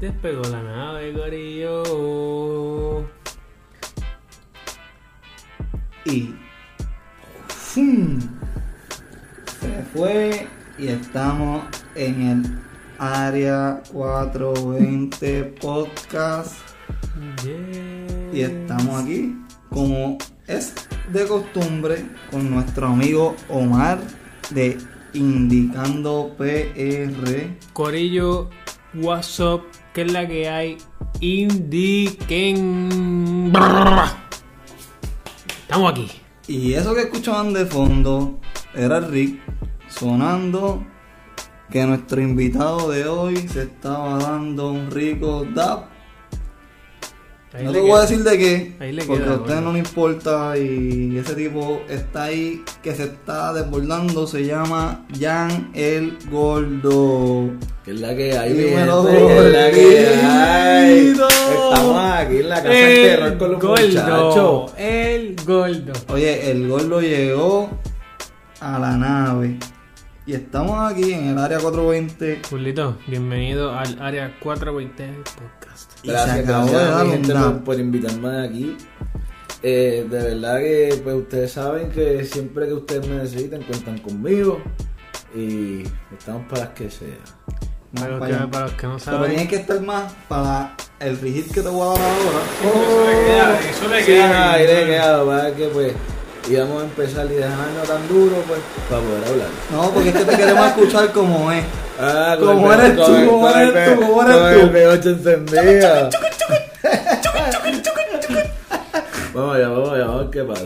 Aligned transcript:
Despegó 0.00 0.42
la 0.42 0.62
nave, 0.62 1.12
gorillo. 1.12 3.04
Y. 6.04 6.34
¡fum! 7.48 8.20
Se 9.60 9.82
fue 9.92 10.46
y 10.78 10.86
estamos 10.86 11.64
en 11.96 12.22
el 12.22 12.58
área 12.98 13.82
420 13.92 15.42
podcast. 15.60 16.54
Yeah. 17.42 18.32
Y 18.32 18.42
estamos 18.42 19.02
aquí, 19.02 19.36
como 19.68 20.16
es 20.46 20.74
de 21.12 21.26
costumbre, 21.26 22.06
con 22.30 22.48
nuestro 22.48 22.86
amigo 22.86 23.34
Omar 23.48 23.98
de 24.50 24.78
Indicando 25.12 26.36
PR. 26.38 27.56
Corillo, 27.72 28.48
what's 28.94 29.40
up? 29.40 29.62
¿Qué 29.92 30.02
es 30.02 30.12
la 30.12 30.26
que 30.26 30.48
hay? 30.48 30.78
Indiquen. 31.20 32.88
Estamos 35.62 35.92
aquí. 35.92 36.10
Y 36.46 36.74
eso 36.74 36.94
que 36.94 37.02
escuchaban 37.02 37.52
de 37.52 37.66
fondo 37.66 38.40
era 38.74 39.00
Rick 39.00 39.40
sonando 39.88 40.86
que 41.70 41.84
nuestro 41.84 42.20
invitado 42.22 42.90
de 42.90 43.06
hoy 43.06 43.36
se 43.48 43.64
estaba 43.64 44.18
dando 44.18 44.72
un 44.72 44.90
rico 44.90 45.44
dab. 45.54 45.97
Ahí 47.54 47.64
no 47.64 47.72
te 47.72 47.80
voy 47.80 47.92
a 47.92 48.00
decir 48.02 48.22
de 48.22 48.38
qué, 48.38 48.74
Ahí 48.78 48.92
le 48.92 49.04
porque 49.04 49.22
queda, 49.22 49.32
a 49.32 49.36
ustedes 49.36 49.54
bueno. 49.54 49.68
no 49.68 49.72
le 49.72 49.78
importa 49.78 50.58
y 50.58 51.16
ese 51.16 51.34
tipo 51.34 51.80
está 51.88 52.24
ahí 52.24 52.62
que 52.82 52.94
se 52.94 53.04
está 53.04 53.54
desbordando, 53.54 54.26
se 54.26 54.44
llama 54.44 55.06
Jan 55.18 55.70
el 55.72 56.18
Gordo. 56.30 57.50
Que 57.86 57.92
es 57.92 58.00
la 58.00 58.14
que 58.14 58.36
hay, 58.36 58.52
Dímelo, 58.52 59.02
gente, 59.04 59.38
es 59.38 59.52
la 59.52 59.70
que 59.70 60.08
hay. 60.08 61.08
Estamos 61.08 61.96
aquí 61.96 62.36
en 62.36 62.48
la 62.50 62.56
casa 62.56 62.68
del 62.68 62.94
terror 62.94 63.38
con 63.38 63.52
los 63.52 63.64
muchachos. 63.64 64.72
El 64.76 65.36
gordo. 65.46 65.92
Oye, 66.08 66.50
el 66.50 66.68
Gordo 66.68 67.00
llegó 67.00 67.70
a 68.60 68.78
la 68.78 68.96
nave 68.98 69.56
y 70.28 70.34
estamos 70.34 70.92
aquí 70.92 71.12
en 71.12 71.28
el 71.28 71.38
área 71.38 71.58
420 71.58 72.42
Julito, 72.50 72.98
bienvenido 73.06 73.72
al 73.76 74.00
área 74.00 74.36
420 74.40 75.02
del 75.02 75.14
podcast. 75.22 75.92
y 76.02 76.06
se 76.08 76.12
Gracias, 76.12 76.38
acabó 76.40 76.66
gracias 76.70 76.90
a 77.00 77.04
mi 77.04 77.10
gente 77.12 77.32
por, 77.34 77.64
por 77.64 77.80
invitarme 77.80 78.46
aquí. 78.46 78.76
Eh, 79.62 80.06
de 80.08 80.18
verdad 80.22 80.58
que 80.58 81.00
pues 81.02 81.16
ustedes 81.16 81.52
saben 81.52 81.90
que 81.90 82.24
siempre 82.24 82.66
que 82.66 82.74
ustedes 82.74 83.08
me 83.08 83.16
necesiten 83.16 83.62
cuentan 83.62 83.98
conmigo 83.98 84.60
y 85.34 85.82
estamos 86.16 86.46
para 86.48 86.66
las 86.66 86.70
que 86.74 86.90
sea. 86.90 87.08
Para 87.94 88.08
los, 88.08 88.20
Vamos 88.20 88.28
que, 88.28 88.34
para 88.36 88.50
para 88.50 88.64
los 88.66 88.74
que 88.74 88.86
no 88.86 88.96
Pero 88.98 88.98
saben. 89.16 89.30
tienes 89.30 89.48
que 89.48 89.56
estar 89.56 89.80
más 89.80 90.12
para 90.28 90.76
el 91.00 91.18
rigid 91.20 91.46
que 91.50 91.62
te 91.62 91.68
voy 91.68 91.80
a 91.96 91.98
dar 92.00 92.10
ahora. 92.10 92.40
Eso 92.60 93.08
le 93.08 93.24
queda, 93.24 93.60
eso 93.70 93.88
le 93.88 94.00
Sí, 94.00 94.06
queda. 94.06 94.52
ahí 94.52 94.66
le 94.66 94.86
queda, 94.86 95.24
para 95.24 95.54
que 95.54 95.64
pues 95.68 95.92
íbamos 96.50 96.82
a 96.82 96.84
empezar 96.86 97.26
y 97.26 97.34
dejarnos 97.34 97.86
tan 97.88 98.06
duro 98.08 98.36
pues 98.46 98.60
para 98.88 99.02
poder 99.02 99.24
hablar. 99.28 99.48
No, 99.72 99.90
porque 99.90 100.08
es 100.10 100.14
que 100.16 100.24
te 100.24 100.36
queremos 100.36 100.66
escuchar 100.68 101.12
como 101.12 101.50
es. 101.52 101.64
Ah, 102.00 102.36
¿Cómo 102.38 102.72
el- 102.72 102.78
eres 102.80 102.94
tú? 102.96 103.02
con 103.02 103.16
el- 103.16 103.26
¿Cómo 103.26 103.40
con 103.40 103.60
el 103.60 103.68
eres 103.76 103.94
tú? 103.98 104.06
¿Cómo 104.06 104.22
eres 104.22 104.36
tú? 104.36 104.60
el 104.60 104.72
P8 104.72 105.06
encendido. 105.06 106.10
Vamos 109.34 109.56
allá, 109.56 109.68
vamos 109.68 109.90
allá, 109.92 110.04
vamos 110.06 110.20
a 110.20 110.22
ver 110.22 110.30
qué 110.30 110.42
pasa. 110.44 110.62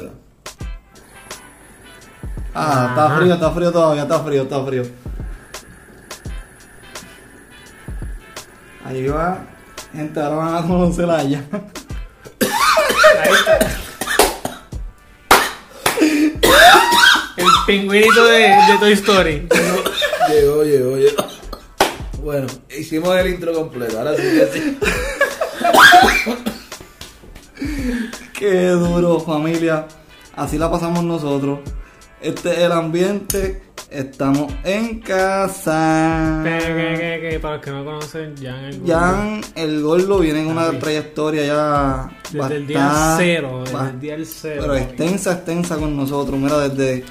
Ah, 2.54 2.86
está 2.90 3.16
frío, 3.18 3.34
está 3.34 3.50
frío 3.50 3.72
todavía, 3.72 4.02
está 4.02 4.18
frío, 4.20 4.42
está 4.42 4.64
frío. 4.64 4.82
Ahí 8.84 9.06
va. 9.08 9.38
Gente, 9.94 10.20
ahora 10.20 10.36
van 10.36 10.54
a 10.56 10.62
conocerla 10.66 11.22
ya. 11.24 11.42
Ahí 13.22 13.32
está. 13.32 13.58
Pingüinito 17.66 18.24
de, 18.26 18.38
de 18.40 18.78
Toy 18.80 18.92
Story. 18.92 19.48
Llegó, 20.28 20.62
llegó, 20.64 20.96
llegó. 20.96 21.24
Bueno, 22.22 22.46
hicimos 22.76 23.16
el 23.16 23.28
intro 23.34 23.52
completo, 23.52 23.98
ahora 23.98 24.14
sí 24.16 24.22
que 24.22 24.46
sí. 24.52 24.78
Qué 28.38 28.68
duro, 28.68 29.20
familia. 29.20 29.86
Así 30.36 30.58
la 30.58 30.70
pasamos 30.70 31.02
nosotros. 31.04 31.60
Este 32.20 32.52
es 32.52 32.58
el 32.58 32.72
ambiente. 32.72 33.62
Estamos 33.90 34.50
en 34.64 35.00
casa. 35.00 36.40
Que, 36.44 36.58
que, 36.58 37.20
que, 37.20 37.28
que, 37.30 37.40
para 37.40 37.56
los 37.56 37.64
que 37.64 37.70
no 37.72 37.84
conocen, 37.84 38.34
Jan 38.40 38.64
el 38.64 38.78
gordo. 38.80 38.94
Jan 38.94 39.40
el 39.54 39.82
gordo 39.82 40.18
viene 40.20 40.40
en 40.40 40.46
una 40.46 40.68
Así. 40.68 40.76
trayectoria 40.78 41.44
ya 41.44 42.08
Desde 42.32 42.56
el 42.56 42.66
día 42.66 42.78
bastante- 42.86 43.24
cero, 43.24 43.64
desde 43.66 43.90
el 43.90 44.00
día 44.00 44.16
cero. 44.24 44.58
pero 44.62 44.76
extensa, 44.76 45.32
extensa 45.32 45.76
con 45.76 45.94
nosotros. 45.94 46.38
Mira, 46.40 46.58
desde, 46.68 47.04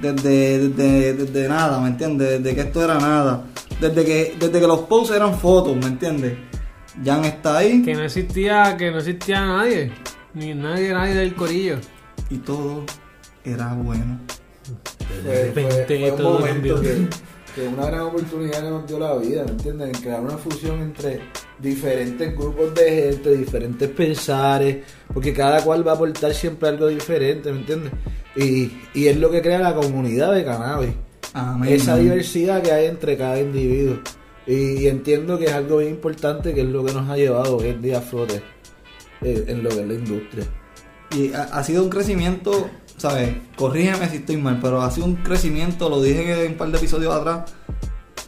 desde, 0.00 0.68
desde, 0.68 1.14
desde 1.14 1.48
nada, 1.48 1.80
¿me 1.80 1.88
entiendes? 1.88 2.42
Desde 2.42 2.54
que 2.54 2.60
esto 2.62 2.84
era 2.84 2.98
nada. 2.98 3.44
Desde 3.80 4.04
que, 4.04 4.36
desde 4.38 4.60
que 4.60 4.66
los 4.66 4.80
posts 4.80 5.14
eran 5.14 5.38
fotos, 5.38 5.76
¿me 5.76 5.86
entiendes? 5.86 6.34
Jan 7.04 7.24
está 7.24 7.58
ahí 7.58 7.82
Que 7.82 7.94
no 7.94 8.02
existía, 8.02 8.76
que 8.76 8.90
no 8.90 8.98
existía 8.98 9.40
nadie. 9.46 9.92
Ni 10.34 10.54
nadie, 10.54 10.92
nadie 10.92 11.14
del 11.14 11.34
corillo. 11.34 11.76
y 12.28 12.36
todo 12.38 12.84
era 13.44 13.72
bueno. 13.74 14.18
Fue, 15.24 15.50
fue- 15.52 15.62
repente 15.64 16.12
todo 16.12 16.38
momento 16.40 16.74
cambió. 16.74 17.08
Que, 17.60 17.68
una 17.68 17.86
gran 17.86 18.00
oportunidad 18.00 18.62
que 18.62 18.70
nos 18.70 18.86
dio 18.86 18.98
la 18.98 19.16
vida, 19.16 19.44
¿me 19.44 19.50
entienden? 19.52 19.88
En 19.94 20.00
crear 20.00 20.20
una 20.20 20.38
fusión 20.38 20.80
entre 20.80 21.20
diferentes 21.58 22.36
grupos 22.36 22.74
de 22.74 22.90
gente, 22.90 23.36
diferentes 23.36 23.88
pensares, 23.90 24.78
porque 25.12 25.32
cada 25.32 25.62
cual 25.62 25.86
va 25.86 25.92
a 25.92 25.94
aportar 25.94 26.34
siempre 26.34 26.68
algo 26.68 26.88
diferente, 26.88 27.52
¿me 27.52 27.60
entiendes? 27.60 27.92
Y, 28.36 28.70
y 28.94 29.08
es 29.08 29.16
lo 29.16 29.30
que 29.30 29.42
crea 29.42 29.58
la 29.58 29.74
comunidad 29.74 30.32
de 30.34 30.44
cannabis. 30.44 30.94
Amén. 31.32 31.72
esa 31.72 31.96
diversidad 31.96 32.62
que 32.62 32.72
hay 32.72 32.86
entre 32.86 33.16
cada 33.16 33.40
individuo. 33.40 33.98
Y, 34.46 34.88
entiendo 34.88 35.38
que 35.38 35.44
es 35.44 35.52
algo 35.52 35.78
bien 35.78 35.90
importante 35.92 36.54
que 36.54 36.62
es 36.62 36.66
lo 36.66 36.84
que 36.84 36.92
nos 36.92 37.08
ha 37.08 37.16
llevado 37.16 37.58
hoy 37.58 37.68
en 37.68 37.82
día 37.82 37.98
a 37.98 38.00
flote 38.00 38.42
eh, 39.20 39.44
en 39.46 39.62
lo 39.62 39.68
que 39.70 39.80
es 39.80 39.86
la 39.86 39.94
industria. 39.94 40.44
Y 41.16 41.32
ha, 41.32 41.42
ha 41.44 41.62
sido 41.62 41.84
un 41.84 41.90
crecimiento, 41.90 42.68
¿sabes? 43.00 43.34
Corrígeme 43.56 44.08
si 44.10 44.16
estoy 44.16 44.36
mal, 44.36 44.58
pero 44.60 44.82
ha 44.82 44.90
sido 44.90 45.06
un 45.06 45.16
crecimiento, 45.16 45.88
lo 45.88 46.02
dije 46.02 46.44
en 46.44 46.52
un 46.52 46.58
par 46.58 46.68
de 46.70 46.76
episodios 46.76 47.14
atrás, 47.14 47.50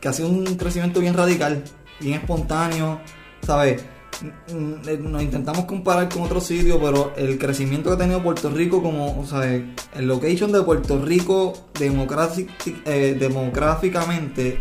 que 0.01 0.09
ha 0.09 0.13
sido 0.15 0.29
un 0.29 0.47
crecimiento 0.57 0.99
bien 1.01 1.13
radical, 1.15 1.63
bien 2.01 2.15
espontáneo, 2.15 2.99
¿sabes? 3.43 3.85
N- 4.23 4.77
n- 4.87 4.97
Nos 5.11 5.23
intentamos 5.23 5.67
comparar 5.67 6.09
con 6.09 6.23
otros 6.23 6.45
sitios, 6.45 6.79
pero 6.83 7.13
el 7.17 7.39
crecimiento 7.39 7.91
que 7.91 7.97
ha 7.97 7.99
tenido 7.99 8.23
Puerto 8.23 8.49
Rico, 8.51 8.83
como, 8.83 9.27
¿sabes? 9.27 9.63
El 9.95 10.07
location 10.07 10.51
de 10.53 10.63
Puerto 10.63 10.99
Rico 11.05 11.53
democraci- 11.75 12.49
eh, 12.87 13.15
demográficamente, 13.21 14.59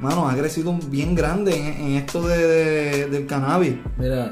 mano, 0.00 0.28
ha 0.28 0.36
crecido 0.36 0.76
bien 0.88 1.14
grande 1.14 1.56
en, 1.56 1.92
esto 1.96 2.20
de, 2.28 2.36
de- 2.46 3.06
del 3.06 3.26
cannabis. 3.26 3.74
Mira, 3.96 4.30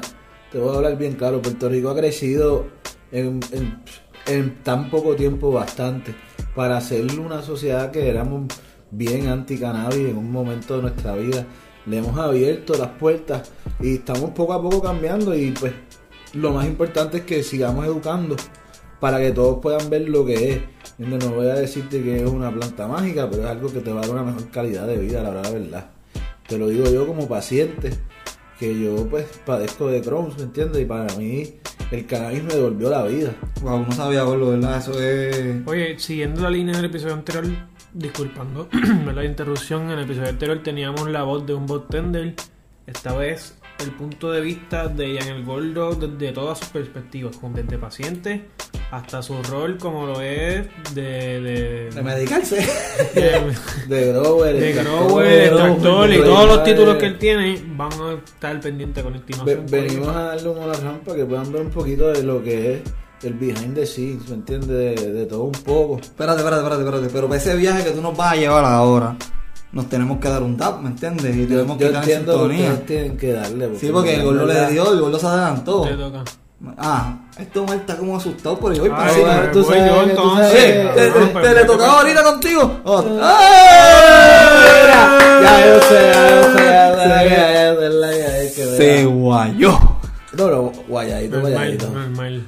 te 0.51 0.59
voy 0.59 0.73
a 0.73 0.77
hablar 0.77 0.97
bien 0.97 1.13
claro, 1.13 1.41
Puerto 1.41 1.67
Rico 1.67 1.89
ha 1.89 1.95
crecido 1.95 2.67
en- 3.11 3.39
en 4.27 4.63
tan 4.63 4.89
poco 4.89 5.15
tiempo 5.15 5.51
bastante 5.51 6.15
para 6.55 6.79
ser 6.81 7.19
una 7.19 7.41
sociedad 7.41 7.91
que 7.91 8.09
éramos 8.09 8.45
bien 8.91 9.27
anti-cannabis 9.27 10.09
en 10.09 10.17
un 10.17 10.31
momento 10.31 10.77
de 10.77 10.81
nuestra 10.83 11.15
vida. 11.15 11.45
Le 11.85 11.97
hemos 11.97 12.17
abierto 12.17 12.77
las 12.77 12.89
puertas 12.89 13.51
y 13.79 13.95
estamos 13.95 14.31
poco 14.31 14.53
a 14.53 14.61
poco 14.61 14.81
cambiando 14.81 15.35
y 15.35 15.51
pues 15.51 15.73
lo 16.33 16.51
más 16.51 16.67
importante 16.67 17.17
es 17.17 17.23
que 17.23 17.43
sigamos 17.43 17.85
educando 17.85 18.35
para 18.99 19.19
que 19.19 19.31
todos 19.31 19.59
puedan 19.61 19.89
ver 19.89 20.09
lo 20.09 20.25
que 20.25 20.51
es. 20.51 20.59
No 20.97 21.17
voy 21.29 21.47
a 21.47 21.53
decirte 21.53 22.03
que 22.03 22.17
es 22.17 22.29
una 22.29 22.53
planta 22.53 22.87
mágica, 22.87 23.29
pero 23.29 23.43
es 23.43 23.49
algo 23.49 23.71
que 23.71 23.79
te 23.79 23.91
va 23.91 23.99
a 23.99 24.01
dar 24.01 24.11
una 24.11 24.23
mejor 24.23 24.49
calidad 24.49 24.85
de 24.85 24.97
vida, 24.97 25.23
la 25.23 25.29
verdad, 25.29 25.43
la 25.43 25.59
verdad. 25.59 25.89
Te 26.47 26.57
lo 26.57 26.67
digo 26.67 26.89
yo 26.89 27.07
como 27.07 27.27
paciente, 27.27 27.91
que 28.59 28.77
yo 28.79 29.07
pues 29.07 29.25
padezco 29.45 29.87
de 29.87 30.01
Crohn's, 30.01 30.37
¿me 30.37 30.43
entiendes? 30.43 30.81
Y 30.81 30.85
para 30.85 31.15
mí 31.15 31.53
el 31.91 32.05
cannabis 32.05 32.43
me 32.43 32.53
devolvió 32.55 32.89
la 32.89 33.03
vida. 33.05 33.33
Wow, 33.61 33.85
no 33.85 33.91
sabía 33.91 34.23
verlo, 34.23 34.49
¿verdad? 34.51 34.77
Eso 34.77 35.01
es... 35.01 35.65
Oye, 35.65 35.97
siguiendo 35.97 36.41
la 36.41 36.49
línea 36.49 36.75
del 36.75 36.85
episodio 36.85 37.13
anterior, 37.13 37.45
disculpando 37.93 38.67
la 39.15 39.23
interrupción, 39.25 39.83
en 39.83 39.91
el 39.91 40.03
episodio 40.05 40.29
anterior 40.29 40.61
teníamos 40.61 41.09
la 41.09 41.23
voz 41.23 41.45
de 41.45 41.53
un 41.53 41.65
bartender. 41.67 42.35
Esta 42.85 43.15
vez 43.15 43.55
el 43.83 43.91
punto 43.91 44.31
de 44.31 44.41
vista 44.41 44.87
de 44.87 45.17
Jan 45.19 45.29
el 45.37 45.45
Gordo 45.45 45.93
desde 45.95 46.33
todas 46.33 46.59
sus 46.59 46.67
perspectivas, 46.69 47.37
con- 47.37 47.53
desde 47.53 47.77
paciente 47.77 48.45
hasta 48.91 49.21
su 49.21 49.41
rol 49.43 49.77
como 49.77 50.07
lo 50.07 50.19
es 50.21 50.67
de... 50.95 51.01
de, 51.41 51.89
de 51.93 52.01
medicarse. 52.01 52.55
de- 53.13 53.55
De 53.87 54.07
grower, 54.13 54.59
de 54.59 54.73
grower, 54.73 56.11
y 56.13 56.17
todos 56.21 56.47
los 56.47 56.63
títulos 56.63 56.95
que 56.97 57.05
él 57.07 57.17
tiene 57.17 57.61
van 57.75 57.91
a 57.93 58.13
estar 58.13 58.59
pendientes 58.59 59.03
con 59.03 59.13
continuación. 59.13 59.65
venimos 59.69 60.07
a 60.09 60.21
darle 60.23 60.49
una 60.49 60.73
rampa 60.73 61.15
que 61.15 61.25
puedan 61.25 61.51
ver 61.51 61.61
un 61.63 61.69
poquito 61.71 62.07
de 62.09 62.23
lo 62.23 62.43
que 62.43 62.73
es 62.75 62.81
el 63.23 63.33
behind 63.33 63.75
the 63.75 63.85
scenes, 63.85 64.27
¿me 64.29 64.35
entiendes? 64.35 64.69
De, 64.69 65.11
de 65.11 65.25
todo 65.25 65.43
un 65.43 65.51
poco. 65.51 65.97
Espérate, 65.99 66.39
espérate, 66.39 66.61
espérate, 66.63 66.83
espérate. 66.83 67.09
Pero 67.13 67.27
para 67.27 67.39
ese 67.39 67.55
viaje 67.55 67.83
que 67.83 67.91
tú 67.91 68.01
nos 68.01 68.15
vas 68.15 68.33
a 68.33 68.35
llevar 68.37 68.63
ahora, 68.65 69.15
nos 69.71 69.89
tenemos 69.89 70.19
que 70.19 70.29
dar 70.29 70.41
un 70.41 70.55
dab, 70.57 70.81
¿me 70.81 70.89
entiendes? 70.89 71.35
Y 71.35 71.41
Yo, 71.41 71.47
tenemos 71.47 71.77
que 71.77 71.83
yo 71.83 71.87
estar 71.89 72.03
en 72.03 72.09
que 72.09 72.15
sintonía. 72.15 72.85
tienen 72.85 73.17
que 73.17 73.33
darle. 73.33 73.69
Sí, 73.77 73.89
porque 73.91 74.15
el 74.15 74.23
gordo 74.23 74.45
le 74.45 74.71
dio, 74.71 74.93
el 74.93 74.99
gordo 75.01 75.19
se 75.19 75.27
adelantó. 75.27 75.81
Te 75.81 75.93
toca. 75.95 76.23
Ah, 76.77 77.19
este 77.37 77.57
hombre 77.57 77.77
está 77.77 77.95
como 77.95 78.17
asustado 78.17 78.59
por 78.59 78.73
Ay, 78.73 78.79
para 78.89 79.13
pues, 79.13 79.51
tú 79.53 79.63
sabes 79.63 79.85
yo 79.85 80.03
entonces. 80.03 80.47
sabes. 80.51 80.65
Eh, 80.65 80.91
te, 80.93 80.99
Ah, 81.01 81.13
te- 81.13 81.21
pues, 81.31 81.45
te 81.45 81.53
le 81.55 81.63
tocaba 81.65 81.93
ahorita 81.99 82.21
contigo. 82.23 82.79
Oh, 82.83 83.01
Ya, 83.01 83.09
ya 85.41 85.65
yo 85.65 85.79
sé, 85.81 86.11
ya 86.11 86.41
yo 86.41 86.53
sé. 86.53 86.63
Se 88.77 89.05
guayó. 89.05 89.79
No, 90.37 90.47
no, 90.49 90.71
guayadito, 90.87 91.35
Normal, 91.37 91.53
guayadito. 91.53 91.87
normal. 91.89 92.43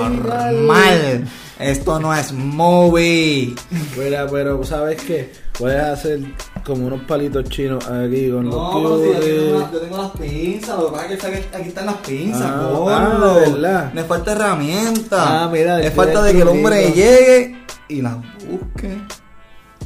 Normal. 0.00 1.28
Esto 1.58 2.00
no 2.00 2.14
es 2.14 2.32
movie. 2.32 3.54
Mira, 3.96 4.26
pero 4.30 4.64
¿sabes 4.64 5.00
qué? 5.02 5.32
Puedes 5.58 5.80
hacer 5.82 6.20
como 6.64 6.86
unos 6.86 7.02
palitos 7.02 7.44
chinos 7.44 7.86
aquí 7.88 8.30
con 8.30 8.48
No, 8.48 8.80
los 8.82 9.00
pero 9.00 9.22
si 9.22 9.30
yo 9.30 9.42
tengo, 9.44 9.56
una- 9.58 9.72
yo 9.72 9.78
tengo 9.80 9.98
las 9.98 10.10
pinzas, 10.12 10.78
lo 10.78 10.86
que 10.86 10.92
pasa 10.92 11.12
es 11.12 11.20
que 11.46 11.56
aquí- 11.56 11.68
están 11.68 11.86
las 11.86 11.94
pinzas, 11.96 12.42
Ah, 12.42 12.68
gordo. 12.72 12.88
ah, 12.90 13.34
¿verdad? 13.52 13.92
Le 13.94 14.04
falta 14.04 14.32
herramienta. 14.32 15.44
Ah, 15.44 15.48
mira, 15.52 15.78
este 15.80 15.90
falta 15.92 16.22
de 16.22 16.32
que 16.32 16.42
el 16.42 16.48
hombre 16.48 16.90
llegue 16.92 17.56
y 17.88 18.02
las 18.02 18.16
busque. 18.16 18.98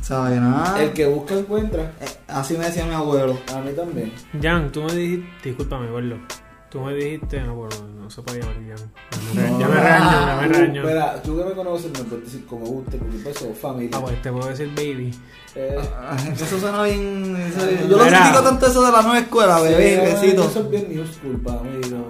¿Sabe 0.03 0.37
nada? 0.37 0.81
El 0.83 0.93
que 0.93 1.07
busca 1.07 1.35
encuentra. 1.35 1.93
Eh, 2.01 2.07
Así 2.29 2.57
me 2.57 2.67
decía 2.67 2.85
mi 2.87 2.95
abuelo. 2.95 3.39
A 3.55 3.61
mí 3.61 3.73
también. 3.75 4.13
Jan, 4.41 4.71
tú 4.71 4.83
me 4.85 4.93
dijiste. 4.95 5.27
Discúlpame, 5.49 5.91
gordo. 5.91 6.17
Tú 6.71 6.81
me 6.81 6.95
dijiste. 6.95 7.41
No, 7.43 7.55
bueno, 7.55 7.77
no 8.03 8.11
se 8.11 8.23
puede 8.23 8.41
llamar 8.41 8.57
Jan. 8.57 9.59
Ya 9.59 9.69
me 9.69 9.75
regaño, 9.75 10.11
ya 10.11 10.39
me 10.41 10.47
Uh, 10.47 10.53
regaño. 10.53 10.81
Espera, 10.83 11.23
tú 11.23 11.37
que 11.39 11.45
me 11.45 11.53
conoces 11.53 11.87
me 11.93 12.05
puedes 12.05 12.25
decir 12.25 12.47
como 12.47 12.67
guste, 12.67 12.97
porque 12.99 13.17
pues 13.23 13.37
somos 13.39 13.59
familia. 13.59 13.91
Ah, 13.97 14.01
pues 14.03 14.21
te 14.23 14.33
puedo 14.33 14.49
decir 14.49 14.69
baby. 14.75 15.15
Eh, 15.55 15.77
Ah, 15.99 16.17
Eso 16.35 16.59
suena 16.61 16.83
bien. 16.83 17.35
eso- 17.37 17.71
yo 17.89 17.97
lo 17.97 18.05
critico 18.05 18.43
tanto 18.43 18.67
eso 18.67 18.85
de 18.85 18.93
la 18.93 19.01
nueva 19.03 19.19
escuela, 19.21 19.61
bebé, 19.61 20.01
sí, 20.19 20.27
besito. 20.27 20.45
Eso 20.45 20.61
es 20.61 20.71
bien 20.71 20.87
new 20.95 21.07
school 21.07 21.41
para 21.43 21.63
mí, 21.63 21.81
no. 21.91 22.05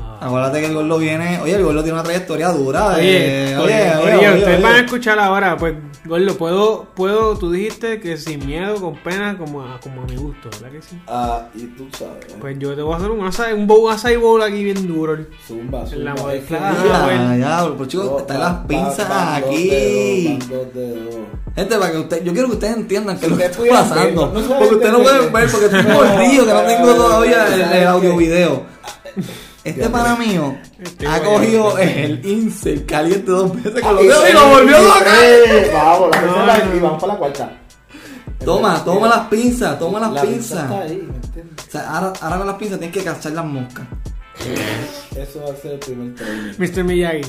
Ah. 0.00 0.18
Acuérdate 0.22 0.60
que 0.60 0.66
el 0.66 0.74
gordo 0.74 0.98
viene. 0.98 1.38
Oye, 1.40 1.54
el 1.56 1.62
gordo 1.64 1.82
tiene 1.82 1.94
una 1.94 2.02
trayectoria 2.04 2.48
dura. 2.52 2.94
Oye, 2.94 3.50
eh, 3.52 3.56
oye, 3.58 3.74
oye, 4.02 4.16
oye, 4.16 4.28
ustedes 4.38 4.54
oye. 4.56 4.62
van 4.62 4.74
a 4.74 4.78
escuchar 4.80 5.18
ahora, 5.18 5.56
pues, 5.58 5.74
Gordo, 6.06 6.34
puedo, 6.36 6.86
puedo, 6.94 7.36
tú 7.36 7.50
dijiste 7.50 8.00
que 8.00 8.16
sin 8.16 8.46
miedo, 8.46 8.76
con 8.76 8.94
pena, 8.96 9.36
como 9.36 9.62
a, 9.62 9.80
como 9.80 10.02
a 10.02 10.04
mi 10.04 10.16
gusto, 10.16 10.48
¿verdad 10.50 10.70
que 10.70 10.82
sí? 10.82 11.00
Ah, 11.08 11.48
y 11.54 11.64
tú 11.66 11.88
sabes. 11.96 12.26
Pues 12.40 12.56
yo 12.58 12.74
te 12.76 12.82
voy 12.82 12.94
a 12.94 12.96
hacer 12.98 13.10
un 13.10 13.26
acai, 13.26 13.52
un 13.52 13.66
bowl, 13.66 13.92
acai 13.92 14.16
bowl 14.16 14.40
aquí 14.42 14.62
bien 14.62 14.86
duro. 14.86 15.16
Zumba, 15.46 15.84
zumba. 15.86 15.96
En 15.96 16.04
la 16.04 16.14
mira, 16.14 17.04
Ah. 17.06 17.36
Ya, 17.36 17.36
ya, 17.36 17.70
pero 17.72 17.86
chicos, 17.86 18.06
dos, 18.06 18.20
están 18.20 18.40
las 18.40 18.66
pinzas 18.66 19.08
dos 19.08 19.16
aquí. 19.18 19.68
dedos, 19.68 20.38
van 20.38 20.48
dos 20.48 20.74
dedos. 20.74 21.14
Gente, 21.56 21.78
para 21.78 21.92
que 21.92 21.98
usted, 21.98 22.22
yo 22.24 22.32
quiero 22.32 22.48
que 22.48 22.54
ustedes 22.54 22.76
entiendan 22.76 23.18
que 23.18 23.28
lo 23.28 23.36
que 23.36 23.44
está 23.46 23.62
ver, 23.62 23.70
pasando. 23.72 24.26
no- 24.26 24.58
porque 24.58 24.74
ustedes 24.74 24.92
no 24.92 25.02
pueden 25.02 25.32
ver, 25.32 25.50
porque 25.50 25.66
estoy 25.66 25.82
mordido, 25.82 26.46
que 26.46 26.52
no 26.52 26.62
tengo 26.62 26.94
todavía 26.94 27.46
el, 27.46 27.52
el 27.54 27.64
¿sabes 27.64 27.86
audio 27.86 28.16
video. 28.16 28.62
Este 29.70 29.88
pana 29.90 30.16
mío 30.16 30.56
Este 30.80 31.06
ha 31.06 31.22
cogido 31.22 31.76
este. 31.78 32.04
el 32.04 32.26
incel 32.26 32.86
caliente 32.86 33.30
dos 33.30 33.54
veces 33.54 33.80
con 33.82 33.94
los 33.96 34.02
dedos 34.04 34.30
y 34.30 34.32
lo 34.32 34.48
volvió 34.48 34.76
sí, 34.78 34.84
Vamos, 35.72 36.10
la 36.10 36.20
No, 36.22 36.34
tercera 36.34 36.64
no. 36.66 36.76
y 36.76 36.78
vamos 36.80 37.00
para 37.00 37.12
la 37.12 37.18
cuarta. 37.18 37.58
Toma, 38.44 38.84
toma 38.84 39.08
las 39.08 39.26
pinzas, 39.28 39.78
toma 39.78 39.98
las 40.00 40.12
La 40.12 40.22
pinza 40.22 40.54
está 40.62 40.68
pinzas. 40.68 40.90
ahí, 40.90 40.96
¿me 41.10 41.16
entiendes? 41.16 41.66
O 41.66 41.70
sea, 41.70 41.90
ahora, 41.96 42.12
ahora 42.20 42.36
con 42.38 42.46
las 42.46 42.56
pinzas 42.56 42.78
tienes 42.78 42.96
que 42.96 43.04
cachar 43.04 43.32
las 43.32 43.44
moscas. 43.44 43.86
Eso 45.16 45.42
va 45.44 45.52
a 45.52 45.56
ser 45.56 45.72
el 45.72 45.78
primer 45.80 46.14
training. 46.14 46.52
Mr. 46.58 46.84
Miyagi. 46.84 47.22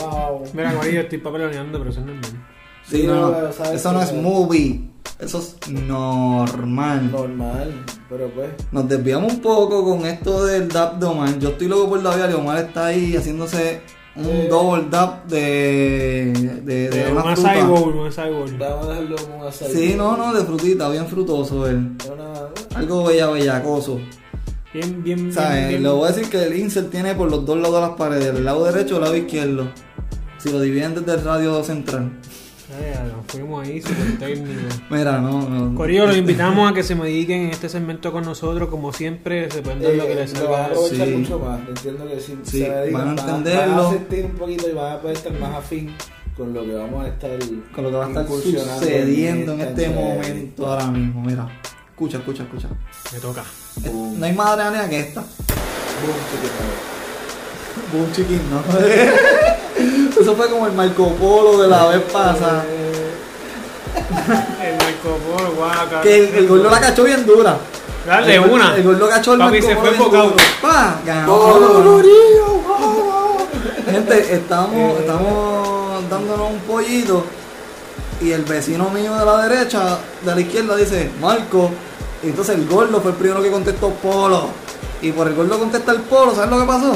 Wow. 0.00 0.44
Mira, 0.54 0.72
María, 0.72 1.00
estoy 1.02 1.18
papeloneando, 1.18 1.78
pero 1.78 1.90
eso 1.90 2.00
es 2.00 2.06
normal. 2.06 2.46
Sí, 2.88 3.02
no, 3.06 3.14
no, 3.14 3.30
no. 3.30 3.48
Eso 3.72 3.92
no 3.92 4.00
es 4.02 4.12
movie. 4.14 4.88
Eso 5.18 5.38
es 5.38 5.56
normal. 5.70 7.10
Normal, 7.10 7.84
pero 8.08 8.28
pues. 8.34 8.50
Nos 8.72 8.88
desviamos 8.88 9.32
un 9.34 9.40
poco 9.40 9.84
con 9.84 10.04
esto 10.06 10.44
del 10.44 10.68
dab 10.68 10.98
de 10.98 11.06
Omar. 11.06 11.38
Yo 11.38 11.50
estoy 11.50 11.68
loco 11.68 11.88
por 11.88 12.02
David 12.02 12.32
y 12.32 12.34
Omar 12.34 12.58
está 12.58 12.86
ahí 12.86 13.16
haciéndose 13.16 13.80
un 14.16 14.26
Eh. 14.26 14.48
double 14.50 14.86
dab 14.90 15.24
de, 15.26 16.32
de, 16.64 16.88
de 16.88 17.04
De 17.04 17.12
una 17.12 17.34
fruta. 17.34 17.50
acai 17.50 17.62
bowl. 17.64 17.94
Vamos 17.94 18.18
a 18.18 18.24
dejarlo 18.88 19.16
como 19.16 19.36
un 19.40 19.46
asadito. 19.46 19.78
Sí, 19.78 19.94
no, 19.96 20.16
no, 20.16 20.34
de 20.34 20.44
frutita, 20.44 20.88
bien 20.88 21.06
frutoso 21.06 21.66
él. 21.68 21.92
Una- 22.12 22.78
Algo 22.78 23.04
bella, 23.04 23.28
bellacoso. 23.28 24.00
Bien, 24.72 25.02
bien, 25.04 25.32
¿Sabes? 25.32 25.56
bien, 25.58 25.68
bien. 25.68 25.82
Le 25.84 25.88
voy 25.90 26.08
a 26.08 26.12
decir 26.12 26.28
que 26.28 26.42
el 26.42 26.58
insert 26.58 26.90
tiene 26.90 27.14
por 27.14 27.30
los 27.30 27.46
dos 27.46 27.56
lados 27.56 27.74
de 27.76 27.80
las 27.82 27.90
paredes, 27.96 28.34
el 28.34 28.44
lado 28.44 28.64
derecho 28.64 28.94
y 28.94 28.96
el 28.96 29.02
lado 29.04 29.16
izquierdo. 29.16 29.68
Si 30.38 30.50
lo 30.50 30.60
dividen 30.60 30.94
desde 30.96 31.14
el 31.14 31.24
radio 31.24 31.62
central. 31.62 32.12
Nos 33.16 33.26
fuimos 33.26 33.66
ahí, 33.66 33.80
súper 33.80 34.18
técnico. 34.18 34.60
Mira, 34.90 35.18
no, 35.18 35.48
no. 35.48 35.74
Corillo, 35.76 36.06
los 36.06 36.16
invitamos 36.16 36.70
a 36.70 36.74
que 36.74 36.82
se 36.82 36.94
mediquen 36.94 37.42
en 37.42 37.50
este 37.50 37.68
segmento 37.68 38.12
con 38.12 38.24
nosotros, 38.24 38.68
como 38.68 38.92
siempre, 38.92 39.50
se 39.50 39.62
pueden 39.62 39.80
dar 39.82 39.92
lo 39.94 40.06
que 40.06 40.14
les 40.14 40.30
Eh, 40.34 40.34
van 40.38 40.42
salga. 40.44 40.64
aprovechar 40.66 41.06
Sí. 41.08 41.14
mucho 41.14 41.38
más. 41.38 41.60
Entiendo 41.68 42.08
que 42.08 42.20
si 42.20 42.32
Sí, 42.44 42.58
se 42.60 42.70
dedican, 42.70 42.92
van 42.92 43.18
a 43.18 43.22
Van, 43.22 43.36
entenderlo. 43.36 43.88
a 43.88 43.92
sentir 43.92 44.24
un 44.24 44.32
poquito 44.32 44.68
y 44.68 44.72
van 44.72 44.92
a 44.92 45.00
poder 45.00 45.16
estar 45.16 45.32
más 45.38 45.54
afín 45.56 45.94
con 46.36 46.52
lo 46.52 46.62
que 46.64 46.74
vamos 46.74 47.04
a 47.04 47.08
estar. 47.08 47.30
Con 47.74 47.84
lo 47.84 47.90
que 47.90 47.96
va 47.96 48.04
a 48.06 48.08
estar 48.08 48.26
sucediendo 48.28 49.52
en 49.54 49.60
este 49.60 49.88
momento 49.90 50.66
ahora 50.66 50.86
mismo. 50.88 51.22
Mira, 51.22 51.48
escucha, 51.90 52.18
escucha, 52.18 52.42
escucha. 52.42 52.68
Me 53.12 53.18
toca. 53.20 53.44
Boom, 53.84 54.18
No 54.18 54.26
hay 54.26 54.32
más 54.32 54.48
adrenalina 54.48 54.88
que 54.88 55.00
esta. 55.00 55.20
boom, 55.20 56.93
Boom 57.92 58.12
chiquín, 58.12 58.40
¿no? 58.50 58.60
Eso 60.20 60.34
fue 60.36 60.48
como 60.48 60.66
el 60.66 60.72
Marco 60.72 61.08
Polo 61.14 61.60
de 61.62 61.68
la 61.68 61.86
vez 61.88 62.02
pasada. 62.12 62.64
El 64.62 64.76
Marco 64.76 65.18
Polo, 65.26 65.52
guaca. 65.56 66.00
Que 66.02 66.16
el, 66.18 66.34
el 66.34 66.46
gordo 66.48 66.70
la 66.70 66.80
cachó 66.80 67.04
bien 67.04 67.24
dura. 67.26 67.56
Dale, 68.06 68.34
el, 68.34 68.40
gol- 68.42 68.50
una. 68.52 68.76
El 68.76 68.82
gordo 68.82 69.08
cachó 69.08 69.32
el 69.34 69.38
Papi, 69.40 69.60
Marco 69.60 69.68
se 69.68 69.76
Polo 69.76 69.86
fue 69.86 69.96
enfocado. 69.96 70.32
Pa, 70.62 71.00
ganó. 71.04 71.34
¡Oh, 71.34 73.38
Gente, 73.90 74.34
estamos, 74.34 75.00
estamos 75.00 76.10
dándonos 76.10 76.50
un 76.50 76.58
pollito. 76.60 77.24
Y 78.20 78.30
el 78.32 78.42
vecino 78.44 78.88
mío 78.90 79.14
de 79.16 79.24
la 79.24 79.46
derecha, 79.48 79.98
de 80.24 80.34
la 80.34 80.40
izquierda, 80.40 80.76
dice, 80.76 81.10
Marco. 81.20 81.70
Y 82.22 82.28
entonces 82.28 82.56
el 82.56 82.66
gordo 82.66 83.00
fue 83.00 83.10
el 83.12 83.16
primero 83.16 83.42
que 83.42 83.50
contestó 83.50 83.90
Polo. 83.90 84.48
Y 85.02 85.12
por 85.12 85.26
el 85.28 85.34
gordo 85.34 85.58
contesta 85.58 85.92
el 85.92 86.00
Polo, 86.00 86.34
¿sabes 86.34 86.50
lo 86.50 86.60
que 86.60 86.66
pasó? 86.66 86.92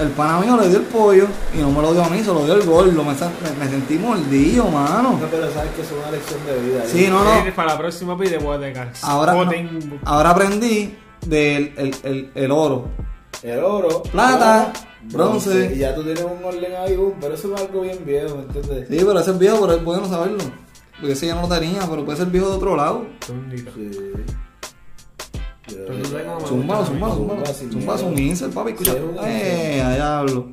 El 0.00 0.08
pana 0.10 0.40
mío 0.40 0.56
le 0.56 0.68
dio 0.68 0.78
el 0.78 0.84
pollo 0.84 1.26
y 1.54 1.58
no 1.58 1.70
me 1.70 1.82
lo 1.82 1.92
dio 1.92 2.02
a 2.04 2.08
mí, 2.08 2.18
se 2.20 2.26
lo 2.32 2.44
dio 2.44 2.54
el 2.54 2.62
gordo. 2.64 2.92
Me, 3.04 3.12
me- 3.12 3.58
me 3.64 3.68
sentí 3.70 3.96
mordido, 3.98 4.66
mano. 4.68 5.18
No, 5.20 5.26
pero 5.30 5.50
sabes 5.52 5.70
que 5.72 5.82
es 5.82 5.88
una 5.92 6.10
lección 6.10 6.40
de 6.46 6.60
vida. 6.60 6.82
Sí, 6.86 7.06
no, 7.08 7.22
no. 7.22 7.34
Eh, 7.46 7.52
Para 7.54 7.72
la 7.72 7.78
próxima 7.78 8.16
pide 8.18 8.38
de 8.38 8.90
Ahora, 9.02 9.32
no, 9.34 9.50
ahora 10.04 10.30
aprendí 10.30 10.96
del 11.26 11.72
el, 11.76 11.94
el, 12.02 12.30
el 12.34 12.50
oro. 12.50 12.88
El 13.42 13.58
oro, 13.58 14.02
Plata, 14.04 14.72
bronce. 15.10 15.72
Y 15.74 15.78
ya 15.78 15.94
tú 15.94 16.02
tienes 16.04 16.22
un 16.24 16.44
orden 16.44 16.72
ahí, 16.76 16.96
boom, 16.96 17.14
pero 17.20 17.34
eso 17.34 17.52
es 17.54 17.60
algo 17.60 17.80
bien 17.80 17.98
viejo, 18.04 18.36
¿me 18.36 18.42
entiendes? 18.42 18.88
Sí, 18.88 18.96
pero 19.04 19.18
ese 19.18 19.30
es 19.32 19.38
viejo, 19.38 19.60
pero 19.62 19.72
es 19.74 19.84
bueno 19.84 20.06
saberlo. 20.08 20.38
Porque 21.00 21.12
ese 21.14 21.26
ya 21.26 21.34
no 21.34 21.42
lo 21.42 21.48
tenía, 21.48 21.80
pero 21.90 22.04
puede 22.04 22.18
ser 22.18 22.28
viejo 22.28 22.48
de 22.50 22.56
otro 22.56 22.76
lado. 22.76 23.04
Sí. 23.26 23.32
Zumba, 26.46 26.84
zumba, 26.84 27.14
zumba. 27.14 27.44
Zumba, 27.54 27.94
un 28.02 28.18
insert, 28.18 28.52
papi, 28.52 28.70
escucha. 28.72 28.94
Eh, 29.24 29.80
allá 29.84 30.18
hablo. 30.20 30.48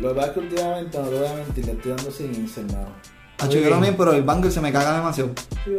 Lo 0.00 0.08
que 0.08 0.14
pasa 0.14 0.28
es 0.28 0.32
que 0.34 0.40
últimamente, 0.40 0.98
no 0.98 1.08
te 1.08 1.18
voy 1.18 1.26
a 1.28 1.34
mentir, 1.34 1.66
le 1.66 1.72
estoy 1.72 1.92
dando 1.92 2.10
sin 2.10 2.34
irse, 2.34 2.60
hermano. 2.60 2.88
Hacho, 3.38 3.58
yo 3.58 3.70
también, 3.70 3.96
pero 3.96 4.12
el 4.12 4.22
banger 4.22 4.52
se 4.52 4.60
me 4.60 4.70
caga 4.72 4.96
demasiado. 4.96 5.30
Sí, 5.64 5.70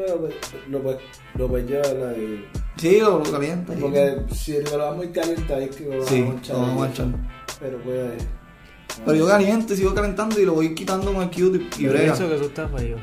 lo 0.69 0.81
puedes 0.81 0.99
lo 1.35 1.57
llevar 1.59 2.09
ahí. 2.15 2.45
Sí, 2.77 2.99
lo, 2.99 3.19
lo 3.19 3.31
calienta. 3.31 3.73
Porque 3.79 4.17
si 4.33 4.59
lo 4.61 4.77
das 4.77 4.95
muy 4.95 5.09
caliente 5.09 5.53
ahí 5.53 5.65
es 5.65 5.75
que 5.75 5.85
lo 5.85 6.05
Sí, 6.05 6.21
vamos 6.21 6.35
a 6.35 6.39
echar. 6.39 6.55
lo 6.55 6.61
vamos 6.61 6.87
a 6.87 6.89
echar. 6.91 7.07
Pero 7.59 7.77
pues. 7.83 8.23
Pero 9.05 9.17
yo 9.17 9.27
caliente, 9.27 9.75
sigo 9.75 9.93
calentando 9.93 10.39
y 10.39 10.45
lo 10.45 10.53
voy 10.53 10.73
quitando 10.75 11.13
con 11.13 11.21
el 11.23 11.29
cute 11.29 11.67
y 11.77 11.83
Yo 11.83 11.89
brega. 11.91 12.05
pienso 12.13 12.27
que 12.27 12.35
eso 12.35 12.45
está 12.45 12.67
feo. 12.67 12.97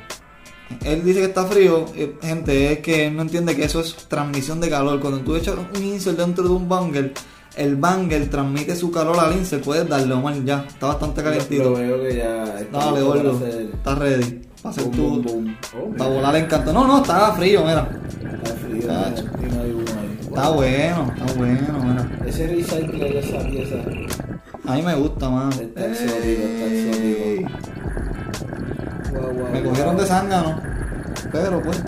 Él 0.84 1.04
dice 1.04 1.20
que 1.20 1.26
está 1.26 1.44
frío, 1.46 1.86
eh, 1.94 2.14
gente, 2.22 2.72
es 2.72 2.78
que 2.80 3.06
él 3.06 3.16
no 3.16 3.22
entiende 3.22 3.56
que 3.56 3.64
eso 3.64 3.80
es 3.80 3.94
transmisión 4.08 4.60
de 4.60 4.68
calor. 4.70 5.00
Cuando 5.00 5.20
tú 5.20 5.34
echas 5.36 5.56
un 5.56 5.82
insert 5.82 6.18
dentro 6.18 6.44
de 6.44 6.50
un 6.50 6.68
banger, 6.68 7.12
el 7.56 7.76
banger 7.76 8.28
transmite 8.30 8.76
su 8.76 8.90
calor 8.90 9.18
al 9.18 9.34
insert, 9.36 9.64
puedes 9.64 9.88
darle 9.88 10.14
Omar 10.14 10.34
ya, 10.44 10.64
está 10.68 10.88
bastante 10.88 11.22
Lo, 11.22 11.30
calentito. 11.30 11.72
veo 11.74 12.02
que 12.02 12.16
ya. 12.16 12.44
está 12.60 12.78
Dale, 12.78 13.02
gordo, 13.02 13.40
está 13.46 13.94
ready. 13.94 14.42
Para 14.62 14.70
hacer 14.72 14.84
Boom, 14.84 14.96
tu. 14.96 15.02
boom, 15.02 15.22
boom. 15.22 15.56
Oh, 15.78 15.96
Para 15.96 16.10
volar 16.10 16.36
en 16.36 16.46
canto. 16.46 16.72
No, 16.72 16.86
no, 16.86 16.98
estaba 17.02 17.32
frío, 17.34 17.60
mira. 17.64 17.88
Está 18.42 18.54
frío. 18.56 18.86
Cacho. 18.88 19.24
Y 19.40 19.54
no 19.54 19.62
hay 19.62 19.70
uno 19.70 19.84
ahí. 20.00 20.18
Está 20.20 20.48
bueno, 20.50 21.12
está 21.16 21.32
bueno, 21.34 21.78
mira. 21.84 22.10
Ese 22.26 22.46
recycle 22.48 22.98
de 23.12 23.18
esa 23.20 23.38
pieza. 23.48 23.76
A 24.66 24.74
mí 24.74 24.82
me 24.82 24.94
gusta, 24.96 25.30
man. 25.30 25.50
Está 25.52 25.86
exótico, 25.86 26.42
está 26.42 26.66
exótico. 26.66 27.67
Me 29.32 29.62
cogieron 29.62 29.94
guau. 29.94 30.00
de 30.00 30.06
zángano. 30.06 30.60
Pero 31.32 31.62
pues, 31.62 31.82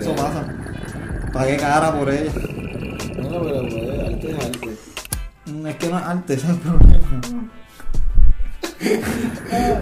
eso 0.00 0.14
pasa. 0.16 0.44
Pagué 1.32 1.56
cara 1.56 1.92
por 1.98 2.08
ella. 2.10 2.30
No, 3.16 3.30
no, 3.30 3.42
pero 3.44 3.60
pues, 3.62 4.00
arte 4.00 4.30
es 4.30 4.44
arte. 4.44 4.68
Mm, 5.46 5.66
Es 5.66 5.76
que 5.76 5.88
no 5.88 5.98
es 5.98 6.04
arte, 6.04 6.34
ese 6.34 6.46
es 6.46 6.50
el 6.52 6.58
problema. 6.58 6.98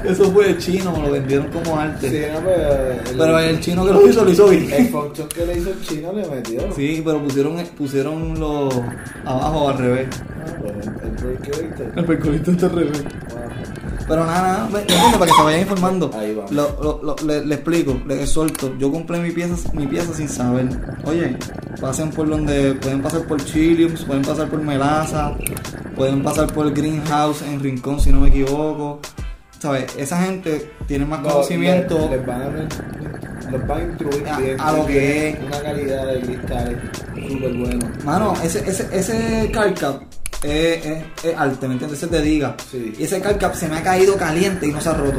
Eso 0.05 0.31
fue 0.33 0.57
chino, 0.59 0.97
lo 1.03 1.11
vendieron 1.11 1.49
como 1.49 1.79
arte. 1.79 2.09
Sí, 2.11 2.23
no, 2.33 2.41
pero. 2.41 2.93
el- 3.11 3.17
Pero 3.19 3.39
el 3.39 3.61
chino 3.61 3.85
que 3.85 3.93
lo 3.93 4.09
hizo, 4.09 4.25
lo 4.25 4.31
hizo 4.31 4.49
bien. 4.49 4.73
El 4.73 4.89
function 4.89 5.29
que 5.29 5.45
le 5.47 5.59
hizo 5.59 5.71
el 5.71 5.81
chino 5.83 6.13
le 6.13 6.27
metió. 6.29 6.73
Sí, 6.73 7.03
pero 7.05 7.23
pusieron, 7.23 7.57
pusieron 7.77 8.39
lo 8.41 8.69
abajo 9.25 9.69
al 9.69 9.79
revés. 9.79 10.09
Ah, 10.15 10.55
bueno, 10.63 10.79
el 11.03 11.11
break 11.11 11.97
El 11.97 12.05
percolito 12.05 12.51
está 12.53 12.67
al 12.67 12.73
revés. 12.77 13.03
Wow. 13.03 13.41
Pero 14.09 14.25
nada, 14.25 14.69
nada, 14.69 14.69
para 15.19 15.27
que 15.27 15.33
se 15.37 15.43
vayan 15.43 15.61
informando. 15.63 16.11
Ahí 16.17 16.33
va. 16.35 16.45
Lo, 16.51 16.77
lo, 16.81 17.01
lo- 17.03 17.17
le, 17.27 17.45
le 17.45 17.55
explico, 17.57 18.01
le 18.07 18.25
suelto. 18.27 18.73
Yo 18.79 18.93
compré 18.93 19.19
mi 19.19 19.33
pieza, 19.33 19.57
mi 19.73 19.87
pieza 19.87 20.15
sin 20.15 20.29
saber. 20.29 20.69
Oye, 21.05 21.37
pasen 21.81 22.11
por 22.11 22.29
donde 22.29 22.75
pueden 22.75 23.03
pasar 23.03 23.23
por 23.23 23.45
Chiliums, 23.45 24.05
pueden 24.05 24.23
pasar 24.23 24.49
por 24.49 24.61
Melaza, 24.63 25.33
pueden 25.97 26.23
pasar 26.23 26.53
por 26.53 26.73
Greenhouse 26.73 27.43
en 27.43 27.61
Rincón, 27.61 27.99
si 28.01 28.13
no 28.13 28.21
me 28.21 28.29
equivoco. 28.29 29.01
¿Sabes? 29.59 29.87
Esa 29.97 30.23
gente 30.23 30.71
tiene 30.87 31.05
más 31.07 31.21
No, 31.23 31.31
conocimiento. 31.31 31.99
le- 32.11 32.19
Les 32.19 32.27
van 32.27 32.43
a, 32.43 33.51
les 33.51 33.67
van 33.67 33.81
a 33.81 33.83
instruir 33.83 34.29
A- 34.29 34.39
bien. 34.39 34.61
a 34.61 34.73
lo 34.73 34.87
que 34.87 35.29
es. 35.31 35.39
Una 35.45 35.61
calidad 35.63 36.07
de 36.07 36.21
cristales 36.21 36.77
súper 37.29 37.55
bueno. 37.55 37.89
Mano, 38.05 38.35
ese, 38.45 38.59
ese, 38.69 38.87
ese 38.93 39.51
car 39.53 39.73
cap 39.75 40.03
es, 40.43 40.87
es, 40.87 41.05
es 41.25 41.37
arte, 41.37 41.67
¿me 41.69 41.75
entiendes? 41.75 41.99
Ese 41.99 42.09
te 42.09 42.21
diga. 42.23 42.55
Sí. 42.71 42.95
Y 42.99 43.05
ese 43.05 43.21
car 43.21 43.39
cap 43.39 43.55
se 43.55 43.69
me 43.69 43.77
ha 43.79 43.83
caído 43.83 44.17
caliente 44.17 44.67
y 44.67 44.73
no 44.73 44.81
se 44.81 44.89
ha 44.89 44.95
roto. 44.95 45.19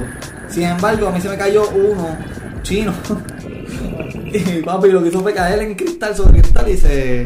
Sin 0.49 0.63
embargo, 0.63 1.07
a 1.07 1.11
mí 1.11 1.19
se 1.21 1.29
me 1.29 1.37
cayó 1.37 1.67
uno 1.69 2.17
chino. 2.63 2.93
y 4.33 4.61
papi 4.61 4.89
lo 4.89 5.01
que 5.01 5.09
hizo 5.09 5.21
fue 5.21 5.33
caer 5.33 5.59
en 5.61 5.75
cristal 5.75 6.15
sobre 6.15 6.39
cristal 6.41 6.67
y 6.67 6.71
dice... 6.73 7.25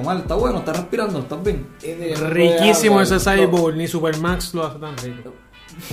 Omar, 0.00 0.16
está 0.18 0.34
bueno, 0.36 0.60
está 0.60 0.72
respirando, 0.72 1.18
estás 1.18 1.42
bien. 1.44 1.66
Riquísimo 2.30 3.00
ese. 3.02 3.18
Cyborg, 3.20 3.76
ni 3.76 3.86
Supermax 3.86 4.54
lo 4.54 4.64
hace 4.66 4.78
tan 4.78 4.96
rico. 4.96 5.34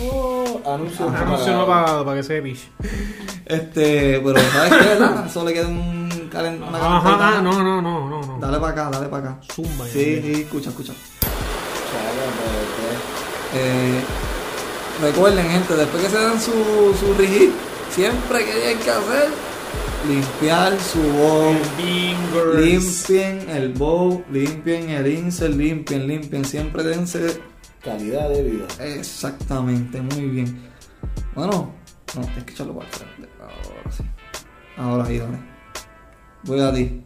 Oh, 0.01 0.61
anuncio 0.73 1.09
no 1.09 1.17
Anuncio 1.17 1.53
no 1.53 1.65
pagado. 1.65 1.85
pagado 1.85 2.05
para 2.05 2.17
que 2.17 2.23
se 2.23 2.41
piche. 2.41 2.69
Este, 3.45 4.21
pero 4.23 4.39
¿sabes 4.53 4.73
qué, 4.73 4.87
verdad? 4.89 5.29
Solo 5.33 5.47
le 5.49 5.53
queda 5.53 5.67
un 5.67 6.29
calen- 6.31 6.65
una 6.65 6.77
Ajá, 6.97 7.41
no, 7.41 7.61
no, 7.61 7.81
no, 7.81 8.09
no, 8.09 8.21
no. 8.21 8.37
Dale 8.39 8.57
para 8.59 8.71
acá, 8.71 8.89
dale 8.89 9.07
para 9.09 9.31
acá. 9.31 9.39
Zumba. 9.53 9.85
ya. 9.87 9.91
Sí, 9.91 10.21
sí, 10.21 10.41
escucha, 10.43 10.69
escucha. 10.69 10.93
Eh, 13.53 14.01
recuerden, 15.01 15.49
gente, 15.49 15.75
después 15.75 16.03
que 16.03 16.09
se 16.09 16.17
dan 16.17 16.39
su, 16.39 16.51
su 16.99 17.13
rigid, 17.17 17.49
siempre 17.89 18.45
que 18.45 18.51
tienen 18.51 18.77
que 18.79 18.91
hacer, 18.91 19.29
limpiar 20.07 20.79
su 20.79 21.01
bowl, 21.01 21.57
limpien 22.55 23.49
el 23.49 23.69
bowl, 23.69 24.23
limpien 24.31 24.89
el 24.89 25.07
insert, 25.07 25.55
limpien, 25.55 26.07
limpien, 26.07 26.45
siempre 26.45 26.83
dense 26.83 27.41
Calidad 27.83 28.29
de 28.29 28.43
vida. 28.43 28.65
exactamente, 28.79 30.01
muy 30.01 30.25
bien. 30.25 30.69
Bueno, 31.33 31.71
no, 32.15 32.21
tienes 32.21 32.43
que 32.43 32.51
echarlo 32.51 32.73
para 32.75 32.89
el 32.89 32.93
frente, 32.93 33.29
ahora 33.39 33.91
sí. 33.91 34.03
Ahora 34.75 35.05
ahí, 35.05 35.17
dale. 35.17 35.37
Voy 36.43 36.59
a 36.59 36.73
ti. 36.73 37.01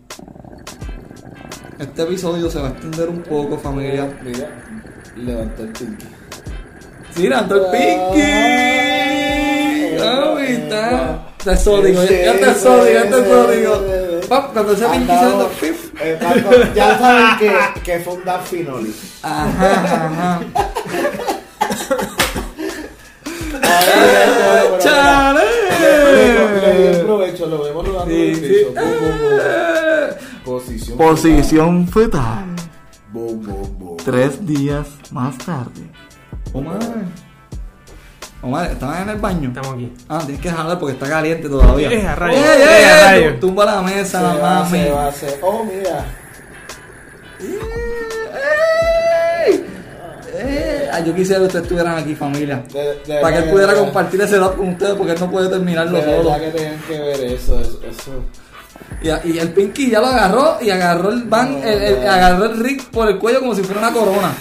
Este 1.80 2.04
episodio 2.04 2.50
se 2.50 2.60
va 2.60 2.70
a 2.70 2.72
extender 2.72 3.10
un 3.10 3.22
poco, 3.22 3.58
familia. 3.58 4.20
Mira, 4.24 4.50
levantó 5.16 5.64
el 5.64 5.70
pinky. 5.74 6.06
Sí, 7.16 7.28
levantó 7.28 7.56
el 7.56 7.72
Pinky. 7.72 8.22
Ah, 10.02 10.36
está. 10.48 11.20
Está 11.40 11.58
sódico, 11.58 12.04
ya 12.06 12.34
está 12.34 12.54
sódico, 12.56 12.94
ya 12.94 13.02
está 13.04 13.18
sódico. 13.26 13.84
Pap, 14.30 14.54
Cuando 14.54 14.72
ese 14.74 14.86
Pinky 14.88 15.08
da 15.08 15.48
pip. 15.60 15.76
eh, 16.02 16.18
Paco, 16.22 16.50
Ya 16.74 16.98
saben 16.98 17.26
que, 17.40 17.82
que 17.82 18.00
fue 18.00 18.14
un 18.14 18.24
Dan 18.26 18.42
Finoli. 18.46 18.96
Ajá, 19.22 20.06
ajá. 20.06 20.42
Le 23.54 24.80
¡Chale! 24.80 25.42
di 26.78 26.84
el 26.88 27.02
provecho, 27.06 27.46
lo 27.48 27.64
vemos 27.64 27.88
rodando 27.88 28.14
en 28.14 28.20
el 28.22 28.40
piso. 28.40 28.74
Posición. 30.46 30.98
Posición 30.98 31.88
fetal. 31.88 32.46
Tres 34.04 34.46
días 34.46 34.88
más 35.12 35.38
tarde. 35.38 35.90
Omar. 36.54 36.80
Omar, 38.42 38.72
¿estabas 38.72 39.02
en 39.02 39.10
el 39.10 39.18
baño? 39.18 39.50
Estamos 39.50 39.74
aquí. 39.76 39.94
Ah, 40.10 40.20
tienes 40.26 40.42
que 40.42 40.50
jalar 40.50 40.78
porque 40.78 40.94
está 40.94 41.08
caliente 41.08 41.48
todavía. 41.50 41.90
Eh, 41.92 42.06
a 42.06 42.16
rayos. 42.16 42.40
¡Ey, 42.46 42.64
ey, 42.64 43.24
Eh. 43.24 43.38
Tumba 43.40 43.66
la 43.66 43.80
Se 43.88 43.96
mesa, 43.96 44.22
va, 44.22 44.60
mami. 44.64 44.70
se 44.84 44.92
va, 44.92 45.12
se- 45.12 45.40
Oh, 45.42 45.64
mira. 45.64 46.06
Ay, 50.92 51.04
yo 51.06 51.16
quisiera 51.16 51.40
que 51.40 51.46
ustedes 51.48 51.64
estuvieran 51.64 51.98
aquí, 51.98 52.14
familia. 52.16 52.64
De- 52.72 53.00
de 53.14 53.22
Para 53.22 53.38
que 53.38 53.44
él 53.46 53.50
pudiera 53.52 53.74
compartir 53.74 54.22
ese 54.22 54.38
dato 54.38 54.58
con 54.58 54.70
ustedes 54.70 54.94
porque 54.94 55.14
él 55.14 55.20
no 55.20 55.32
puede 55.32 55.50
terminarlo 55.50 55.98
De 55.98 56.04
solo. 56.04 56.30
verdad 56.32 56.40
que 56.42 56.52
tenían 56.52 56.80
que 56.88 57.00
ver 57.00 57.20
eso. 57.32 57.60
eso, 57.60 57.80
eso. 57.90 58.12
Y, 59.02 59.32
y 59.32 59.40
el 59.40 59.50
Pinky 59.54 59.90
ya 59.90 60.00
lo 60.00 60.08
agarró 60.08 60.58
y 60.62 60.70
agarró 60.70 61.10
el 61.10 61.24
van, 61.24 61.60
No, 61.62 61.68
el, 61.68 62.08
agarró 62.08 62.46
el 62.46 62.60
Rick 62.60 62.90
por 62.92 63.10
el 63.10 63.18
cuello 63.18 63.40
como 63.40 63.56
si 63.56 63.64
fuera 63.64 63.80
una 63.82 63.92
corona. 63.92 64.32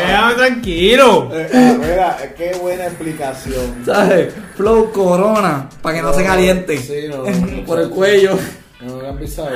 Déjame 0.00 0.34
tranquilo. 0.34 1.30
Eh, 1.32 1.48
ah, 1.52 1.74
mira, 1.78 2.16
qué 2.36 2.56
buena 2.60 2.86
explicación. 2.86 3.82
¿Sabes? 3.84 4.34
Flow 4.56 4.90
corona, 4.92 5.68
para 5.82 5.96
que 5.96 6.02
no, 6.02 6.12
se 6.12 6.22
No, 6.22 6.28
caliente. 6.28 6.78
sí, 6.78 7.08
no, 7.08 7.24
no, 7.24 7.64
por 7.66 7.80
el 7.80 7.90
cuello. 7.90 8.38
No 8.80 8.96
me 8.96 9.08
han 9.08 9.18
pisado. 9.18 9.50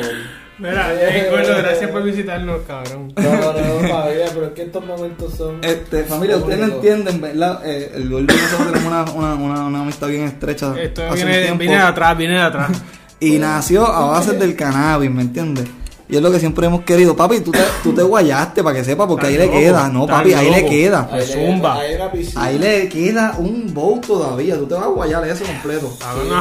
Mira, 0.59 0.93
eh, 0.95 1.29
gordo, 1.31 1.57
gracias 1.59 1.91
por 1.91 2.02
visitarnos, 2.05 2.61
cabrón. 2.67 3.12
No, 3.17 3.23
no, 3.23 3.52
no, 3.52 3.88
familia, 3.88 4.26
pero 4.33 4.47
es 4.47 4.52
que 4.52 4.62
estos 4.62 4.85
momentos 4.85 5.35
son. 5.35 5.59
Este, 5.64 6.05
familia, 6.05 6.37
ustedes 6.37 6.59
no 6.61 6.75
entienden, 6.75 7.21
¿verdad? 7.21 7.62
Eh, 7.64 7.93
el 7.97 8.09
gordo 8.09 8.33
y 8.33 8.37
nosotros 8.37 8.73
tenemos 8.73 8.87
una, 8.87 9.02
una, 9.12 9.35
una, 9.35 9.64
una 9.64 9.81
amistad 9.81 10.09
bien 10.09 10.25
estrecha. 10.25 10.75
Esto 10.81 11.02
viene, 11.14 11.52
viene 11.52 11.75
de 11.76 11.83
atrás, 11.83 12.17
viene 12.17 12.35
de 12.35 12.43
atrás. 12.43 12.71
Y 13.19 13.38
nació 13.38 13.87
a 13.87 14.07
base 14.07 14.33
del 14.35 14.55
cannabis, 14.55 15.11
¿me 15.11 15.23
entiendes? 15.23 15.64
Y 16.12 16.16
es 16.16 16.21
lo 16.23 16.31
que 16.31 16.38
siempre 16.38 16.66
hemos 16.66 16.83
querido. 16.83 17.16
Papi, 17.16 17.40
tú 17.40 17.50
te, 17.50 17.59
tú 17.83 17.95
te 17.95 18.02
guayaste 18.02 18.62
para 18.62 18.76
que 18.76 18.85
sepa, 18.85 19.09
porque 19.09 19.28
ahí 19.28 19.38
le 19.38 19.50
queda. 19.50 19.88
No, 19.88 20.07
papi, 20.07 20.35
ahí 20.35 20.50
le 20.50 20.66
queda. 20.66 21.09
Ahí 21.11 21.26
le- 21.26 21.26
Zumba. 21.26 21.78
Ahí 22.37 22.59
le 22.59 22.88
queda 22.90 23.35
un 23.38 23.73
bowl 23.73 23.99
todavía. 24.02 24.57
Tú 24.59 24.66
te 24.66 24.75
vas 24.75 24.85
a 24.85 24.88
guayar 24.88 25.26
eso 25.26 25.42
completo. 25.45 25.88
Botarlo. 25.88 26.35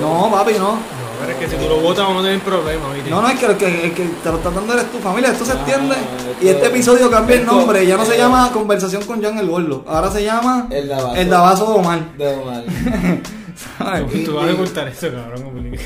No, 0.00 0.30
papi, 0.30 0.52
no. 0.54 0.72
No, 0.72 0.78
pero 1.20 1.32
es 1.32 1.38
que 1.38 1.48
si 1.48 1.56
tú 1.62 1.68
lo 1.68 1.80
botas 1.80 2.06
vamos 2.06 2.22
a 2.22 2.26
tener 2.26 2.40
problemas, 2.40 2.94
¿viste? 2.94 3.10
No, 3.10 3.20
no, 3.22 3.28
es 3.28 3.38
que 3.38 3.46
el 3.46 3.56
que, 3.56 3.84
el 3.86 3.92
que 3.94 4.02
te 4.04 4.30
lo 4.30 4.36
está 4.36 4.50
dando 4.50 4.72
eres 4.72 4.90
tu 4.90 4.98
familia. 4.98 5.30
Esto 5.32 5.44
se 5.44 5.52
Ah, 5.52 5.54
extiende. 5.56 5.94
esto- 5.94 6.44
Y 6.44 6.48
este 6.48 6.66
episodio 6.66 7.10
cambia 7.10 7.36
el 7.36 7.44
nombre. 7.46 7.86
Ya 7.86 7.96
no 7.96 8.04
se 8.06 8.16
llama 8.16 8.50
Conversación 8.52 9.02
con 9.04 9.22
Jan 9.22 9.38
el 9.38 9.46
Gordo. 9.48 9.84
Ahora 9.86 10.10
se 10.10 10.24
llama 10.24 10.68
El 10.70 10.88
Davazo. 10.88 11.14
El 11.16 11.30
Davazo 11.30 11.66
de 11.72 11.78
Omar. 11.78 12.00
De 12.16 12.34
Omar. 12.34 12.64
¿Sabes? 13.78 14.24
Tú 14.24 14.34
vas 14.34 14.50
a 14.50 14.52
ocultar 14.54 14.88
eso, 14.88 15.08
cabrón. 15.10 15.76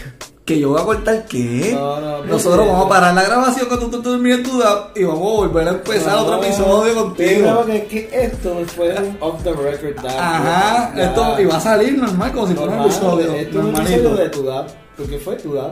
Que 0.45 0.59
yo 0.59 0.71
voy 0.71 0.81
a 0.81 0.85
cortar 0.85 1.27
qué? 1.27 1.71
No, 1.75 2.00
no, 2.00 2.25
Nosotros 2.25 2.57
porque- 2.57 2.71
vamos 2.73 2.87
a 2.87 2.89
parar 2.89 3.15
la 3.15 3.23
grabación 3.23 3.69
cuando 3.69 3.89
tú 3.89 4.03
termines 4.03 4.43
tu 4.43 4.59
dab 4.59 4.91
y 4.97 5.05
vamos 5.05 5.21
a 5.21 5.37
volver 5.37 5.69
a 5.69 5.71
empezar 5.71 6.15
No, 6.17 6.23
otro 6.23 6.43
episodio 6.43 6.95
contigo. 6.95 7.65
es 7.69 7.85
que 7.85 8.09
esto 8.12 8.57
fue 8.75 8.89
un 8.99 9.17
off 9.21 9.45
the 9.45 9.53
record 9.53 9.95
dab. 10.03 10.19
Ajá, 10.19 10.93
esto 11.00 11.41
iba 11.41 11.57
a 11.57 11.61
salir 11.61 11.97
normal 11.97 12.33
como 12.33 12.49
si 12.49 12.55
fuera 12.55 12.73
un 12.73 12.81
episodio. 12.83 13.33
Esto 13.35 13.59
es 13.61 13.65
un 13.65 13.77
episodio 13.77 14.15
de 14.17 14.29
tu 14.31 14.43
dab. 14.45 14.67
Porque 14.97 15.19
fue 15.19 15.37
tu 15.37 15.55
dab. 15.55 15.71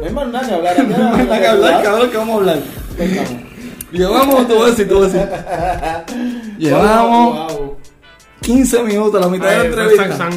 No 0.00 0.06
hay 0.06 0.12
más 0.12 0.28
nada 0.28 0.48
que 0.48 0.54
hablar. 0.54 0.76
No 0.88 1.14
hay 1.14 1.24
nada 1.26 1.40
que 1.40 1.46
hablar, 1.46 1.82
cabrón, 1.84 2.10
que 2.10 2.16
vamos 2.16 2.34
a 2.34 2.38
hablar. 2.38 2.58
Llevamos, 3.92 4.46
te 4.48 4.54
voy 4.54 4.62
a 4.62 4.66
decir, 4.70 4.88
te 4.88 4.94
voy 4.94 5.04
a 5.04 5.08
decir. 5.08 5.28
Llevamos 6.58 7.52
15 8.42 8.82
minutos, 8.84 9.20
la 9.20 9.28
mitad 9.28 9.48
de 9.48 9.54
la 9.56 9.60
Ay, 9.62 9.66
entrevista. 9.68 10.30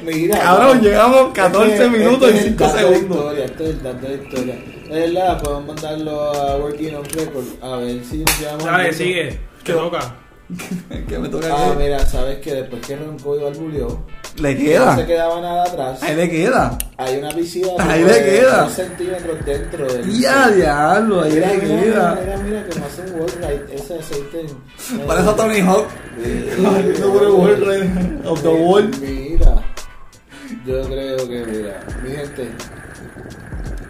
Mira, 0.04 0.38
Cabrón, 0.38 0.80
llegamos 0.80 1.32
14 1.34 1.72
Este- 1.74 1.88
minutos 1.90 2.28
este 2.30 2.34
y 2.34 2.38
es 2.38 2.44
el 2.44 2.50
5 2.52 2.64
dato 2.64 2.76
de 2.76 2.82
segundos. 2.94 3.18
Historia, 3.18 3.44
esto 3.44 3.62
es 3.64 3.70
el 3.70 3.82
dato 3.82 4.06
de 4.06 4.14
historia. 4.14 4.54
Es 4.84 4.88
verdad, 5.14 5.42
podemos 5.42 5.66
mandarlo 5.66 6.32
a 6.34 6.56
Working 6.56 6.94
on 6.94 7.04
Record. 7.04 7.44
A 7.62 7.76
ver 7.76 8.04
si 8.04 8.18
nos 8.18 8.40
llevamos. 8.40 8.64
Dale, 8.64 8.84
al- 8.88 8.94
sigue. 8.94 9.38
Te 9.64 9.72
toca. 9.72 10.14
que 11.08 11.18
me 11.18 11.28
toca 11.28 11.48
Ah, 11.50 11.72
que 11.76 11.82
mira, 11.84 11.98
sabes 12.06 12.38
que 12.38 12.54
después 12.54 12.86
que 12.86 12.96
roncó 12.96 13.36
y 13.36 13.42
barbuleó, 13.42 14.00
le 14.40 14.54
no 14.54 14.58
se 14.60 14.64
queda. 14.64 15.06
quedaba 15.06 15.40
nada 15.40 15.62
atrás. 15.64 16.02
Ahí 16.02 16.14
le 16.16 16.30
queda. 16.30 16.78
Hay 16.96 17.18
una 17.18 17.30
piscina 17.30 17.68
Ahí 17.78 18.04
le 18.04 18.24
queda. 18.24 18.62
dos 18.64 18.72
centímetros 18.72 19.44
dentro 19.44 19.86
del. 19.92 20.20
Ya, 20.20 20.48
diablo, 20.50 21.22
ahí 21.22 21.32
Mira, 21.32 21.48
le 21.48 21.56
mira, 21.56 21.66
mira, 21.68 21.82
queda. 21.82 22.18
mira, 22.20 22.36
mira, 22.38 22.66
que 22.68 22.78
me 22.80 22.86
hace 22.86 23.02
un 23.02 23.28
ride, 23.28 23.74
ese 23.74 23.98
aceite. 23.98 24.46
Parece 25.06 25.28
a 25.28 25.36
Tony 25.36 25.60
Hawk. 25.60 25.86
No 26.58 27.12
por 27.12 27.50
el 27.72 28.26
of 28.26 28.42
the 28.42 28.48
wall. 28.48 28.90
Mira, 29.00 29.62
yo 30.66 30.82
creo 30.82 31.16
que, 31.28 31.44
mira, 31.46 31.80
mi 32.02 32.10
gente, 32.10 32.48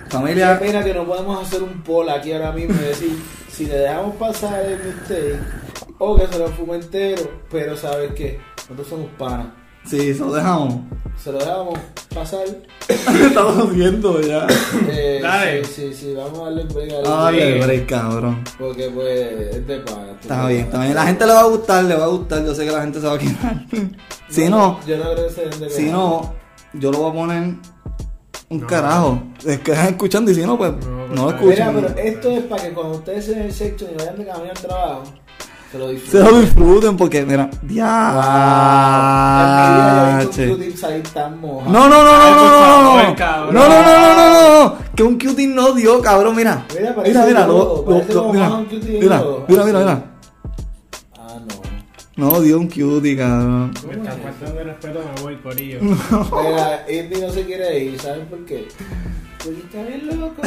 Familia, 0.09 0.59
pena 0.59 0.83
que 0.83 0.95
no 0.95 1.05
podemos 1.07 1.47
hacer 1.47 1.62
un 1.62 1.83
poll 1.83 2.09
aquí 2.09 2.33
ahora 2.33 2.52
mismo 2.52 2.75
y 2.81 2.85
decir 2.87 3.12
si 3.50 3.67
le 3.67 3.76
dejamos 3.78 4.17
pasar 4.17 4.64
el 4.64 4.78
mistake 4.83 5.38
o 5.99 6.17
que 6.17 6.26
se 6.28 6.38
lo 6.38 6.49
fume 6.49 6.76
entero, 6.76 7.31
pero 7.50 7.76
sabes 7.76 8.12
qué, 8.14 8.40
nosotros 8.62 8.88
somos 8.88 9.11
panas, 9.19 9.49
sí, 9.87 10.14
se 10.14 10.20
lo 10.20 10.32
dejamos. 10.32 10.75
se 11.23 11.32
lo 11.32 11.38
dejamos 11.38 11.78
pasar. 12.14 12.40
Estamos 12.88 13.75
viendo 13.75 14.20
ya. 14.20 14.47
Eh, 14.88 15.20
Dale. 15.23 15.64
Sí, 15.64 15.88
sí, 15.88 15.94
sí, 15.94 16.14
vamos 16.14 16.40
a 16.40 16.44
darle 16.44 16.64
break 16.64 16.92
al 16.92 17.02
Dale, 17.04 17.61
break, 17.61 17.87
cabrón. 17.87 18.44
Porque 18.58 18.90
pues 18.90 19.54
es 19.56 19.66
de 19.66 19.78
pana. 19.80 20.12
Está 20.20 20.47
bien, 20.49 20.61
está 20.62 20.80
bien. 20.82 20.94
La 20.94 21.06
gente 21.06 21.26
le 21.26 21.32
va 21.32 21.40
a 21.40 21.44
gustar, 21.47 21.85
le 21.85 21.94
va 21.94 22.04
a 22.04 22.08
gustar. 22.08 22.44
Yo 22.44 22.54
sé 22.54 22.64
que 22.64 22.73
la 22.73 22.80
gente 22.82 23.00
se 23.00 23.06
va 23.06 23.14
a 23.14 23.18
quedar. 23.18 23.66
si 24.28 24.49
no, 24.49 24.80
Yo 24.87 24.97
no 24.97 25.12
creo 25.12 25.28
que 25.28 25.35
se 25.35 25.47
den 25.49 25.61
de 25.61 25.70
si 25.70 25.85
no, 25.90 26.35
yo 26.75 26.90
lo 26.92 26.99
voy 26.99 27.11
a 27.11 27.14
poner 27.14 27.42
un 28.50 28.61
No. 28.61 28.66
carajo. 28.66 29.23
Es 29.44 29.61
que 29.61 29.73
dejan 29.73 29.88
escuchando 29.88 30.30
y 30.30 30.35
si 30.35 30.42
no, 30.47 30.56
pues 30.56 30.73
No, 30.73 30.78
pues, 30.80 31.11
no 31.11 31.25
lo 31.25 31.30
escuchan. 31.37 31.75
Mira, 31.76 31.88
pero 31.94 32.08
esto 32.08 32.30
es 32.30 32.42
para 32.44 32.62
que 32.62 32.70
cuando 32.73 32.94
ustedes 32.99 33.25
se 33.26 33.30
den 33.35 33.42
el 33.42 33.52
sexo 33.52 33.87
y 33.92 33.94
vayan 33.99 34.16
de 34.18 34.26
camino 34.26 34.50
al 34.50 34.58
trabajo, 34.58 35.02
se 35.70 35.78
lo 35.78 35.87
Se 35.88 35.92
disfruten. 35.92 36.30
lo 36.32 36.40
disfruten 36.40 36.97
porque, 36.97 37.25
mira, 37.26 37.50
Ah, 37.52 37.58
ya. 37.68 39.48
Cutie 40.47 40.76
salir 40.76 41.02
tan 41.09 41.40
mojado. 41.40 41.71
No, 41.71 41.88
no, 41.88 42.04
no, 42.04 42.12
no, 42.18 42.30
no, 42.30 42.37
no, 42.37 42.50
no, 42.50 42.97
no, 43.02 43.52
no, 43.52 43.52
no, 43.52 43.68
no, 43.68 43.83
no, 43.83 44.30
no, 44.30 44.64
no, 44.64 44.78
que 44.95 45.02
un 45.02 45.18
cutie 45.18 45.47
no 45.47 45.73
dio, 45.73 46.00
cabrón, 46.00 46.37
mira. 46.37 46.64
Mira, 46.75 46.95
parece 46.95 47.26
Mira, 47.26 47.47
mira, 47.47 47.47
mira, 47.47 49.23
mira, 49.49 49.64
mira, 49.64 49.78
mira. 49.78 50.04
Ah, 51.16 51.38
no. 52.16 52.30
No, 52.30 52.40
dio 52.40 52.59
un 52.59 52.68
cutie, 52.68 53.16
cabrón. 53.16 53.73
Me 53.87 53.95
está 53.95 54.12
faltando 54.12 54.64
respeto, 54.64 55.00
me 55.14 55.23
voy, 55.23 55.37
corillo. 55.37 55.80
Mira, 55.80 56.85
Indy 56.88 57.21
no 57.21 57.30
se 57.30 57.45
quiere 57.45 57.78
ir, 57.78 58.00
¿saben 58.00 58.26
por 58.26 58.45
qué? 58.45 58.68
Porque 59.45 59.61
está 59.61 59.83
bien 59.85 60.21
loco. 60.21 60.42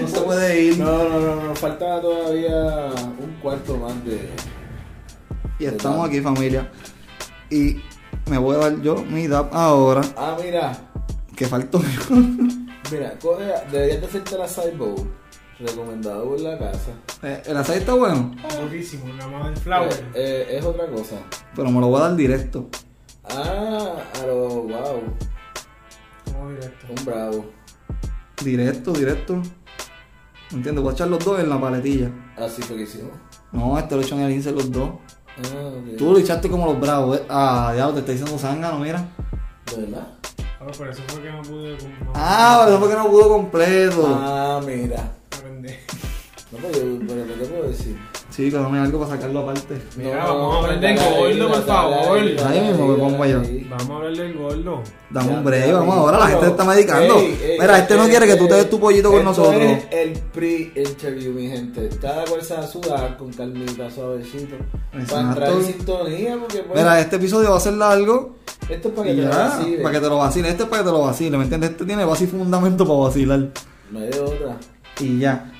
No 0.00 0.08
se 0.08 0.20
puede 0.20 0.62
ir. 0.62 0.78
No, 0.78 1.08
no, 1.08 1.20
no, 1.20 1.44
nos 1.44 1.58
falta 1.58 2.00
todavía 2.00 2.90
un 3.18 3.36
cuarto 3.40 3.76
más 3.76 4.04
de. 4.04 4.28
Y 5.58 5.66
estamos 5.66 6.08
aquí, 6.08 6.20
familia. 6.20 6.70
Y 7.50 7.80
me 8.30 8.38
voy 8.38 8.54
a 8.56 8.58
dar 8.60 8.80
yo 8.80 9.02
mi 9.02 9.26
DAP 9.26 9.52
ahora, 9.52 10.00
Ah, 10.16 10.36
mira, 10.42 10.72
que 11.36 11.46
faltó. 11.46 11.80
mira, 12.90 13.14
coge, 13.20 13.44
deberías 13.70 14.00
de 14.00 14.06
hacerte 14.06 14.38
la 14.38 14.46
bowl. 14.78 15.10
Recomendado 15.58 16.24
por 16.24 16.40
la 16.40 16.58
casa. 16.58 16.92
Eh, 17.22 17.42
El 17.44 17.56
aceite 17.58 17.80
está 17.80 17.92
bueno, 17.92 18.34
Buenísimo, 18.62 19.12
la 19.18 19.26
más 19.26 19.44
del 19.50 19.56
flower. 19.58 19.92
Eh, 20.14 20.46
eh, 20.48 20.56
es 20.58 20.64
otra 20.64 20.86
cosa. 20.86 21.16
pero 21.54 21.70
me 21.70 21.80
lo 21.80 21.88
voy 21.88 22.00
a 22.00 22.04
dar 22.04 22.16
directo. 22.16 22.68
Ah, 23.24 23.96
a 24.22 24.26
lo 24.26 24.36
wow, 24.62 25.02
Vamos 26.32 26.50
directo. 26.54 26.86
un 26.96 27.04
bravo. 27.04 27.44
Directo, 28.42 28.92
directo. 28.92 29.34
¿Me 30.50 30.56
entiendes? 30.56 30.82
Voy 30.82 30.90
a 30.92 30.94
echar 30.94 31.08
los 31.08 31.22
dos 31.24 31.38
en 31.40 31.50
la 31.50 31.60
paletilla. 31.60 32.10
Así 32.38 32.62
fue 32.62 32.76
que 32.76 32.82
hicimos. 32.84 33.12
No, 33.52 33.78
este 33.78 33.94
lo 33.96 34.00
he 34.00 34.04
hecho 34.04 34.14
en 34.14 34.22
el 34.22 34.32
Ince 34.32 34.52
los 34.52 34.70
dos. 34.72 34.90
Ah, 35.44 35.68
ok. 35.68 35.96
Tú 35.98 36.12
lo 36.12 36.18
echaste 36.18 36.48
como 36.50 36.66
los 36.66 36.80
bravos. 36.80 37.18
eh. 37.18 37.22
Ah, 37.28 37.72
diablo, 37.74 37.94
te 37.94 38.00
está 38.00 38.12
diciendo 38.12 38.38
zángano, 38.38 38.78
mira. 38.78 39.04
¿De 39.74 39.82
verdad? 39.82 40.08
Ah, 40.60 40.66
por 40.76 40.88
eso 40.88 41.02
fue 41.08 41.22
que 41.22 41.30
no 41.32 41.42
pude. 41.42 41.72
no- 42.04 42.12
Ah, 42.14 42.62
pero 42.64 42.70
eso 42.76 42.80
fue 42.80 42.88
que 42.90 42.96
no 42.96 43.08
pudo 43.10 43.28
completo. 43.28 44.06
Ah, 44.08 44.60
mira. 44.64 45.12
aprender. 45.36 45.80
No, 46.52 46.58
pero 46.58 46.72
yo, 46.78 46.98
pero 47.06 47.26
¿qué 47.26 47.32
te 47.32 47.46
puedo 47.46 47.68
decir? 47.68 47.96
Sí, 48.40 48.50
pero 48.50 48.62
dame 48.62 48.78
algo 48.78 49.00
para 49.00 49.10
sacarlo 49.16 49.40
aparte. 49.40 49.82
Mira, 49.96 50.24
No, 50.24 50.38
vamos 50.48 50.64
a 50.64 50.68
dale 50.72 50.86
ahí, 50.88 50.96
gordo, 50.96 51.48
por 51.52 51.64
favor. 51.66 52.18
ahí, 52.18 52.60
mismo 52.68 52.86
me 52.88 52.94
pongo 52.98 53.26
yo. 53.26 53.42
Vamos 53.68 53.90
a 53.90 53.94
hablar 53.96 54.12
del 54.16 54.34
gordo. 54.38 54.82
Dame 55.10 55.32
un 55.34 55.44
break, 55.44 55.72
vamos 55.74 55.94
ahora, 55.94 56.18
la 56.20 56.26
gente 56.28 56.44
se 56.46 56.50
está 56.52 56.64
medicando. 56.64 57.18
Ey, 57.18 57.38
ey, 57.42 57.56
Mira, 57.60 57.78
este 57.78 57.96
no 57.96 58.08
quiere 58.08 58.26
que 58.26 58.36
tú 58.36 58.48
te 58.48 58.54
des 58.54 58.70
tu 58.70 58.80
pollito 58.80 59.10
con 59.10 59.24
nosotros. 59.24 59.60
es 59.62 59.84
el 59.90 60.12
pre-interview, 60.32 61.32
mi 61.34 61.48
gente. 61.48 61.90
Cada 62.00 62.24
cual 62.24 62.42
se 62.42 62.54
va 62.54 62.60
a 62.60 62.66
sudar 62.66 63.16
con 63.18 63.30
calmita, 63.32 63.90
suavecito. 63.90 64.56
Para 65.10 65.20
entrar 65.20 65.52
en 65.52 65.64
sintonía, 65.64 66.36
porque 66.40 66.58
pues, 66.62 66.78
Mira, 66.78 66.98
este 66.98 67.16
episodio 67.16 67.50
va 67.50 67.58
a 67.58 67.60
ser 67.60 67.74
largo. 67.74 68.36
esto 68.70 68.88
es 68.88 68.94
para 68.94 69.08
que 69.08 69.14
te 69.16 69.20
lo 69.22 69.30
ya, 69.30 69.36
vaciles. 69.38 69.80
para 69.82 69.94
que 69.94 70.00
te 70.00 70.08
lo 70.08 70.16
vacile. 70.16 70.48
Este 70.48 70.62
es 70.62 70.68
para 70.70 70.82
que 70.82 70.86
te 70.88 70.92
lo 70.92 71.00
vacile, 71.02 71.36
¿me 71.36 71.42
entiendes? 71.44 71.70
Este 71.72 71.84
tiene 71.84 72.04
base 72.06 72.24
y 72.24 72.26
fundamento 72.28 72.86
para 72.86 73.00
vacilar. 73.00 73.48
No 73.90 73.98
hay 74.00 74.08
de 74.08 74.20
otra. 74.20 74.56
Y 75.00 75.18
ya. 75.18 75.52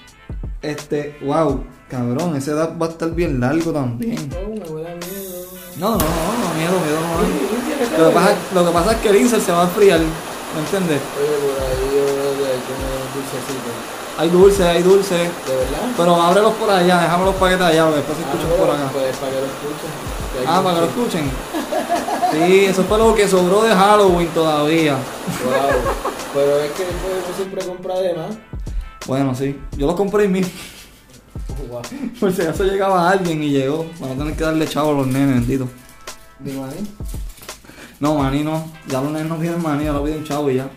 Este, 0.63 1.17
wow, 1.23 1.65
cabrón, 1.89 2.37
ese 2.37 2.51
edad 2.53 2.77
va 2.81 2.87
a 2.87 2.89
estar 2.91 3.11
bien 3.13 3.41
largo 3.41 3.73
también. 3.73 4.29
Me 4.29 4.69
huele 4.71 4.91
a 4.93 4.95
miedo. 4.97 5.47
No, 5.79 5.91
no, 5.93 5.97
no, 5.97 5.99
no, 5.99 6.55
miedo, 6.59 6.73
miedo 6.81 7.01
no 7.01 7.19
hay. 7.21 7.99
Lo 7.99 8.09
que 8.09 8.15
pasa, 8.15 8.35
lo 8.55 8.67
que 8.67 8.71
pasa 8.73 8.93
es 8.93 8.99
que 8.99 9.09
el 9.09 9.17
insert 9.17 9.43
se 9.45 9.53
va 9.53 9.63
a 9.63 9.65
enfriar, 9.65 10.01
¿me 10.01 10.61
entiendes? 10.61 11.01
Oye, 11.19 11.37
por 11.41 11.63
ahí 11.65 11.97
yo 11.97 12.05
que 12.37 12.45
hay 12.51 12.59
un 12.61 13.15
dulcecito. 13.15 13.71
Hay 14.19 14.29
dulce, 14.29 14.69
hay 14.69 14.83
dulce. 14.83 15.15
¿De 15.17 15.57
verdad? 15.57 15.89
Pero 15.97 16.15
ábrelos 16.21 16.53
por 16.55 16.69
allá, 16.71 17.01
déjame 17.01 17.25
los 17.25 17.35
paquetes 17.37 17.63
allá, 17.67 17.85
porque 17.87 17.97
después 18.01 18.19
se 18.19 18.25
Ah, 18.25 18.29
escuchan 18.35 18.59
por 18.59 18.71
acá. 18.75 18.91
Pues 18.93 19.17
para 19.17 19.33
que 19.33 19.41
lo 19.41 19.47
escuchen. 19.47 19.91
Ah, 20.47 20.61
para 20.63 20.75
que 20.75 20.81
lo 20.83 20.87
escuchen. 20.89 21.31
Sí, 22.33 22.65
eso 22.67 22.85
fue 22.85 22.99
lo 22.99 23.15
que 23.15 23.27
sobró 23.27 23.63
de 23.63 23.71
Halloween 23.75 24.29
todavía. 24.29 24.93
Wow. 24.95 25.95
Pero 26.35 26.61
es 26.61 26.71
que 26.73 26.83
uno 26.83 27.35
siempre 27.37 27.65
compra 27.65 27.99
de 28.01 28.15
más. 28.15 28.37
Bueno, 29.07 29.35
sí. 29.35 29.59
Yo 29.77 29.87
los 29.87 29.97
compré 29.97 30.25
en 30.25 30.33
mí. 30.33 30.41
Wow. 31.69 31.83
Por 32.19 32.33
si 32.33 32.43
acaso 32.43 32.65
llegaba 32.65 33.11
alguien 33.11 33.43
y 33.43 33.51
llegó. 33.51 33.85
Para 33.99 34.15
no 34.15 34.19
tener 34.23 34.37
que 34.37 34.45
darle 34.45 34.67
chavo 34.67 34.91
a 34.91 34.95
los 34.95 35.07
nenes, 35.07 35.37
bendito. 35.37 35.69
Dime 36.39 36.65
ahí. 36.65 36.87
No, 37.99 38.15
maní 38.17 38.43
no. 38.43 38.71
Ya 38.89 39.01
los 39.01 39.13
nenes 39.13 39.29
no 39.29 39.37
piden 39.37 39.63
maní, 39.63 39.87
ahora 39.87 40.05
piden 40.05 40.25
chavo 40.25 40.51
y 40.51 40.57
ya. 40.57 40.71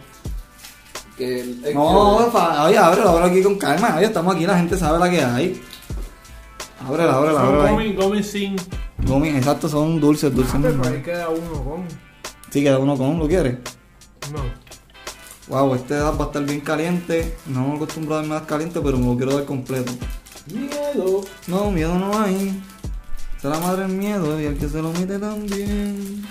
Que 1.18 1.42
el- 1.42 1.64
es 1.66 1.76
No, 1.76 2.20
que- 2.26 2.32
fa- 2.32 2.64
oye, 2.66 2.78
ábrelo, 2.78 3.10
ábrelo 3.10 3.28
aquí 3.28 3.44
con 3.44 3.58
calma. 3.58 3.96
Oye, 3.98 4.06
estamos 4.08 4.36
aquí, 4.36 4.46
la 4.46 4.58
gente 4.58 4.78
sabe 4.78 5.00
la 5.00 5.10
que 5.10 5.24
hay. 5.24 5.62
Ábrela, 6.86 7.14
ábrela, 7.16 7.40
ábrela. 7.42 7.72
Gomi, 7.72 7.94
Gomi 7.94 8.24
sin. 8.24 8.56
Gomi, 9.06 9.30
exacto, 9.30 9.70
son 9.70 10.00
dulces, 10.02 10.34
dulces 10.34 10.56
Ah, 10.56 10.60
pero 10.62 10.84
ahí 10.96 11.02
queda 11.02 11.30
uno 11.30 11.64
con. 11.64 11.84
Sí, 12.50 12.62
queda 12.64 12.78
uno 12.80 12.98
con, 12.98 13.20
¿lo 13.20 13.28
quieres? 13.28 13.58
No. 14.34 14.40
Wow, 15.48 15.76
este 15.76 16.00
va 16.00 16.10
a 16.10 16.24
estar 16.24 16.44
bien 16.44 16.62
caliente. 16.62 17.36
No 17.46 17.68
me 17.68 17.76
acostumbro 17.76 18.16
a 18.16 18.18
darme 18.18 18.36
más 18.36 18.44
caliente, 18.44 18.80
pero 18.82 18.98
me 18.98 19.06
lo 19.06 19.18
quiero 19.18 19.36
dar 19.36 19.46
completo. 19.46 19.92
Miedo. 20.52 21.26
No, 21.48 21.72
miedo 21.72 21.98
no 21.98 22.18
hay. 22.20 22.62
Es 23.38 23.44
la 23.44 23.60
madre 23.60 23.84
del 23.84 23.98
miedo 23.98 24.40
y 24.40 24.46
el 24.46 24.58
que 24.58 24.70
se 24.70 24.82
lo 24.82 24.92
mete 24.94 25.20
también. 25.20 26.26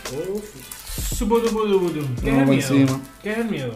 Supu. 1.14 1.40
¿Qué 2.22 2.30
es 2.30 2.36
el 2.38 2.46
miedo? 2.46 2.52
encima. 2.52 3.00
¿Qué 3.22 3.32
es 3.32 3.38
el 3.38 3.50
miedo? 3.50 3.72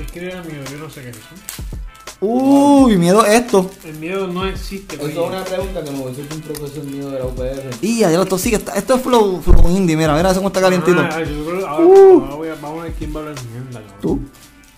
Escribe 0.00 0.32
el 0.32 0.44
miedo, 0.44 0.64
yo 0.70 0.78
no 0.78 0.90
sé 0.90 1.02
qué 1.02 1.10
es 1.10 1.16
eso. 1.16 1.77
Uy, 2.20 2.96
miedo 2.96 3.24
esto. 3.24 3.70
El 3.84 3.94
miedo 3.94 4.26
no 4.26 4.44
existe. 4.44 4.96
Eso 4.96 5.06
es 5.08 5.16
una 5.16 5.44
pregunta 5.44 5.84
que 5.84 5.90
me 5.92 5.98
voy 5.98 6.08
a 6.08 6.12
hacer 6.12 6.26
un 6.34 6.40
profesor 6.40 6.84
mío 6.84 7.10
de 7.10 7.18
la 7.20 7.26
UPR. 7.26 7.70
Y 7.80 7.98
ya, 8.00 8.10
ya 8.10 8.18
lo 8.18 8.26
tosigue. 8.26 8.56
Esto 8.56 8.72
esto 8.74 8.94
es 8.96 9.02
flow, 9.02 9.40
flow 9.40 9.70
indie. 9.70 9.96
Mira, 9.96 10.16
mira 10.16 10.34
cómo 10.34 10.48
está 10.48 10.60
calientito. 10.60 11.00
Ah, 11.00 11.20
yo 11.22 11.46
creo- 11.46 11.66
ahora, 11.68 11.84
Uh. 11.86 12.20
ahora 12.24 12.34
voy 12.34 12.48
a- 12.48 12.54
vamos 12.56 12.80
a 12.80 12.84
ver 12.84 12.92
quién 12.94 13.14
va 13.14 13.20
a 13.20 13.22
hablar 13.22 13.36
mierda, 13.52 13.80
cabrón. 13.80 14.00
Tú. 14.00 14.20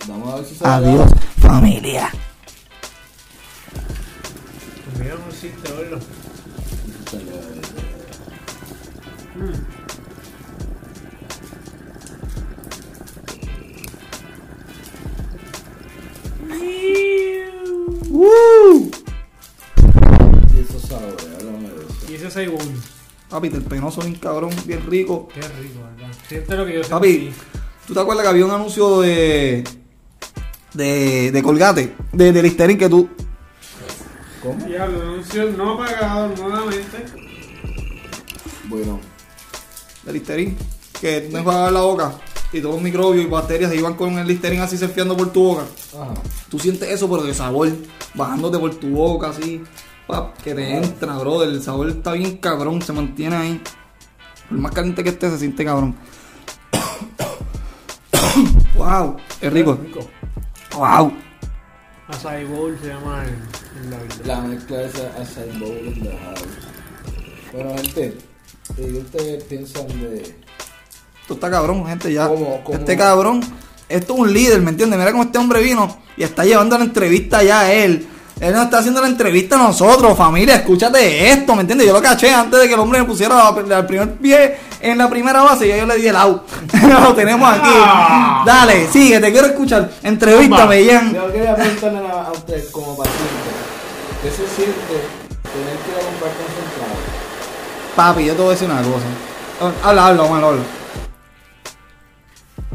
Vamos 0.07 0.33
a 0.33 0.35
ver 0.35 0.45
si 0.45 0.55
se 0.55 0.63
da. 0.63 0.75
Adiós, 0.75 1.11
familia. 1.39 2.11
El 4.93 5.01
miedo 5.03 5.17
no 5.17 5.31
existe. 5.31 5.71
Uh. 18.13 18.91
Y 20.55 20.59
esos 20.59 20.81
sabores, 20.81 21.27
háblame 21.39 21.69
de 21.69 21.75
eso. 21.83 22.11
Y 22.11 22.15
ese 22.15 22.31
segundo. 22.31 22.81
Papi, 23.29 23.47
el 23.47 23.61
penoso 23.63 24.01
bien 24.01 24.15
cabrón, 24.15 24.51
bien 24.65 24.85
rico. 24.89 25.27
Qué 25.33 25.41
rico, 25.41 25.79
¿verdad? 25.95 26.13
Siente 26.27 26.55
lo 26.55 26.65
que 26.65 26.73
yo 26.73 26.81
Papi, 26.89 27.13
sentí. 27.13 27.33
¿tú 27.87 27.93
te 27.93 27.99
acuerdas 27.99 28.23
que 28.23 28.29
había 28.29 28.45
un 28.45 28.51
anuncio 28.51 29.01
de. 29.01 29.63
de. 30.73 31.31
de 31.31 31.43
Colgate? 31.43 31.95
De, 32.11 32.31
de 32.33 32.43
Listerine 32.43 32.77
que 32.77 32.89
tú. 32.89 33.09
¿Cómo? 34.43 34.67
Ya, 34.67 34.87
lo 34.87 35.01
anuncio 35.01 35.51
no 35.51 35.77
pagado 35.77 36.35
nuevamente. 36.35 37.05
Bueno, 38.65 38.99
De 40.03 40.13
Listerine. 40.13 40.55
Que 40.99 41.21
tú 41.21 41.31
te 41.31 41.37
enjuagabas 41.39 41.71
la 41.71 41.81
boca. 41.81 42.13
Y 42.53 42.59
todos 42.59 42.75
los 42.75 42.83
microbios 42.83 43.25
y 43.25 43.29
bacterias 43.29 43.71
se 43.71 43.77
iban 43.77 43.93
con 43.93 44.17
el 44.19 44.27
Listerine 44.27 44.61
así 44.61 44.77
surfeando 44.77 45.15
por 45.15 45.31
tu 45.31 45.43
boca. 45.43 45.63
ajá. 45.93 46.13
Tú 46.49 46.59
sientes 46.59 46.89
eso, 46.89 47.09
pero 47.09 47.23
de 47.23 47.33
sabor. 47.33 47.69
Bajándote 48.13 48.59
por 48.59 48.75
tu 48.75 48.89
boca 48.89 49.29
así. 49.29 49.63
Pap, 50.05 50.35
que 50.37 50.53
te 50.53 50.75
entra, 50.75 51.17
brother. 51.17 51.49
El 51.49 51.61
sabor 51.61 51.89
está 51.89 52.11
bien 52.13 52.37
cabrón, 52.37 52.81
se 52.81 52.91
mantiene 52.91 53.35
ahí. 53.35 53.61
Por 54.49 54.57
más 54.57 54.71
caliente 54.73 55.01
que 55.03 55.09
esté, 55.11 55.29
se 55.29 55.39
siente 55.39 55.63
cabrón. 55.63 55.95
wow, 58.75 59.15
es 59.39 59.53
rico. 59.53 59.79
Rico. 59.81 59.99
Wow. 60.75 61.13
Acai 62.09 62.43
bowl 62.45 62.77
se 62.81 62.87
llama 62.89 63.23
en, 63.23 63.83
en 63.83 63.91
la 63.91 63.97
vida. 63.97 64.15
La 64.25 64.41
mezcla 64.41 64.77
de 64.77 64.85
esa 64.87 65.07
acai 65.07 65.57
bowl 65.57 65.87
in 65.87 66.03
the 66.03 66.17
house. 66.17 66.41
Bueno, 67.53 67.75
gente, 67.77 68.17
¿y 68.71 68.73
qué 68.75 68.97
ustedes 68.99 69.43
piensan 69.45 69.87
de 69.87 70.35
Esto 71.31 71.47
está 71.47 71.57
cabrón, 71.57 71.85
gente, 71.87 72.11
ya. 72.11 72.27
¿Cómo, 72.27 72.61
cómo? 72.61 72.77
Este 72.77 72.97
cabrón, 72.97 73.39
esto 73.87 74.13
es 74.13 74.19
un 74.19 74.33
líder, 74.33 74.61
¿me 74.61 74.71
entiendes? 74.71 74.99
Mira 74.99 75.13
cómo 75.13 75.23
este 75.23 75.37
hombre 75.37 75.61
vino 75.61 75.97
y 76.17 76.23
está 76.23 76.43
llevando 76.43 76.77
la 76.77 76.83
entrevista 76.83 77.41
ya 77.41 77.61
a 77.61 77.71
él. 77.71 78.05
Él 78.41 78.53
nos 78.53 78.65
está 78.65 78.79
haciendo 78.79 78.99
la 78.99 79.07
entrevista 79.07 79.55
a 79.55 79.59
nosotros, 79.59 80.17
familia. 80.17 80.55
Escúchate 80.55 81.31
esto, 81.31 81.55
¿me 81.55 81.61
entiendes? 81.61 81.87
Yo 81.87 81.93
lo 81.93 82.01
caché 82.01 82.33
antes 82.33 82.59
de 82.59 82.67
que 82.67 82.73
el 82.73 82.79
hombre 82.81 82.99
me 82.99 83.05
pusiera 83.05 83.49
el 83.55 83.85
primer 83.85 84.15
pie 84.15 84.57
en 84.81 84.97
la 84.97 85.09
primera 85.09 85.41
base. 85.41 85.67
Y 85.67 85.79
yo 85.79 85.85
le 85.85 85.95
di 85.95 86.07
el 86.07 86.17
out. 86.17 86.41
lo 87.01 87.15
tenemos 87.15 87.49
aquí. 87.49 87.69
Ah. 87.71 88.43
Dale, 88.45 88.89
sigue, 88.91 89.21
te 89.21 89.31
quiero 89.31 89.47
escuchar. 89.47 89.89
Entrevístame, 90.03 90.83
Ian. 90.83 91.13
Yo 91.13 91.31
quería 91.31 91.55
preguntarle 91.55 91.99
a 91.99 92.23
a 92.23 92.31
usted 92.33 92.69
como 92.71 92.97
paciente, 92.97 93.51
¿qué 94.21 94.29
se 94.31 94.53
siente 94.53 94.73
tener 94.83 95.77
que 95.77 95.91
ir 95.91 95.95
a 95.95 96.05
comprar 96.09 96.31
concentrado? 96.33 96.99
Papi, 97.95 98.25
yo 98.25 98.33
te 98.33 98.41
voy 98.41 98.49
a 98.49 98.51
decir 98.51 98.69
una 98.69 98.81
cosa. 98.81 99.77
Habla, 99.81 100.07
habla, 100.07 100.23
Omar, 100.23 100.43
habla. 100.43 100.80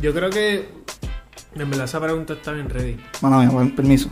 Yo 0.00 0.12
creo 0.12 0.30
que 0.30 0.68
en 1.54 1.70
verdad 1.70 1.84
esa 1.86 2.00
pregunta 2.00 2.34
está 2.34 2.52
bien 2.52 2.68
ready. 2.68 2.96
Mano 3.22 3.40
mía, 3.40 3.50
per- 3.50 3.74
permiso. 3.74 4.10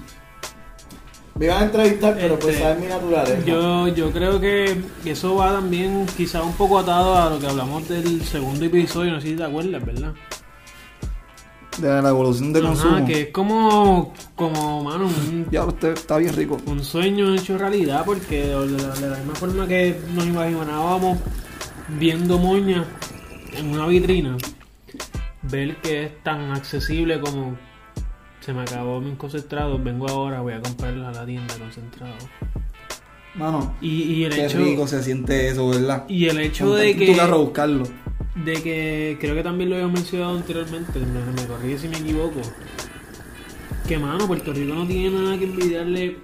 Me 1.37 1.47
iban 1.47 1.63
a 1.63 1.65
entrevistar, 1.67 2.15
pero 2.17 2.39
pues 2.39 2.55
Este, 2.55 2.63
saben 2.69 2.81
mi 2.83 2.87
naturaleza. 2.87 3.45
Yo, 3.45 3.89
yo 3.89 4.11
creo 4.13 4.41
que 4.41 4.81
eso 5.05 5.35
va 5.35 5.53
también 5.53 6.07
quizá 6.17 6.43
un 6.43 6.53
poco 6.53 6.79
atado 6.79 7.17
a 7.17 7.29
lo 7.29 7.41
que 7.41 7.47
hablamos 7.49 7.89
del 7.89 8.23
segundo 8.25 8.65
episodio, 8.65 9.13
no 9.13 9.21
sé 9.21 9.31
si 9.31 9.37
te 9.37 9.43
acuerdas, 9.43 9.85
¿verdad? 9.85 10.13
De 11.79 12.01
la 12.03 12.09
evolución 12.09 12.53
de 12.53 12.61
Ajá, 12.61 12.69
consumo. 12.69 13.05
que 13.07 13.21
es 13.23 13.29
como, 13.31 14.15
como, 14.37 14.85
mano, 14.85 15.07
un, 15.07 15.49
Ya, 15.51 15.65
usted 15.65 15.95
está 15.95 16.19
bien 16.19 16.33
rico. 16.37 16.57
un 16.67 16.85
sueño 16.85 17.35
hecho 17.35 17.59
realidad, 17.59 18.05
porque 18.07 18.45
de 18.47 18.67
la, 18.81 18.95
de 18.95 19.11
la 19.11 19.17
misma 19.17 19.35
forma 19.35 19.67
que 19.67 19.99
nos 20.15 20.25
imaginábamos 20.25 21.19
viendo 21.99 22.39
moña 22.39 22.85
en 23.55 23.71
una 23.73 23.89
vitrina, 23.89 24.37
ver 25.51 25.77
que 25.77 26.05
es 26.05 26.23
tan 26.23 26.53
accesible 26.53 27.21
como 27.21 27.57
se 28.41 28.53
me 28.53 28.63
acabó 28.63 29.01
mi 29.01 29.15
concentrado, 29.17 29.79
vengo 29.79 30.09
ahora, 30.09 30.41
voy 30.43 30.53
a 30.55 30.61
comprarla 30.61 31.09
a 31.09 31.13
la 31.13 31.27
tienda 31.27 31.55
concentrado. 31.59 32.15
Mano, 33.35 33.75
Y, 33.81 34.03
y 34.03 34.25
el 34.25 34.33
qué 34.35 34.47
hecho 34.47 34.59
rico 34.59 34.87
se 34.87 35.03
siente 35.03 35.49
eso, 35.49 35.69
¿verdad? 35.69 36.05
y 36.09 36.27
el 36.27 36.39
hecho 36.41 36.73
de 36.75 36.95
que 36.95 37.07
tu 37.07 37.17
carro 37.17 37.41
buscarlo. 37.41 37.85
de 38.37 38.63
que 38.63 39.17
creo 39.21 39.35
que 39.35 39.43
también 39.43 39.71
lo 39.71 39.77
habíamos 39.77 39.95
mencionado 40.01 40.37
anteriormente, 40.37 40.99
me, 41.01 41.33
me 41.33 41.47
corrí 41.47 41.79
si 41.79 41.89
me 41.89 41.99
equivoco. 41.99 42.41
Que 43.89 43.99
mano, 43.99 44.27
Puerto 44.27 44.53
Rico 44.53 44.75
no 44.75 44.87
tiene 44.87 45.11
nada 45.19 45.39
que 45.39 45.45
envidiarle 45.45 46.19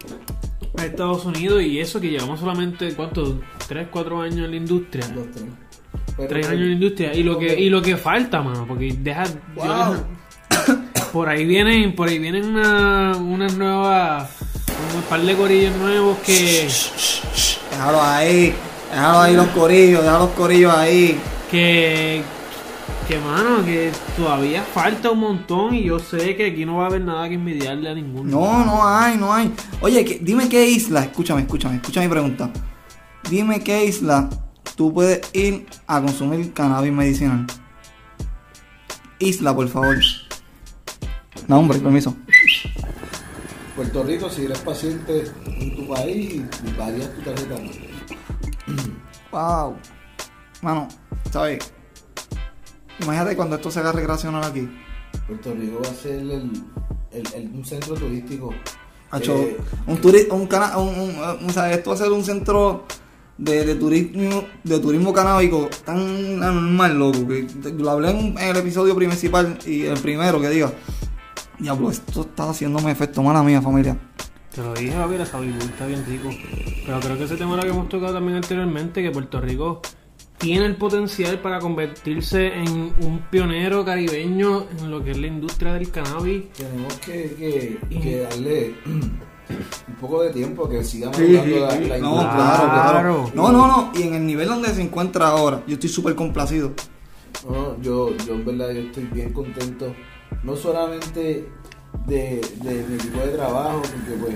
a 0.78 0.86
Estados 0.86 1.24
Unidos 1.24 1.62
y 1.62 1.78
eso 1.80 2.00
que 2.00 2.10
llevamos 2.10 2.40
solamente, 2.40 2.94
¿cuántos? 2.94 3.36
¿Tres, 3.68 3.88
cuatro 3.90 4.20
años 4.22 4.44
en 4.46 4.50
la 4.52 4.56
industria? 4.56 5.08
Dos, 5.08 5.26
tres. 5.32 5.46
Tres 6.28 6.46
años 6.48 6.60
en 6.62 6.66
la 6.68 6.74
industria 6.74 7.14
y 7.14 7.22
lo 7.22 7.38
que 7.38 7.58
y 7.60 7.68
lo 7.70 7.82
que 7.82 7.96
falta, 7.96 8.42
mano, 8.42 8.64
porque 8.66 8.94
deja, 8.98 9.24
Wow. 9.54 10.04
por 11.12 11.28
ahí 11.28 11.44
vienen, 11.44 11.94
por 11.94 12.08
ahí 12.08 12.18
vienen 12.18 12.44
una, 12.46 13.16
unas 13.16 13.56
nuevas, 13.56 14.30
un 14.96 15.02
par 15.02 15.20
de 15.22 15.34
corillos 15.34 15.76
nuevos 15.76 16.18
que 16.18 16.68
Déjalo 17.70 18.02
ahí. 18.02 18.54
Déjalo 18.90 19.20
ahí 19.20 19.36
los 19.36 19.46
corillos, 19.48 20.02
déjalo 20.02 20.24
los 20.26 20.30
corillos 20.34 20.74
ahí. 20.74 21.18
que 21.50 22.22
que 23.08 23.18
mano 23.18 23.64
que 23.64 23.90
todavía 24.16 24.62
falta 24.62 25.10
un 25.10 25.18
montón 25.18 25.74
y 25.74 25.82
yo 25.82 25.98
sé 25.98 26.36
que 26.36 26.46
aquí 26.52 26.64
no 26.64 26.76
va 26.76 26.84
a 26.84 26.86
haber 26.86 27.00
nada 27.00 27.28
que 27.28 27.34
envidiarle 27.34 27.88
a 27.90 27.94
ninguno 27.94 28.30
No, 28.30 28.64
no 28.64 28.86
hay, 28.86 29.16
no 29.16 29.32
hay. 29.34 29.52
Oye, 29.80 30.04
que- 30.04 30.20
dime 30.22 30.48
qué 30.48 30.64
isla, 30.68 31.00
escúchame, 31.02 31.40
escúchame, 31.40 31.76
escucha 31.76 32.00
mi 32.02 32.08
pregunta. 32.08 32.50
Dime 33.28 33.64
qué 33.64 33.84
isla 33.84 34.28
tú 34.80 34.94
puedes 34.94 35.20
ir 35.34 35.66
a 35.86 36.00
consumir 36.00 36.54
cannabis 36.54 36.90
medicinal. 36.90 37.46
Isla, 39.18 39.54
por 39.54 39.68
favor. 39.68 39.98
No, 41.48 41.58
hombre, 41.58 41.78
permiso. 41.80 42.16
Puerto 43.76 44.02
Rico, 44.04 44.30
si 44.30 44.46
eres 44.46 44.58
paciente 44.60 45.30
en 45.44 45.76
tu 45.76 45.86
país, 45.86 46.32
y 46.64 46.72
varías 46.78 47.14
tu 47.14 47.20
tarjeta. 47.20 47.56
Wow. 49.30 49.76
Mano, 50.62 50.88
¿sabes? 51.30 51.58
Imagínate 53.02 53.36
cuando 53.36 53.56
esto 53.56 53.70
se 53.70 53.80
haga 53.80 53.92
recreacional 53.92 54.44
aquí. 54.44 54.66
Puerto 55.26 55.52
Rico 55.52 55.82
va 55.84 55.90
a 55.90 55.94
ser 55.94 56.12
el, 56.20 56.50
el- 57.12 57.34
el- 57.34 57.50
un 57.52 57.64
centro 57.66 57.96
turístico. 57.96 58.54
Hacho, 59.10 59.34
Eh, 59.36 59.58
un 59.86 59.98
turi 60.00 60.26
un, 60.30 60.46
cana 60.46 60.78
un, 60.78 60.88
un- 60.88 61.50
o 61.50 61.52
sea, 61.52 61.70
esto 61.70 61.90
va 61.90 61.96
a 61.96 61.98
ser 61.98 62.10
un 62.12 62.24
centro 62.24 62.86
de, 63.40 63.64
de 63.64 63.74
turismo 63.74 64.44
de 64.62 64.78
turismo 64.78 65.12
canábico 65.12 65.68
tan 65.84 66.38
normal, 66.38 66.98
loco, 66.98 67.26
que 67.26 67.46
lo 67.78 67.90
hablé 67.90 68.10
en, 68.10 68.38
el 68.38 68.56
episodio 68.56 68.94
principal 68.94 69.58
y 69.66 69.82
el 69.86 69.98
primero 69.98 70.40
que 70.40 70.50
diga, 70.50 70.72
diablo, 71.58 71.90
esto 71.90 72.20
está 72.20 72.50
haciéndome 72.50 72.90
efecto, 72.92 73.22
mala 73.22 73.42
mía, 73.42 73.62
familia. 73.62 73.96
te 74.54 74.60
lo 74.62 74.74
dije 74.74 74.94
a 74.94 75.06
ver 75.06 75.22
esa 75.22 75.40
está 75.42 75.86
bien 75.86 76.04
rico. 76.06 76.28
Pero 76.84 77.00
creo 77.00 77.16
que 77.18 77.24
ese 77.24 77.36
tema 77.36 77.56
lo 77.56 77.62
que 77.62 77.68
hemos 77.70 77.88
tocado 77.88 78.14
también 78.14 78.36
anteriormente 78.36 79.02
que 79.02 79.10
Puerto 79.10 79.40
Rico 79.40 79.80
tiene 80.38 80.64
el 80.66 80.76
potencial 80.76 81.38
para 81.40 81.58
convertirse 81.60 82.46
en 82.54 82.68
un 83.00 83.22
pionero 83.30 83.84
caribeño 83.84 84.66
en 84.78 84.90
lo 84.90 85.02
que 85.04 85.10
es 85.12 85.18
la 85.18 85.26
industria 85.26 85.74
del 85.74 85.90
cannabis. 85.90 86.50
Tenemos 86.52 86.94
que, 86.96 87.34
que- 87.88 88.00
que 88.00 88.16
darle 88.20 88.74
un 89.88 89.94
poco 90.00 90.22
de 90.22 90.30
tiempo 90.30 90.68
que 90.68 90.82
siga 90.84 91.12
Sí, 91.12 91.28
la, 91.32 91.42
sí. 91.42 91.50
la 91.86 91.98
No, 91.98 92.08
industria. 92.14 92.30
claro, 92.34 92.70
claro. 92.72 93.30
No, 93.34 93.52
no, 93.52 93.66
no. 93.66 93.92
Y 93.94 94.02
en 94.02 94.14
el 94.14 94.26
nivel 94.26 94.48
donde 94.48 94.68
se 94.70 94.82
encuentra 94.82 95.28
ahora, 95.28 95.62
yo 95.66 95.74
estoy 95.74 95.88
súper 95.90 96.14
complacido. 96.14 96.72
No, 97.48 97.80
yo, 97.80 98.10
yo 98.26 98.34
en 98.34 98.44
verdad 98.44 98.70
yo 98.70 98.80
estoy 98.80 99.04
bien 99.04 99.32
contento, 99.32 99.94
no 100.42 100.56
solamente 100.56 101.48
de, 102.06 102.40
de 102.62 102.84
mi 102.88 102.94
equipo 102.96 103.18
de 103.20 103.28
trabajo, 103.28 103.82
porque 103.82 104.20
pues 104.20 104.34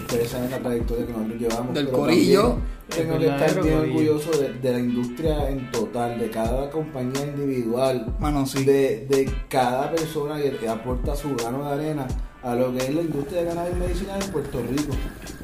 ustedes 0.00 0.28
saben 0.30 0.50
la 0.50 0.58
trayectoria 0.58 1.06
que 1.06 1.12
nosotros 1.12 1.40
llevamos. 1.40 1.74
Del 1.74 1.86
pero 1.86 1.98
corillo. 1.98 2.56
Tengo 2.88 3.18
que 3.18 3.26
estar 3.28 3.62
bien 3.62 3.78
orgulloso 3.78 4.30
de, 4.38 4.52
de 4.52 4.72
la 4.72 4.78
industria 4.78 5.48
en 5.48 5.70
total, 5.70 6.18
de 6.18 6.28
cada 6.30 6.68
compañía 6.70 7.24
individual, 7.24 8.14
Mano, 8.20 8.44
sí. 8.44 8.62
de, 8.62 9.06
de 9.08 9.32
cada 9.48 9.90
persona 9.90 10.36
que, 10.36 10.54
que 10.58 10.68
aporta 10.68 11.16
su 11.16 11.34
grano 11.34 11.64
de 11.64 11.72
arena 11.72 12.06
a 12.44 12.54
lo 12.54 12.72
que 12.72 12.78
es 12.78 12.94
la 12.94 13.00
industria 13.00 13.40
de 13.40 13.48
cannabis 13.48 13.76
medicinal 13.76 14.22
en 14.22 14.30
Puerto 14.30 14.62
Rico, 14.62 14.92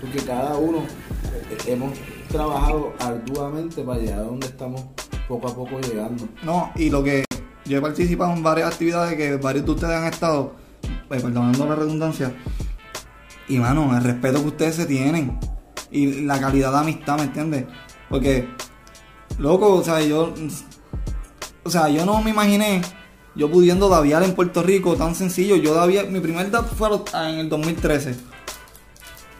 porque 0.00 0.18
cada 0.18 0.56
uno 0.56 0.78
eh, 0.78 1.56
hemos 1.66 1.98
trabajado 2.28 2.92
arduamente 3.00 3.82
para 3.82 3.98
llegar 3.98 4.18
a 4.18 4.22
donde 4.24 4.46
estamos 4.46 4.82
poco 5.26 5.48
a 5.48 5.54
poco 5.54 5.80
llegando. 5.80 6.28
No, 6.42 6.70
y 6.76 6.90
lo 6.90 7.02
que 7.02 7.24
yo 7.64 7.78
he 7.78 7.80
participado 7.80 8.34
en 8.34 8.42
varias 8.42 8.72
actividades 8.72 9.16
que 9.16 9.36
varios 9.36 9.64
de 9.64 9.70
ustedes 9.70 9.96
han 9.96 10.12
estado, 10.12 10.54
pues, 11.08 11.22
perdonando 11.22 11.66
la 11.66 11.74
redundancia, 11.74 12.34
y 13.48 13.58
mano, 13.58 13.96
el 13.96 14.04
respeto 14.04 14.42
que 14.42 14.48
ustedes 14.48 14.76
se 14.76 14.86
tienen 14.86 15.38
y 15.90 16.22
la 16.22 16.38
calidad 16.38 16.70
de 16.70 16.78
amistad, 16.78 17.16
¿me 17.16 17.24
entiendes? 17.24 17.64
Porque, 18.10 18.46
loco, 19.38 19.74
o 19.74 19.82
sea, 19.82 20.00
yo, 20.02 20.34
o 21.64 21.70
sea, 21.70 21.88
yo 21.88 22.04
no 22.04 22.22
me 22.22 22.30
imaginé 22.30 22.82
yo 23.40 23.50
pudiendo 23.50 23.88
daviar 23.88 24.22
en 24.22 24.34
Puerto 24.34 24.62
Rico 24.62 24.96
tan 24.96 25.14
sencillo. 25.14 25.56
Yo 25.56 25.72
dabía, 25.74 26.02
mi 26.04 26.20
primer 26.20 26.50
dab 26.50 26.68
fue 26.76 26.88
a 26.88 26.90
los- 26.90 27.14
en 27.14 27.38
el 27.38 27.48
2013. 27.48 28.14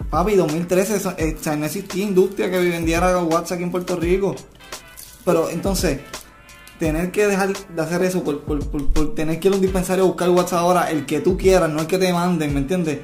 Papi, 0.08 0.36
2013, 0.36 0.96
eso- 0.96 1.12
eh, 1.18 1.36
no 1.58 1.66
existía 1.66 2.02
industria 2.04 2.50
que 2.50 2.58
vendiera 2.58 3.18
WhatsApp 3.18 3.56
aquí 3.56 3.64
en 3.64 3.70
Puerto 3.70 3.96
Rico. 3.96 4.34
Pero 5.26 5.50
entonces, 5.50 6.00
tener 6.78 7.12
que 7.12 7.26
dejar 7.26 7.50
de 7.52 7.82
hacer 7.82 8.02
eso 8.02 8.24
por, 8.24 8.40
por- 8.40 8.66
por- 8.70 8.86
por 8.90 9.14
tener 9.14 9.38
que 9.38 9.48
ir 9.48 9.52
a 9.52 9.56
un 9.56 9.62
dispensario 9.62 10.04
a 10.04 10.06
buscar 10.06 10.30
WhatsApp 10.30 10.60
ahora, 10.60 10.90
el 10.90 11.04
que 11.04 11.20
tú 11.20 11.36
quieras, 11.36 11.68
no 11.68 11.80
el 11.80 11.86
que 11.86 11.98
te 11.98 12.10
manden, 12.10 12.54
¿me 12.54 12.60
entiendes? 12.60 13.00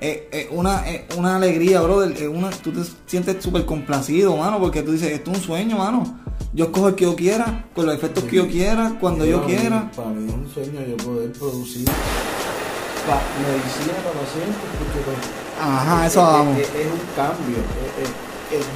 Es 0.00 0.20
es 0.32 0.46
una, 0.50 0.88
es 0.88 1.02
una 1.16 1.36
alegría, 1.36 1.80
brother. 1.82 2.28
Una, 2.28 2.50
tú 2.50 2.72
te 2.72 2.80
sientes 3.06 3.42
súper 3.42 3.66
complacido, 3.66 4.36
mano, 4.36 4.58
porque 4.58 4.82
tú 4.82 4.92
dices, 4.92 5.12
esto 5.12 5.30
es 5.30 5.38
un 5.38 5.42
sueño, 5.44 5.76
mano. 5.78 6.18
Yo 6.54 6.64
escojo 6.66 6.88
el 6.88 6.94
que 6.94 7.04
yo 7.04 7.14
quiera, 7.14 7.66
con 7.74 7.86
los 7.86 7.94
efectos 7.94 8.24
que 8.24 8.36
yo 8.36 8.48
quiera, 8.48 8.96
cuando 9.00 9.24
yo 9.24 9.36
Para 9.42 9.48
mí- 9.48 9.56
quiera. 9.56 9.90
Para 9.94 10.08
mí 10.08 10.26
es 10.28 10.34
un 10.34 10.48
sueño 10.52 10.80
yo 10.88 10.96
poder 10.96 11.30
producir 11.32 11.84
pa- 11.84 13.22
medicina 13.46 13.94
para 14.02 14.20
pacientes, 14.20 14.56
porque 14.78 15.00
pues, 15.04 15.16
Ajá, 15.60 16.06
es, 16.06 16.12
eso 16.12 16.22
vamos. 16.22 16.58
es- 16.58 16.68
es 16.68 16.86
un 16.86 17.14
cambio. 17.14 17.56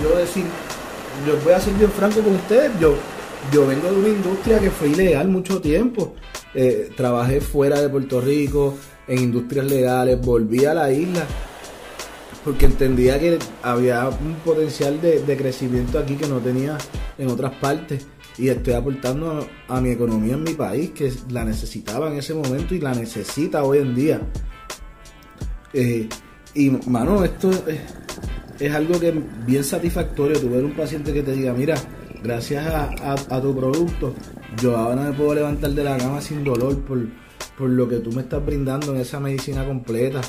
Yo 0.02 0.16
decir, 0.18 0.44
yo 1.26 1.34
voy 1.42 1.52
a 1.52 1.60
ser 1.60 1.72
bien 1.74 1.90
franco 1.90 2.20
con 2.20 2.34
ustedes, 2.36 2.70
yo, 2.78 2.94
yo 3.52 3.66
vengo 3.66 3.90
de 3.90 3.96
una 3.98 4.08
industria 4.08 4.60
que 4.60 4.70
fue 4.70 4.88
ilegal 4.90 5.28
mucho 5.28 5.60
tiempo. 5.60 6.14
Eh, 6.54 6.90
trabajé 6.96 7.40
fuera 7.40 7.80
de 7.80 7.88
Puerto 7.88 8.20
Rico, 8.20 8.74
en 9.08 9.18
industrias 9.18 9.66
legales, 9.66 10.20
volví 10.20 10.64
a 10.64 10.74
la 10.74 10.90
isla 10.92 11.24
porque 12.44 12.66
entendía 12.66 13.18
que 13.18 13.38
había 13.62 14.08
un 14.08 14.34
potencial 14.44 15.00
de, 15.00 15.22
de 15.22 15.36
crecimiento 15.36 15.98
aquí 15.98 16.14
que 16.16 16.26
no 16.26 16.38
tenía 16.38 16.76
en 17.16 17.28
otras 17.30 17.52
partes. 17.54 18.06
Y 18.36 18.48
estoy 18.48 18.74
aportando 18.74 19.46
a, 19.68 19.80
mi 19.80 19.90
economía 19.90 20.34
en 20.34 20.42
mi 20.42 20.54
país 20.54 20.90
que 20.90 21.10
la 21.30 21.44
necesitaba 21.44 22.10
en 22.10 22.18
ese 22.18 22.34
momento 22.34 22.74
y 22.74 22.80
la 22.80 22.92
necesita 22.92 23.62
hoy 23.64 23.78
en 23.78 23.94
día. 23.94 24.20
Eh, 25.72 26.08
y 26.54 26.70
mano 26.86 27.24
esto 27.24 27.50
es, 27.50 27.80
es 28.60 28.72
algo 28.74 28.98
que 29.00 29.08
es 29.08 29.14
bien 29.46 29.64
satisfactorio 29.64 30.38
tu 30.38 30.48
ver 30.50 30.64
un 30.64 30.72
paciente 30.74 31.12
que 31.12 31.22
te 31.22 31.32
diga 31.32 31.52
mira 31.52 31.74
gracias 32.22 32.64
a, 32.66 32.84
a- 32.84 33.36
a 33.36 33.40
tu 33.42 33.56
producto 33.56 34.14
yo 34.62 34.76
ahora 34.76 35.02
me 35.02 35.12
puedo 35.12 35.34
levantar 35.34 35.70
de 35.72 35.82
la 35.82 35.96
cama 35.96 36.20
sin 36.20 36.44
dolor 36.44 36.78
por, 36.82 36.98
por 37.58 37.68
lo 37.70 37.88
que 37.88 37.96
tú 37.96 38.10
me 38.12 38.22
estás 38.22 38.44
brindando 38.44 38.94
en 38.94 39.00
esa 39.00 39.20
medicina 39.20 39.64
completa 39.64 40.20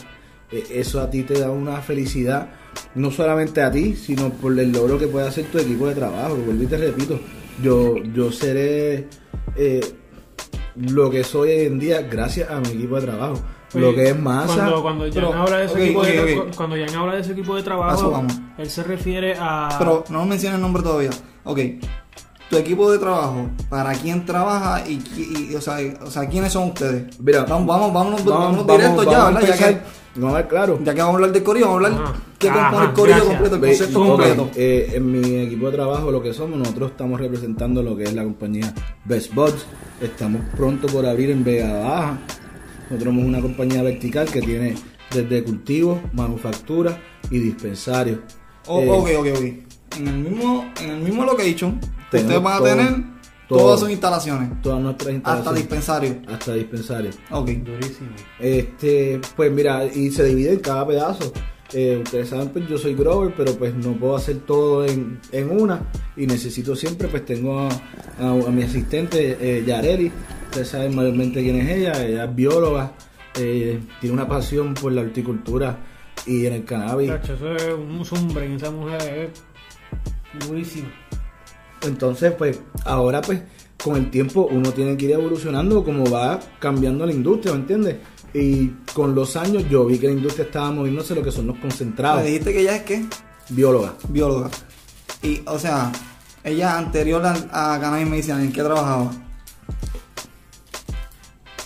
eh, 0.51 0.63
eso 0.71 1.01
a 1.01 1.09
ti 1.09 1.23
te 1.23 1.39
da 1.39 1.49
una 1.49 1.81
felicidad, 1.81 2.49
no 2.93 3.09
solamente 3.09 3.61
a 3.63 3.71
ti, 3.71 3.95
sino 3.95 4.29
por 4.29 4.57
el 4.59 4.71
logro 4.71 4.99
que 4.99 5.07
puede 5.07 5.27
hacer 5.27 5.45
tu 5.45 5.57
equipo 5.57 5.87
de 5.87 5.95
trabajo. 5.95 6.35
Vuelvo 6.35 6.63
y 6.63 6.67
te 6.67 6.77
repito, 6.77 7.19
yo, 7.63 7.97
yo 8.13 8.31
seré 8.31 9.07
eh, 9.55 9.81
lo 10.75 11.09
que 11.09 11.23
soy 11.23 11.49
hoy 11.51 11.65
en 11.65 11.79
día 11.79 12.01
gracias 12.03 12.49
a 12.51 12.59
mi 12.59 12.69
equipo 12.69 12.95
de 12.97 13.01
trabajo. 13.07 13.41
lo 13.73 13.93
que 13.95 14.09
es 14.09 14.19
masa. 14.19 14.55
Cuando, 14.55 14.81
cuando 14.83 15.03
Jan 15.05 15.13
Pero, 15.15 15.33
habla 15.33 15.57
de 15.57 15.65
ese 15.65 15.83
equipo 15.83 16.03
de 16.03 16.19
ok, 16.19 16.27
tra- 16.27 16.47
ok. 16.49 16.55
cuando 16.55 16.75
Jan 16.77 16.95
habla 16.95 17.15
de 17.15 17.21
ese 17.21 17.31
equipo 17.31 17.55
de 17.55 17.61
Paso, 17.63 17.65
trabajo, 17.65 18.11
vamos. 18.11 18.39
él 18.59 18.69
se 18.69 18.83
refiere 18.83 19.35
a 19.39 19.75
Pero 19.79 20.03
no 20.09 20.25
menciona 20.25 20.55
el 20.57 20.61
nombre 20.61 20.83
todavía. 20.83 21.09
Ok. 21.43 21.59
Tu 22.49 22.57
equipo 22.57 22.91
de 22.91 22.99
trabajo, 22.99 23.49
¿para 23.69 23.91
quién 23.93 24.23
trabaja 24.25 24.83
y, 24.87 25.53
o, 25.55 25.61
sea, 25.61 25.77
o 26.05 26.11
sea, 26.11 26.27
quiénes 26.29 26.53
son 26.53 26.69
ustedes? 26.69 27.19
Mira, 27.19 27.43
vamos, 27.43 27.65
vamos, 27.67 27.93
vámonos, 27.93 28.23
Vamos, 28.25 28.65
vámonos 28.65 28.65
vamos, 28.67 29.05
ya, 29.05 29.17
vamos 29.17 29.41
¿verdad? 29.41 29.55
Ya 29.57 29.67
que, 29.67 29.79
Vamos 30.17 30.33
a 30.33 30.37
ver, 30.37 30.47
claro. 30.47 30.79
ya 30.81 30.93
que 30.93 30.99
vamos 31.01 31.13
a 31.13 31.15
hablar 31.17 31.31
del 31.33 31.43
corillo, 31.43 31.65
vamos 31.67 31.83
a 31.83 31.87
hablar 31.87 32.03
Ajá. 32.05 32.13
qué 32.39 32.47
compone 32.47 32.67
Ajá, 32.77 32.83
el 32.85 32.93
corillo 32.93 33.15
gracias. 33.17 33.27
completo, 33.35 33.55
el 33.55 33.61
concepto 33.61 33.99
completo. 34.05 34.49
eh, 34.55 34.91
en 34.93 35.11
mi 35.11 35.35
equipo 35.41 35.65
de 35.65 35.71
trabajo 35.75 36.11
lo 36.11 36.21
que 36.21 36.33
somos, 36.33 36.57
nosotros 36.59 36.91
estamos 36.91 37.19
representando 37.19 37.83
lo 37.83 37.97
que 37.97 38.03
es 38.03 38.13
la 38.13 38.23
compañía 38.23 38.73
Best 39.03 39.33
Buds. 39.33 39.65
Estamos 39.99 40.41
pronto 40.55 40.87
por 40.87 41.05
abrir 41.05 41.31
en 41.31 41.43
Vega 41.43 41.73
Baja. 41.79 42.17
Nosotros 42.89 43.03
somos 43.13 43.25
una 43.25 43.41
compañía 43.41 43.81
vertical 43.83 44.27
que 44.29 44.41
tiene 44.41 44.75
desde 45.11 45.43
cultivos, 45.43 45.97
manufactura 46.13 46.97
y 47.29 47.39
dispensarios. 47.39 48.19
O- 48.67 48.79
Eh, 48.79 48.89
ok, 48.89 49.09
ok, 49.19 49.27
ok. 49.35 49.74
En 49.97 50.07
el 50.07 50.15
mismo, 50.17 50.71
en 50.81 50.89
el 50.89 51.01
mismo 51.01 51.23
location, 51.25 51.79
Tenemos 52.11 52.31
ustedes 52.35 52.43
van 52.43 52.53
a 52.53 52.57
todo, 52.57 52.67
tener 52.67 52.93
todo. 53.47 53.59
todas 53.59 53.79
sus 53.79 53.89
instalaciones, 53.91 54.61
Todas 54.61 54.81
nuestras 54.81 55.07
hasta 55.07 55.15
instalaciones. 55.15 55.61
dispensario. 55.61 56.15
hasta 56.27 56.53
dispensarios. 56.53 57.19
Ok. 57.31 57.49
durísimo. 57.49 58.09
Este, 58.39 59.21
pues 59.35 59.51
mira, 59.51 59.85
y 59.85 60.11
se 60.11 60.23
divide 60.25 60.53
en 60.53 60.59
cada 60.59 60.85
pedazo. 60.87 61.31
Eh, 61.73 61.99
ustedes 62.03 62.29
saben, 62.29 62.49
pues 62.49 62.67
yo 62.69 62.77
soy 62.77 62.93
grower, 62.93 63.33
pero 63.35 63.53
pues 63.55 63.73
no 63.73 63.93
puedo 63.93 64.15
hacer 64.15 64.37
todo 64.45 64.85
en, 64.85 65.19
en 65.31 65.49
una. 65.49 65.81
Y 66.15 66.27
necesito 66.27 66.75
siempre, 66.75 67.07
pues 67.07 67.25
tengo 67.25 67.59
a, 67.61 67.69
a- 68.19 68.29
a 68.29 68.51
mi 68.51 68.63
asistente, 68.63 69.37
eh, 69.39 69.63
Yareli. 69.65 70.11
Ustedes 70.45 70.67
saben 70.69 70.95
mayormente 70.95 71.41
quién 71.41 71.55
es 71.59 71.69
ella. 71.77 72.05
Ella 72.05 72.25
es 72.25 72.35
bióloga, 72.35 72.91
eh, 73.37 73.79
tiene 73.99 74.13
una 74.13 74.27
pasión 74.27 74.73
por 74.75 74.91
la 74.91 75.01
horticultura 75.01 75.77
y 76.27 76.45
en 76.45 76.53
el 76.53 76.65
cannabis. 76.65 77.09
Chacho, 77.09 77.33
eso 77.33 77.55
es 77.55 77.73
un 77.73 78.05
zumbre 78.05 78.45
en 78.45 78.53
esa 78.53 78.71
mujer 78.71 79.01
es 79.01 79.29
durísima. 80.39 80.89
Entonces, 81.81 82.33
pues, 82.37 82.59
ahora 82.83 83.21
pues, 83.21 83.41
con 83.83 83.95
el 83.97 84.09
tiempo 84.09 84.47
uno 84.51 84.71
tiene 84.71 84.97
que 84.97 85.05
ir 85.05 85.11
evolucionando 85.11 85.83
como 85.83 86.09
va 86.09 86.39
cambiando 86.59 87.05
la 87.05 87.11
industria, 87.13 87.53
¿me 87.53 87.59
entiendes? 87.59 87.97
Y 88.33 88.67
con 88.93 89.13
los 89.15 89.35
años 89.35 89.63
yo 89.69 89.85
vi 89.85 89.97
que 89.99 90.07
la 90.07 90.13
industria 90.13 90.45
estaba 90.45 90.71
moviéndose 90.71 91.15
lo 91.15 91.21
que 91.23 91.31
son 91.31 91.47
los 91.47 91.57
concentrados. 91.59 92.21
Me 92.21 92.27
dijiste 92.27 92.51
que 92.53 92.61
ella 92.61 92.75
es 92.77 92.83
qué? 92.83 93.05
Bióloga. 93.49 93.93
Bióloga. 94.09 94.49
Y, 95.21 95.41
o 95.45 95.57
sea, 95.59 95.91
ella 96.43 96.77
anterior 96.77 97.23
a, 97.25 97.31
a 97.75 97.79
Cannabis 97.79 98.09
Medicinal, 98.09 98.41
¿en 98.41 98.51
qué 98.51 98.61
trabajaba? 98.63 99.11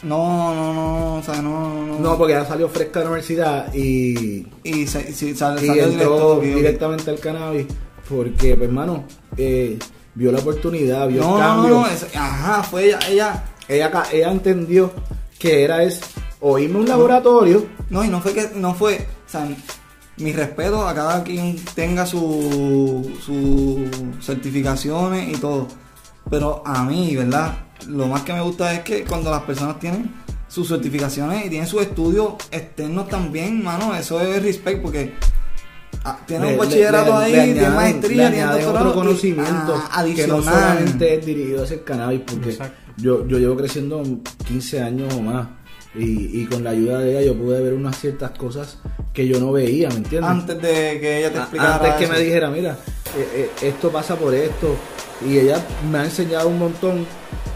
No, 0.02 0.54
no, 0.56 0.74
no, 0.74 1.16
o 1.16 1.24
sea, 1.24 1.42
no, 1.42 1.86
no. 1.86 2.00
No, 2.00 2.18
porque 2.18 2.34
ya 2.34 2.46
salió 2.46 2.70
fresca 2.70 3.00
de 3.00 3.06
la 3.06 3.12
universidad 3.12 3.74
y, 3.74 4.48
Y, 4.64 4.88
se, 4.88 5.12
si 5.14 5.36
sal- 5.36 5.62
y 5.62 5.68
salió 5.68 5.84
entró 5.86 6.36
directo. 6.40 6.58
directamente 6.58 7.10
al 7.12 7.20
cannabis 7.20 7.66
porque, 8.10 8.56
pues, 8.56 8.68
hermano, 8.70 9.04
eh, 9.38 9.78
vio 10.16 10.32
la 10.32 10.40
oportunidad, 10.40 11.08
vio 11.08 11.22
No, 11.22 11.28
el 11.28 11.34
no, 11.34 11.40
cambio. 11.48 11.70
no, 11.82 11.88
es- 11.88 12.16
ajá, 12.16 12.64
fue 12.64 12.88
ella, 12.88 13.00
ella. 13.10 13.44
ella, 13.68 14.04
ella 14.12 14.32
entendió 14.32 14.92
que 15.38 15.64
era 15.64 15.84
es 15.84 16.02
o 16.42 16.58
irme 16.58 16.78
a 16.78 16.82
un 16.82 16.88
laboratorio 16.88 17.66
No, 17.90 18.04
y 18.04 18.08
no 18.08 18.20
fue 18.22 18.34
que, 18.34 18.50
no 18.56 18.74
fue, 18.74 19.08
o 19.28 19.30
sea, 19.30 19.48
mi 20.18 20.34
respeto 20.34 20.88
a 20.88 20.94
cada 20.94 21.24
quien 21.24 21.56
tenga 21.76 22.06
su, 22.06 23.10
sus 23.26 24.24
certificaciones 24.26 25.30
y 25.30 25.40
todo. 25.40 25.68
Pero 26.30 26.62
a 26.66 26.84
mí, 26.84 27.16
¿verdad? 27.16 27.54
Lo 27.88 28.08
más 28.08 28.22
que 28.24 28.34
me 28.34 28.42
gusta 28.42 28.74
es 28.74 28.82
que 28.82 29.04
cuando 29.06 29.32
las 29.32 29.42
personas 29.44 29.80
tienen 29.80 30.12
sus 30.48 30.68
certificaciones 30.68 31.46
y 31.46 31.50
tienen 31.50 31.68
sus 31.68 31.82
estudios 31.82 32.34
externos 32.52 33.08
también, 33.08 33.64
mano, 33.64 33.96
eso 33.96 34.20
es 34.22 34.42
respect 34.44 34.82
porque 34.82 35.14
ah, 36.04 36.20
tienen 36.26 36.48
le- 36.48 36.54
un 36.54 36.60
bachillerato 36.60 37.20
le- 37.20 37.26
ahí, 37.26 37.34
añaden- 37.52 37.76
maestría, 37.76 38.30
doctorado. 38.30 38.70
otro 38.70 38.90
y- 38.90 38.94
conocimiento 38.94 39.84
ah, 39.92 40.06
que 40.16 40.28
no 40.28 40.42
solamente 40.42 41.14
es 41.16 41.26
dirigido 41.26 41.64
hacia 41.64 41.76
el 41.76 41.84
cannabis 41.84 42.22
porque 42.26 42.50
Exacto. 42.52 42.76
yo, 42.98 43.28
yo 43.28 43.38
llevo 43.38 43.56
creciendo 43.58 44.04
15 44.48 44.82
años 44.82 45.14
o 45.14 45.22
más 45.22 45.48
y, 45.96 46.42
y 46.42 46.46
con 46.46 46.64
la 46.64 46.70
ayuda 46.72 47.00
de 47.00 47.12
ella 47.12 47.22
yo 47.34 47.36
pude 47.38 47.62
ver 47.62 47.74
unas 47.74 47.98
ciertas 48.00 48.32
cosas 48.32 48.78
que 49.14 49.28
yo 49.28 49.40
no 49.40 49.52
veía, 49.52 49.90
¿me 49.90 49.96
entiendes? 49.96 50.30
Antes 50.30 50.62
de 50.62 51.00
que 51.02 51.20
ella 51.20 51.32
te 51.34 51.38
explicara. 51.40 51.76
Antes 51.76 51.94
que 51.96 52.04
eso. 52.04 52.14
me 52.14 52.20
dijera, 52.20 52.50
mira, 52.52 52.78
eh, 53.18 53.28
eh, 53.62 53.68
esto 53.68 53.90
pasa 53.92 54.16
por 54.16 54.34
esto. 54.36 54.76
Y 55.28 55.38
ella 55.40 55.58
me 55.92 55.98
ha 55.98 56.06
enseñado 56.06 56.48
un 56.48 56.60
montón, 56.60 57.06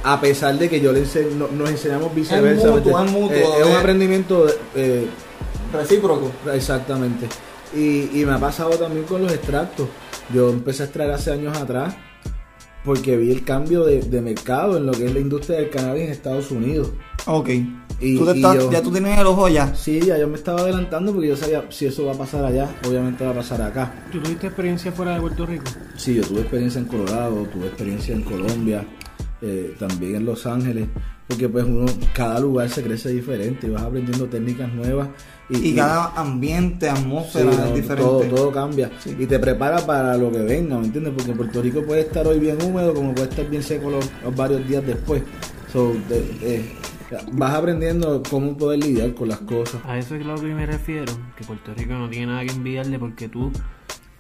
a 0.04 0.20
pesar 0.20 0.58
de 0.58 0.68
que 0.68 0.82
yo 0.82 0.92
le 0.92 1.04
ense- 1.06 1.30
no- 1.32 1.48
nos 1.48 1.70
enseñamos 1.70 2.14
viceversa. 2.14 2.72
mutuo, 2.72 2.72
¿me 2.74 2.78
entiendes? 2.80 3.06
es 3.06 3.12
mutuo, 3.22 3.38
Eh, 3.38 3.62
es 3.62 3.66
un 3.68 3.76
aprendimiento 3.78 4.48
eh, 4.76 5.08
Recíproco. 5.72 6.32
exactamente. 6.54 7.28
Y, 7.76 8.10
y 8.22 8.26
me 8.26 8.34
ha 8.34 8.40
pasado 8.40 8.72
también 8.72 9.06
con 9.06 9.22
los 9.24 9.32
extractos. 9.32 9.88
Yo 10.34 10.50
empecé 10.52 10.84
a 10.84 10.86
extraer 10.86 11.12
hace 11.12 11.32
años 11.32 11.58
atrás 11.58 11.96
porque 12.84 13.16
vi 13.18 13.32
el 13.32 13.44
cambio 13.44 13.86
de, 13.86 14.02
de 14.02 14.22
mercado 14.22 14.78
en 14.78 14.86
lo 14.86 14.92
que 14.92 15.06
es 15.06 15.14
la 15.14 15.20
industria 15.20 15.58
del 15.60 15.70
cannabis 15.70 16.04
en 16.04 16.12
Estados 16.12 16.52
Unidos. 16.52 16.92
Ok. 17.26 17.50
Y- 18.00 18.18
tú 18.18 18.26
te 18.26 18.34
y 18.34 18.36
estás- 18.36 18.56
yo- 18.56 18.72
ya 18.72 18.82
tú 18.82 18.92
tienes 18.92 19.18
el 19.18 19.26
ojo 19.26 19.48
ya. 19.48 19.74
Sí, 19.74 20.02
ya 20.02 20.18
yo 20.18 20.28
me 20.28 20.36
estaba 20.36 20.62
adelantando 20.62 21.14
porque 21.14 21.30
yo 21.30 21.38
sabía 21.38 21.64
si 21.70 21.86
eso 21.86 22.06
va 22.06 22.14
a 22.14 22.18
pasar 22.18 22.44
allá, 22.44 22.70
obviamente 22.88 23.24
va 23.24 23.32
a 23.32 23.36
pasar 23.36 23.62
acá. 23.62 24.06
¿Tú 24.12 24.20
tuviste 24.20 24.48
experiencia 24.48 24.92
fuera 24.92 25.14
de 25.16 25.22
Puerto 25.22 25.46
Rico? 25.46 25.64
Sí, 25.96 26.16
yo 26.16 26.24
tuve 26.24 26.42
experiencia 26.42 26.80
en 26.80 26.86
Colorado, 26.86 27.48
tuve 27.54 27.68
experiencia 27.68 28.14
en 28.14 28.24
Colombia, 28.24 28.86
eh, 29.42 29.74
también 29.80 30.16
en 30.16 30.26
Los 30.26 30.46
Ángeles, 30.46 30.88
porque 31.28 31.48
pues 31.50 31.66
uno, 31.66 31.86
cada 32.14 32.40
lugar 32.40 32.70
se 32.70 32.84
crece 32.84 33.10
diferente 33.10 33.68
y 33.68 33.70
vas 33.70 33.84
aprendiendo 33.84 34.26
técnicas 34.28 34.72
nuevas 34.74 35.08
y, 35.50 35.70
Y 35.70 35.76
cada 35.76 36.08
ambiente, 36.16 36.86
sí, 36.90 36.92
atmósfera 36.98 37.46
no, 37.46 37.52
es 37.66 37.76
diferente. 37.76 38.04
todo, 38.04 38.22
todo 38.24 38.52
cambia 38.52 38.92
Sí. 39.00 39.16
y 39.20 39.26
te 39.26 39.40
prepara 39.40 39.86
para 39.86 40.18
lo 40.18 40.32
que 40.32 40.40
venga, 40.40 40.78
¿me 40.78 40.86
entiendes? 40.86 41.14
Porque 41.16 41.32
Puerto 41.34 41.62
Rico 41.62 41.84
puede 41.84 42.02
estar 42.02 42.26
hoy 42.28 42.40
bien 42.40 42.58
húmedo 42.62 42.94
como 42.94 43.14
puede 43.14 43.30
estar 43.30 43.50
bien 43.50 43.64
seco 43.64 43.90
los, 43.90 44.10
los 44.24 44.36
varios 44.36 44.68
días 44.68 44.86
después. 44.86 45.22
So, 45.72 45.94
de- 46.10 46.72
vas 47.34 47.54
aprendiendo 47.54 48.24
cómo 48.30 48.58
poder 48.58 48.84
lidiar 48.84 49.14
con 49.14 49.28
las 49.30 49.40
cosas. 49.40 49.82
A 49.86 49.98
eso 49.98 50.16
es 50.16 50.26
lo 50.26 50.36
que 50.36 50.48
me 50.48 50.66
refiero, 50.66 51.14
que 51.38 51.44
Puerto 51.44 51.74
Rico 51.76 51.94
no 51.94 52.10
tiene 52.10 52.28
nada 52.28 52.44
que 52.46 52.52
enviarle 52.52 52.98
porque 53.00 53.30
tú 53.30 53.52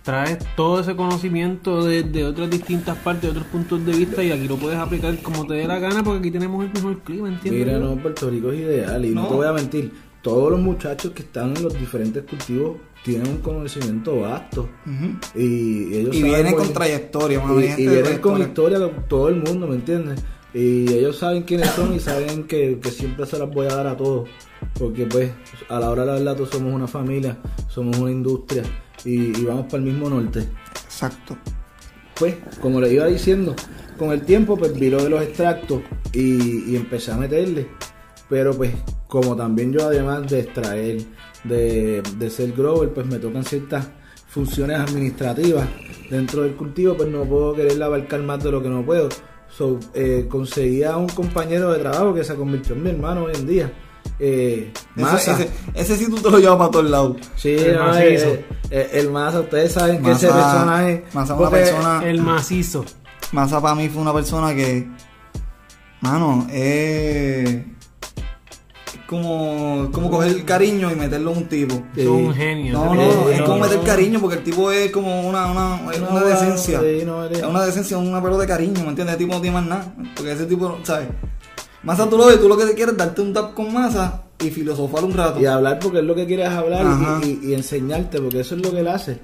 traes 0.04 0.38
todo 0.56 0.82
ese 0.82 0.96
conocimiento 0.96 1.84
de, 1.86 2.04
de 2.04 2.26
otras 2.26 2.50
distintas 2.50 2.98
partes, 2.98 3.24
de 3.24 3.30
otros 3.30 3.46
puntos 3.46 3.86
de 3.86 3.94
vista 3.94 4.22
y 4.22 4.32
aquí 4.32 4.48
lo 4.48 4.58
puedes 4.58 4.78
aplicar 4.78 5.18
como 5.20 5.48
te 5.48 5.56
dé 5.56 5.68
la 5.68 5.80
gana 5.80 6.04
porque 6.04 6.20
aquí 6.20 6.32
tenemos 6.32 6.64
el 6.66 6.74
mejor 6.74 7.00
clima, 7.00 7.30
¿entiendes? 7.30 7.66
Mira, 7.66 7.80
no, 7.80 7.96
Puerto 7.96 8.30
Rico 8.30 8.52
es 8.52 8.60
ideal 8.60 9.06
y 9.06 9.10
no. 9.10 9.24
No. 9.24 9.28
te 9.30 9.34
voy 9.36 9.48
a 9.48 9.54
mentir. 9.54 9.92
Todos 10.22 10.52
los 10.52 10.60
muchachos 10.60 11.12
que 11.12 11.24
están 11.24 11.56
en 11.56 11.64
los 11.64 11.74
diferentes 11.78 12.24
cultivos 12.24 12.78
tienen 13.04 13.28
un 13.28 13.38
conocimiento 13.40 14.22
vasto 14.22 14.70
y 15.36 15.96
ellos 15.96 16.16
Y 16.16 16.20
saben 16.20 16.34
vienen 16.34 16.56
con 16.56 16.74
trayectoria, 16.74 17.44
y, 17.46 17.82
y 17.82 17.86
de 17.86 18.02
vienen 18.02 18.20
con 18.20 18.42
historia 18.42 18.80
con 18.80 19.08
todo 19.10 19.28
el 19.28 19.36
mundo, 19.36 19.68
¿me 19.68 19.76
entiendes? 19.76 20.24
Y 20.54 20.94
ellos 20.94 21.18
saben 21.18 21.44
quiénes 21.44 21.70
son 21.72 21.94
y 21.94 22.00
saben 22.00 22.44
que, 22.44 22.80
que 22.80 22.92
siempre 22.92 23.26
se 23.26 23.38
las 23.38 23.50
voy 23.50 23.66
a 23.66 23.76
dar 23.76 23.88
a 23.88 23.98
todos. 23.98 24.30
Porque 24.80 25.06
pues 25.06 25.32
a 25.68 25.80
la 25.80 25.90
hora 25.90 26.04
de 26.04 26.08
la 26.08 26.14
verdad 26.14 26.36
todos 26.36 26.52
somos 26.52 26.74
una 26.74 26.88
familia, 26.88 27.38
somos 27.68 27.98
una 27.98 28.12
industria 28.12 28.64
y, 29.06 29.38
y 29.40 29.46
vamos 29.46 29.66
para 29.66 29.78
el 29.78 29.84
mismo 29.84 30.10
norte. 30.10 30.48
Exacto. 30.86 31.38
Pues, 32.16 32.36
como 32.62 32.80
le 32.80 32.94
iba 32.94 33.06
diciendo, 33.08 33.56
con 33.98 34.12
el 34.12 34.22
tiempo 34.22 34.56
pues 34.58 34.78
vi 34.78 34.90
lo 34.90 35.04
de 35.04 35.10
los 35.10 35.22
extractos 35.22 35.82
y, 36.14 36.72
y 36.72 36.76
empecé 36.76 37.12
a 37.12 37.18
meterle. 37.18 37.68
Pero 38.30 38.54
pues, 38.56 38.72
como 39.08 39.36
también 39.36 39.74
yo 39.74 39.86
además 39.86 40.30
de 40.30 40.40
extraer, 40.42 41.02
de, 41.44 42.02
de 42.18 42.30
ser 42.30 42.52
grower, 42.54 42.90
pues 42.94 43.06
me 43.06 43.18
tocan 43.20 43.44
ciertas 43.44 43.88
funciones 44.28 44.80
administrativas 44.80 45.68
dentro 46.10 46.42
del 46.42 46.56
cultivo, 46.56 46.96
pues 46.96 47.10
no 47.10 47.24
puedo 47.26 47.54
querer 47.54 47.82
abarcar 47.84 48.22
más 48.24 48.44
de 48.44 48.52
lo 48.52 48.64
que 48.64 48.70
no 48.70 48.84
puedo. 48.84 49.10
So, 49.56 49.80
eh, 49.94 50.26
conseguí 50.28 50.82
a 50.84 50.98
un 50.98 51.08
compañero 51.10 51.72
de 51.72 51.80
trabajo 51.80 52.16
que 52.16 52.24
se 52.24 52.34
convirtió 52.36 52.74
en 52.76 52.84
mi 52.84 52.90
hermano 52.90 53.26
hoy 53.26 53.34
en 53.36 53.46
día. 53.46 53.74
Eh, 54.20 54.72
Ese, 54.96 55.02
Masa. 55.06 55.32
ese, 55.34 55.50
ese 55.74 55.98
sí 55.98 56.10
tú 56.10 56.18
te 56.18 56.30
lo 56.30 56.40
llevas 56.40 56.58
para 56.58 56.72
todos 56.72 56.90
lados. 56.90 57.18
Sí, 57.36 57.50
El 57.56 57.76
no, 57.76 57.86
macizo. 57.88 58.28
eh, 58.28 58.46
eh, 58.72 58.90
el 58.94 59.10
Masa, 59.12 59.40
ustedes 59.42 59.72
saben 59.72 60.02
que 60.04 60.12
ese 60.12 60.28
personaje... 60.28 61.04
Masa 61.14 61.34
una 61.36 61.50
persona- 61.50 62.02
El 62.06 62.22
macizo. 62.22 62.86
Masa 63.32 63.60
para 63.62 63.76
mí 63.76 63.90
fue 63.90 64.02
una 64.02 64.14
persona 64.14 64.54
que, 64.54 64.88
mano, 66.02 66.46
es 66.52 67.64
como, 69.08 69.90
como 69.92 70.10
coger 70.10 70.32
el 70.32 70.46
cariño 70.46 70.92
y 70.92 70.96
meterlo 70.96 71.32
a 71.32 71.34
un 71.34 71.46
tipo. 71.48 71.76
Sí. 71.96 72.02
Es 72.02 72.08
un 72.08 72.34
genio. 72.34 72.74
No, 72.74 72.94
no, 72.96 73.30
es 73.30 73.42
como 73.42 73.60
meter 73.60 73.80
cariño 73.82 74.20
porque 74.20 74.38
el 74.38 74.44
tipo 74.44 74.72
es 74.72 74.92
como 74.92 75.28
una, 75.28 75.48
una, 75.52 75.92
es 75.92 76.00
No, 76.02 76.10
una 76.12 76.22
decencia. 76.24 76.80
sí, 76.80 77.02
no, 77.06 77.24
eres- 77.26 77.40
Es 77.40 77.46
una 77.46 77.64
decencia, 77.66 77.98
una 77.98 78.22
pelota 78.22 78.42
de 78.42 78.48
cariño, 78.48 78.82
¿me 78.84 78.90
entiendes? 78.90 79.14
El 79.14 79.18
tipo 79.20 79.34
no 79.34 79.42
tiene 79.42 79.56
más 79.58 79.66
nada. 79.66 79.94
Porque 80.16 80.32
ese 80.32 80.46
tipo, 80.46 80.78
¿sabes? 80.84 81.08
Masa 81.84 82.10
tú 82.10 82.18
lo 82.18 82.28
ves, 82.28 82.40
tú 82.40 82.48
lo 82.48 82.58
que 82.58 82.66
te 82.66 82.74
quieres 82.76 82.94
es 82.94 82.98
darte 82.98 83.22
un 83.22 83.34
tap 83.34 83.54
con 83.54 83.74
masa 83.74 84.24
y 84.40 84.50
filosofar 84.50 85.04
un 85.04 85.14
rato. 85.14 85.40
Y 85.42 85.46
hablar 85.46 85.80
porque 85.80 86.00
es 86.00 86.04
lo 86.06 86.16
que 86.16 86.26
quieres 86.26 86.48
hablar 86.50 86.86
y, 87.24 87.28
y- 87.28 87.50
y 87.50 87.54
enseñarte, 87.54 88.20
porque 88.22 88.40
eso 88.42 88.56
es 88.56 88.62
lo 88.62 88.72
que 88.72 88.80
él 88.80 88.88
hace. 88.88 89.20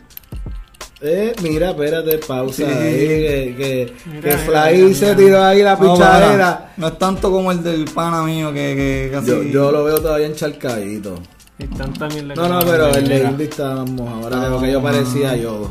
Eh, 1.01 1.33
mira, 1.41 1.69
espérate, 1.69 2.17
pausa 2.17 2.57
Sí. 2.57 2.63
ahí, 2.65 3.07
que, 3.07 3.55
que, 3.57 3.93
Mira, 4.05 4.21
que 4.21 4.37
Fly 4.37 4.77
mira, 4.83 4.95
se 4.95 5.05
mira. 5.05 5.15
tiró 5.17 5.43
ahí 5.43 5.63
la 5.63 5.75
No, 5.77 5.93
pichadera. 5.93 6.73
no 6.75 6.87
es 6.89 6.97
tanto 6.97 7.31
como 7.31 7.53
el 7.53 7.63
del 7.63 7.85
pana 7.85 8.21
mío 8.23 8.49
que, 8.51 8.75
que 8.75 9.09
casi. 9.13 9.27
Yo, 9.29 9.43
yo 9.43 9.71
lo 9.71 9.85
veo 9.85 10.01
todavía 10.01 10.27
encharcadito. 10.27 11.15
Están 11.57 11.93
también 11.93 12.27
la 12.27 12.35
No, 12.35 12.49
no, 12.49 12.59
pero 12.59 12.87
el 12.93 13.07
de 13.07 13.23
Indy 13.23 13.43
está 13.45 13.75
más 13.75 13.89
mojado. 13.91 14.23
Ahora 14.23 14.35
No, 14.37 14.49
lo 14.49 14.61
que 14.61 14.71
yo 14.73 14.79
no. 14.79 14.83
parecía 14.83 15.37
yo. 15.37 15.69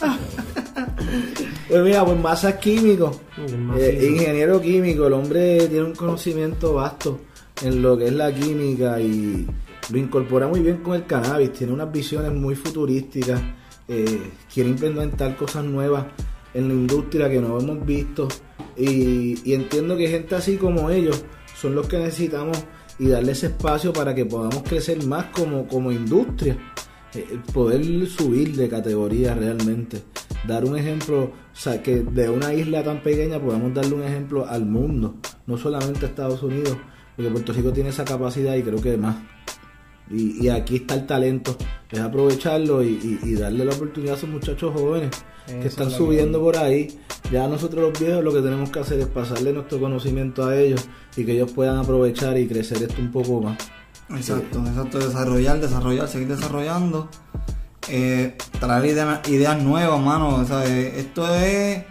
pues 1.68 1.82
mira, 1.82 2.04
pues 2.04 2.18
masas 2.18 2.54
químicos. 2.54 3.20
Eh, 3.76 4.08
ingeniero 4.10 4.60
químico, 4.60 5.06
el 5.06 5.12
hombre 5.12 5.68
tiene 5.68 5.84
un 5.84 5.94
conocimiento 5.94 6.74
vasto 6.74 7.20
en 7.62 7.82
lo 7.82 7.96
que 7.96 8.06
es 8.06 8.12
la 8.12 8.32
química 8.32 9.00
y 9.00 9.46
lo 9.90 9.98
incorpora 9.98 10.46
muy 10.46 10.60
bien 10.60 10.78
con 10.78 10.94
el 10.94 11.06
cannabis, 11.06 11.52
tiene 11.52 11.72
unas 11.72 11.90
visiones 11.90 12.32
muy 12.32 12.54
futurísticas, 12.54 13.40
eh, 13.88 14.30
quiere 14.52 14.70
implementar 14.70 15.36
cosas 15.36 15.64
nuevas 15.64 16.06
en 16.54 16.68
la 16.68 16.74
industria 16.74 17.28
que 17.28 17.40
no 17.40 17.58
hemos 17.58 17.84
visto 17.84 18.28
y, 18.76 19.38
y 19.44 19.54
entiendo 19.54 19.96
que 19.96 20.08
gente 20.08 20.34
así 20.34 20.56
como 20.56 20.90
ellos 20.90 21.24
son 21.54 21.74
los 21.74 21.86
que 21.86 21.98
necesitamos 21.98 22.58
y 23.00 23.08
darle 23.08 23.32
ese 23.32 23.46
espacio 23.46 23.92
para 23.92 24.14
que 24.14 24.26
podamos 24.26 24.62
crecer 24.62 25.04
más 25.06 25.26
como, 25.26 25.66
como 25.66 25.90
industria, 25.90 26.56
eh, 27.14 27.38
poder 27.52 27.84
subir 28.06 28.56
de 28.56 28.68
categoría 28.68 29.34
realmente, 29.34 30.02
dar 30.46 30.64
un 30.64 30.76
ejemplo, 30.76 31.24
o 31.24 31.32
sea, 31.52 31.82
que 31.82 31.96
de 32.02 32.28
una 32.30 32.54
isla 32.54 32.82
tan 32.82 33.02
pequeña 33.02 33.40
podamos 33.40 33.74
darle 33.74 33.94
un 33.94 34.02
ejemplo 34.02 34.46
al 34.48 34.64
mundo, 34.66 35.16
no 35.46 35.58
solamente 35.58 36.06
a 36.06 36.08
Estados 36.08 36.42
Unidos, 36.42 36.76
porque 37.16 37.30
Puerto 37.30 37.52
Rico 37.52 37.72
tiene 37.72 37.90
esa 37.90 38.04
capacidad 38.04 38.54
y 38.56 38.62
creo 38.62 38.80
que 38.80 38.96
más. 38.96 39.16
Y, 40.10 40.44
y 40.44 40.48
aquí 40.48 40.76
está 40.76 40.94
el 40.94 41.06
talento, 41.06 41.56
es 41.90 42.00
aprovecharlo 42.00 42.82
y, 42.82 42.88
y- 42.88 43.28
y 43.28 43.34
darle 43.34 43.64
la 43.64 43.72
oportunidad 43.72 44.14
a 44.14 44.18
esos 44.18 44.28
muchachos 44.30 44.72
jóvenes 44.74 45.10
que 45.46 45.68
están 45.68 45.86
es 45.88 45.92
subiendo 45.94 46.40
por 46.40 46.56
ahí. 46.56 46.98
Ya 47.30 47.46
nosotros 47.46 47.90
los 47.90 48.00
viejos 48.00 48.24
lo 48.24 48.32
que 48.32 48.40
tenemos 48.40 48.70
que 48.70 48.80
hacer 48.80 48.98
es 48.98 49.06
pasarle 49.06 49.52
nuestro 49.52 49.78
conocimiento 49.78 50.44
a 50.46 50.58
ellos 50.58 50.88
y 51.16 51.24
que 51.24 51.32
ellos 51.32 51.52
puedan 51.52 51.76
aprovechar 51.78 52.36
y 52.38 52.48
crecer 52.48 52.82
esto 52.82 53.00
un 53.00 53.12
poco 53.12 53.40
más. 53.40 53.56
Exacto, 54.16 54.58
exacto. 54.66 54.98
Desarrollar, 54.98 55.60
desarrollar, 55.60 56.08
seguir 56.08 56.28
desarrollando. 56.28 57.08
Eh, 57.88 58.36
traer 58.58 58.84
ideas, 58.86 59.28
ideas 59.28 59.62
nuevas, 59.62 60.00
mano. 60.00 60.36
O 60.36 60.44
sea, 60.44 60.64
eh, 60.66 61.00
esto 61.00 61.32
es. 61.34 61.84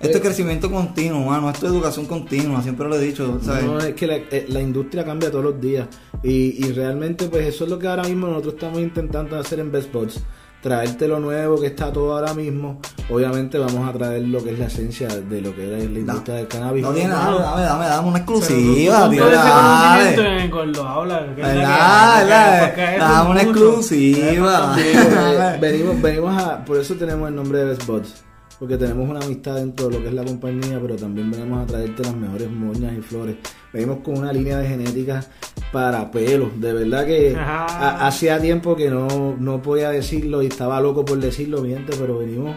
Esto 0.00 0.16
es 0.16 0.22
crecimiento 0.22 0.70
continuo, 0.70 1.26
mano. 1.26 1.50
Esto 1.50 1.66
es 1.66 1.72
educación 1.72 2.06
continua, 2.06 2.62
siempre 2.62 2.88
lo 2.88 2.96
he 2.96 3.00
dicho. 3.00 3.38
¿sabes? 3.42 3.64
No, 3.64 3.78
es 3.78 3.94
que 3.94 4.06
la, 4.06 4.16
eh, 4.16 4.46
la 4.48 4.60
industria 4.62 5.04
cambia 5.04 5.30
todos 5.30 5.44
los 5.44 5.60
días 5.60 5.88
y, 6.22 6.66
y 6.66 6.72
realmente 6.72 7.28
pues 7.28 7.46
eso 7.46 7.64
es 7.64 7.70
lo 7.70 7.78
que 7.78 7.86
ahora 7.86 8.04
mismo 8.04 8.26
nosotros 8.26 8.54
estamos 8.54 8.80
intentando 8.80 9.38
hacer 9.38 9.60
en 9.60 9.70
Best 9.70 9.92
Bots. 9.92 10.20
Traerte 10.62 11.08
lo 11.08 11.18
nuevo 11.20 11.58
que 11.58 11.68
está 11.68 11.90
todo 11.90 12.12
ahora 12.14 12.34
mismo. 12.34 12.80
Obviamente 13.08 13.58
vamos 13.58 13.88
a 13.88 13.92
traer 13.92 14.22
lo 14.22 14.44
que 14.44 14.50
es 14.52 14.58
la 14.58 14.66
esencia 14.66 15.08
de 15.08 15.40
lo 15.40 15.54
que 15.56 15.66
era 15.66 15.78
la 15.78 15.84
industria 15.84 16.34
del 16.36 16.48
cannabis. 16.48 16.82
No 16.82 16.92
tiene 16.92 17.08
nada, 17.08 17.40
dame, 17.40 17.62
dame, 17.62 17.86
dame 17.86 18.08
una 18.08 18.18
exclusiva, 18.18 19.08
tío. 19.10 19.24
Dame 22.98 23.30
una 23.30 23.42
exclusiva. 23.42 24.76
Venimos, 25.60 26.02
venimos 26.02 26.42
a, 26.42 26.64
por 26.64 26.76
eso 26.76 26.94
tenemos 26.94 27.28
el 27.30 27.36
nombre 27.36 27.60
de 27.60 27.64
Best 27.64 27.86
Buds, 27.86 28.22
porque 28.60 28.76
tenemos 28.76 29.08
una 29.08 29.18
amistad 29.20 29.56
dentro 29.56 29.88
de 29.88 29.96
lo 29.96 30.02
que 30.02 30.08
es 30.08 30.14
la 30.14 30.22
compañía, 30.24 30.78
pero 30.80 30.94
también 30.94 31.30
venimos 31.30 31.62
a 31.64 31.66
traerte 31.66 32.02
las 32.04 32.14
mejores 32.14 32.48
moñas 32.50 32.92
y 32.96 33.00
flores. 33.00 33.36
Venimos 33.72 33.98
con 34.04 34.18
una 34.18 34.32
línea 34.32 34.58
de 34.58 34.68
genética 34.68 35.24
para 35.72 36.10
pelos, 36.10 36.60
de 36.60 36.72
verdad 36.74 37.06
que 37.06 37.34
ha- 37.38 38.06
hacía 38.06 38.38
tiempo 38.40 38.76
que 38.76 38.88
no, 38.90 39.34
no 39.38 39.62
podía 39.62 39.90
decirlo 39.90 40.42
y 40.42 40.46
estaba 40.46 40.80
loco 40.80 41.04
por 41.04 41.18
decirlo, 41.18 41.62
mi 41.62 41.70
gente, 41.70 41.94
pero 41.98 42.18
venimos, 42.18 42.54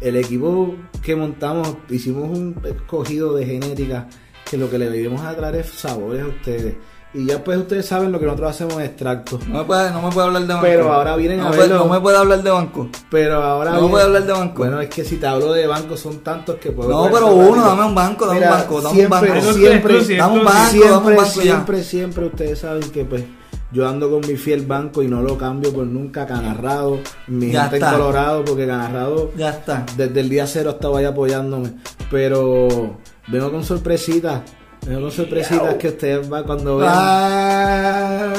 el 0.00 0.16
equipo 0.16 0.74
que 1.02 1.14
montamos, 1.16 1.76
hicimos 1.90 2.30
un 2.38 2.56
escogido 2.64 3.34
de 3.34 3.44
genética 3.44 4.06
que 4.48 4.56
lo 4.56 4.70
que 4.70 4.78
le 4.78 4.88
venimos 4.88 5.20
a 5.22 5.36
traer 5.36 5.56
es 5.56 5.66
sabores 5.66 6.22
a 6.22 6.26
ustedes. 6.28 6.74
Y 7.12 7.26
ya 7.26 7.42
pues 7.42 7.58
ustedes 7.58 7.86
saben 7.86 8.12
lo 8.12 8.20
que 8.20 8.26
nosotros 8.26 8.50
hacemos 8.50 8.74
en 8.74 8.82
extractos. 8.82 9.46
No 9.48 9.58
me 9.58 9.64
puede, 9.64 9.90
no 9.90 10.00
me 10.00 10.10
puede 10.12 10.26
hablar 10.28 10.42
de 10.42 10.48
banco. 10.54 10.62
Pero 10.66 10.92
ahora 10.92 11.16
vienen 11.16 11.38
no 11.38 11.46
a 11.46 11.50
me 11.50 11.56
puede- 11.56 11.68
verlo. 11.68 11.84
No 11.86 11.92
me 11.92 12.00
puede 12.00 12.16
hablar 12.18 12.42
de 12.42 12.50
banco. 12.50 12.88
Pero 13.10 13.42
ahora. 13.42 13.70
No 13.72 13.78
bien- 13.80 13.90
puedo 13.90 14.04
hablar 14.06 14.24
de 14.26 14.32
banco. 14.32 14.58
Bueno, 14.58 14.80
es 14.80 14.88
que 14.90 15.04
si 15.04 15.16
te 15.16 15.26
hablo 15.26 15.52
de 15.52 15.66
banco 15.66 15.96
son 15.96 16.20
tantos 16.20 16.56
que 16.56 16.70
puedo. 16.70 16.88
No, 16.88 17.10
pero 17.12 17.34
uno, 17.34 17.66
dame 17.66 17.84
un 17.84 17.94
banco, 17.96 18.26
dame 18.26 18.38
Mira, 18.38 18.52
un 18.54 18.58
banco, 18.60 18.80
dame 18.80 18.94
siempre, 18.94 19.18
un 19.18 19.34
banco. 19.34 19.52
Siempre, 19.52 19.74
exclusivo, 19.94 20.18
dame 20.22 20.38
un 20.38 20.44
banco, 20.44 20.70
siempre, 20.70 20.90
dame 20.90 21.06
un 21.10 21.16
banco 21.16 21.34
ya. 21.34 21.42
siempre, 21.42 21.82
siempre 21.82 22.26
ustedes 22.26 22.58
saben 22.60 22.90
que 22.92 23.04
pues 23.04 23.24
yo 23.72 23.88
ando 23.88 24.08
con 24.08 24.20
mi 24.20 24.36
fiel 24.36 24.64
banco 24.66 25.02
y 25.02 25.08
no 25.08 25.20
lo 25.20 25.36
cambio 25.36 25.72
por 25.72 25.86
nunca. 25.86 26.26
Canarrado, 26.26 27.00
mi 27.26 27.50
Ya 27.50 27.62
gente 27.62 27.76
está. 27.78 27.90
en 27.90 27.98
Colorado, 27.98 28.44
porque 28.44 28.66
Canarrado 28.68 29.32
Ya 29.36 29.50
está. 29.50 29.84
desde 29.96 30.20
el 30.20 30.28
día 30.28 30.46
cero 30.46 30.70
estaba 30.70 31.00
ahí 31.00 31.06
apoyándome. 31.06 31.72
Pero 32.08 32.96
vengo 33.26 33.50
con 33.50 33.64
sorpresitas. 33.64 34.42
Vengo 34.86 35.02
con 35.02 35.10
sorpresitas 35.10 35.74
que 35.74 35.88
ustedes 35.88 36.32
va 36.32 36.42
cuando 36.42 36.78
vean. 36.78 36.92
Ah, 36.94 38.32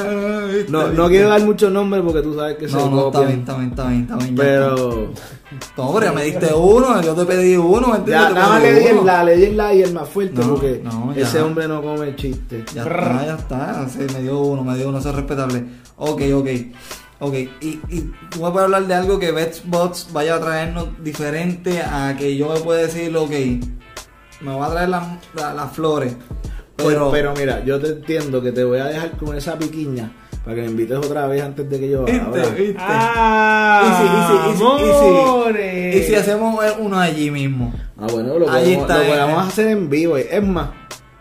No, 0.68 0.88
no 0.88 1.08
quiero 1.08 1.28
dar 1.28 1.40
muchos 1.42 1.70
nombres 1.70 2.02
porque 2.04 2.22
tú 2.22 2.34
sabes 2.34 2.56
que 2.56 2.68
se 2.68 2.76
No, 2.76 2.90
no, 2.90 3.06
está 3.06 3.20
bien, 3.20 3.40
está 3.40 3.56
bien, 3.56 3.70
está 3.70 3.86
bien, 3.88 4.00
está 4.02 4.16
bien. 4.16 4.34
Pero. 4.34 5.12
No, 5.76 6.14
me 6.14 6.24
diste 6.24 6.52
uno, 6.54 7.00
yo 7.02 7.14
te 7.14 7.24
pedí 7.26 7.56
uno, 7.56 7.88
¿me 7.88 7.96
entiendes? 7.98 8.28
Ya, 8.28 8.34
nada 8.34 8.48
más 8.48 8.62
le 8.62 8.80
di 8.80 8.86
el 8.86 9.06
la, 9.06 9.24
le 9.24 9.36
di 9.36 9.44
el 9.44 9.56
la 9.56 9.74
y 9.74 9.82
el 9.82 9.92
más 9.92 10.08
fuerte 10.08 10.40
No, 10.40 10.48
porque 10.50 10.80
no, 10.82 11.12
ese 11.14 11.40
hombre 11.40 11.68
no 11.68 11.82
come 11.82 12.16
chiste. 12.16 12.64
Ya 12.74 12.82
está, 12.82 13.26
ya 13.26 13.34
está. 13.34 13.88
Sí, 13.88 13.98
me 14.14 14.22
dio 14.22 14.40
uno, 14.40 14.64
me 14.64 14.76
dio 14.76 14.88
uno, 14.88 14.98
eso 14.98 15.10
es 15.10 15.14
respetable. 15.14 15.64
Ok, 15.96 16.22
ok. 16.34 16.48
Ok, 17.20 17.34
y, 17.60 17.78
y 17.88 18.12
tú 18.30 18.42
me 18.42 18.50
puedes 18.50 18.64
hablar 18.64 18.84
de 18.88 18.94
algo 18.94 19.20
que 19.20 19.30
Bets 19.30 19.62
Bots 19.66 20.08
vaya 20.12 20.34
a 20.34 20.40
traernos 20.40 20.88
diferente 21.04 21.80
a 21.80 22.16
que 22.18 22.36
yo 22.36 22.48
me 22.52 22.58
pueda 22.58 22.80
decir, 22.80 23.16
ok, 23.16 23.30
me 24.42 24.54
va 24.56 24.66
a 24.66 24.70
traer 24.70 24.88
las 24.88 25.02
la- 25.34 25.54
las 25.54 25.72
flores. 25.72 26.14
Pero, 26.76 26.88
Pero, 26.88 27.10
pero 27.10 27.34
mira, 27.36 27.64
yo 27.64 27.78
te 27.80 27.88
entiendo 27.88 28.42
que 28.42 28.50
te 28.52 28.64
voy 28.64 28.78
a 28.78 28.86
dejar 28.86 29.10
con 29.12 29.36
esa 29.36 29.56
piquiña 29.58 30.10
para 30.42 30.56
que 30.56 30.62
me 30.62 30.68
invites 30.70 30.96
otra 30.96 31.26
vez 31.26 31.42
antes 31.42 31.68
de 31.68 31.78
que 31.78 31.90
yo. 31.90 32.04
¿viste? 32.04 32.76
Ah, 32.78 33.82
Y 33.84 33.92
si- 33.96 34.04
y 34.04 34.08
si- 34.26 34.52
y 34.52 34.56
si- 34.56 34.82
y 34.84 34.86
si- 34.86 35.20
amores. 35.20 35.96
y 35.96 36.02
si 36.08 36.14
hacemos 36.14 36.64
uno 36.80 36.98
allí 36.98 37.30
mismo. 37.30 37.72
Ah, 37.98 38.06
bueno, 38.10 38.38
lo 38.38 38.46
podemos, 38.46 38.82
está, 38.82 38.98
lo 38.98 39.04
podemos 39.04 39.48
hacer 39.48 39.66
en 39.68 39.88
vivo. 39.90 40.16
Es 40.16 40.42
más, 40.42 40.70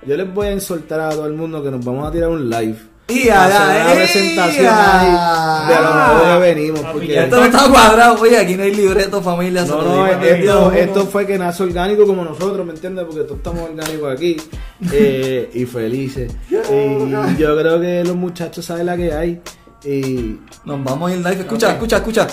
yo 0.06 0.18
les 0.18 0.34
voy 0.34 0.48
a 0.48 0.52
insultar 0.54 1.00
a 1.02 1.10
todo 1.12 1.26
el 1.28 1.34
mundo 1.34 1.62
que 1.64 1.70
nos 1.70 1.84
vamos 1.86 2.08
a 2.08 2.12
tirar 2.12 2.30
un 2.30 2.50
live. 2.50 2.78
Y 3.12 3.30
a 3.30 3.48
la- 3.48 3.94
presentación 3.94 4.68
ahí 4.74 5.68
de 5.68 5.76
lo 5.82 5.94
nuevo 5.94 6.32
que 6.34 6.40
venimos. 6.40 6.80
Porque 6.92 7.20
Esto 7.20 7.36
no 7.38 7.46
está 7.46 7.70
cuadrado, 7.70 8.22
oye, 8.22 8.38
aquí 8.38 8.56
no 8.56 8.64
hay 8.64 8.74
libreto, 8.74 9.22
familia. 9.22 9.64
No, 9.66 9.82
lo 9.82 9.96
no, 9.96 10.08
esto, 10.08 10.72
esto 10.72 11.06
fue 11.08 11.26
que 11.26 11.38
nace 11.38 11.64
orgánico 11.64 12.06
como 12.06 12.24
nosotros, 12.24 12.66
¿me 12.66 12.74
entiendes? 12.74 13.06
Porque 13.06 13.22
todos 13.24 13.38
estamos 13.38 13.62
orgánicos 13.70 14.14
aquí 14.14 14.38
eh, 14.92 15.50
y 15.54 15.66
felices. 15.66 16.32
Y 16.50 17.38
yo 17.38 17.58
creo 17.58 17.80
que 17.82 18.04
los 18.04 18.16
muchachos 18.16 18.66
saben 18.66 18.86
la 18.86 18.98
que 18.98 19.14
hay. 19.14 19.42
Y 19.84 20.38
Nos 20.66 20.84
vamos 20.84 21.10
a 21.12 21.14
ir 21.16 21.20
live. 21.20 21.40
Escucha, 21.42 21.72
escucha, 21.72 21.98
escucha. 21.98 22.28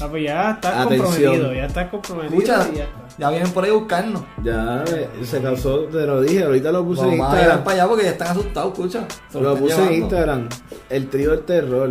Ah, 0.00 0.06
pues 0.10 0.24
ya 0.24 0.50
estás 0.52 0.74
Atención. 0.86 1.04
comprometido, 1.12 1.54
ya 1.54 1.66
estás 1.66 1.88
comprometido. 1.90 2.42
Ya 2.42 2.62
está. 2.62 2.90
Ya 3.18 3.30
vienen 3.30 3.50
por 3.52 3.64
ahí 3.64 3.70
a 3.70 3.74
buscarnos. 3.74 4.22
ya 4.42 4.84
eh, 4.88 5.08
se 5.24 5.40
causó, 5.40 5.80
te 5.84 6.06
lo 6.06 6.20
dije, 6.20 6.42
ahorita 6.44 6.72
lo 6.72 6.84
puse 6.84 7.02
en 7.02 7.10
Vamos 7.18 7.26
a 7.26 7.30
Instagram. 7.36 7.64
para 7.64 7.76
allá 7.76 7.88
porque 7.88 8.04
ya 8.04 8.10
están 8.10 8.28
asustados, 8.28 8.72
escucha. 8.72 9.06
Se 9.30 9.40
Lo 9.40 9.56
puse 9.56 9.82
en. 9.86 9.92
Instagram. 10.02 10.48
El 10.90 11.08
trío 11.08 11.30
del 11.30 11.40
terror. 11.40 11.90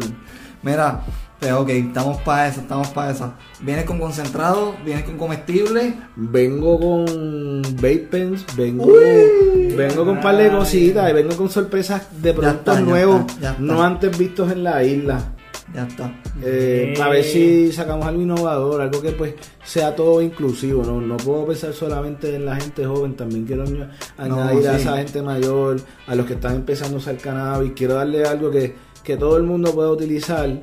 Mira, 0.62 1.02
pues 1.40 1.52
ok, 1.52 1.70
estamos 1.70 2.18
para 2.22 2.48
eso, 2.48 2.62
estamos 2.62 2.88
para 2.90 3.12
eso. 3.12 3.34
Vienes 3.62 3.86
con 3.86 4.00
concentrado, 4.00 4.76
vienes 4.86 5.04
con 5.06 5.18
comestible. 5.18 5.94
Vengo 6.16 6.80
con 6.80 7.62
vape 7.76 8.08
pens, 8.12 8.46
vengo, 8.56 8.86
Uy. 8.86 9.74
vengo 9.76 10.06
con 10.06 10.10
un 10.18 10.22
par 10.22 10.38
de 10.38 10.50
cositas 10.50 11.10
y 11.10 11.14
vengo 11.14 11.36
con 11.36 11.50
sorpresas 11.50 12.08
de 12.22 12.34
productos 12.34 12.60
está, 12.60 12.74
ya 12.76 12.80
nuevos, 12.82 13.22
está, 13.22 13.42
ya 13.42 13.50
está. 13.52 13.62
no 13.62 13.84
antes 13.84 14.18
vistos 14.18 14.52
en 14.52 14.64
la 14.64 14.84
isla. 14.84 15.33
Ya 15.74 15.88
está. 15.88 16.14
Eh, 16.44 16.94
para 16.96 17.10
ver 17.14 17.24
si 17.24 17.72
sacamos 17.72 18.06
algo 18.06 18.22
innovador, 18.22 18.80
algo 18.82 19.02
que 19.02 19.12
pues 19.12 19.34
sea 19.66 19.96
todo 19.96 20.22
inclusivo, 20.22 20.84
no, 20.84 21.02
no 21.02 21.18
puedo 21.18 21.48
pensar 21.48 21.74
solamente 21.74 22.36
en 22.36 22.46
la 22.46 22.56
gente 22.58 22.86
joven, 22.86 23.16
también 23.16 23.46
quiero 23.46 23.66
añ- 23.66 23.90
añadir 24.18 24.68
a 24.68 24.76
sí. 24.76 24.82
esa 24.82 24.98
gente 24.98 25.22
mayor, 25.24 25.78
a 26.06 26.14
los 26.14 26.28
que 26.28 26.34
están 26.34 26.58
empezando 26.58 26.98
a 26.98 27.00
usar 27.00 27.18
cannabis, 27.18 27.72
quiero 27.76 27.96
darle 27.96 28.24
algo 28.24 28.52
que, 28.52 28.76
que 29.04 29.18
todo 29.18 29.36
el 29.38 29.44
mundo 29.44 29.74
pueda 29.74 29.90
utilizar, 29.90 30.62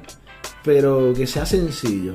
pero 0.62 1.12
que 1.16 1.26
sea 1.26 1.44
sencillo, 1.44 2.14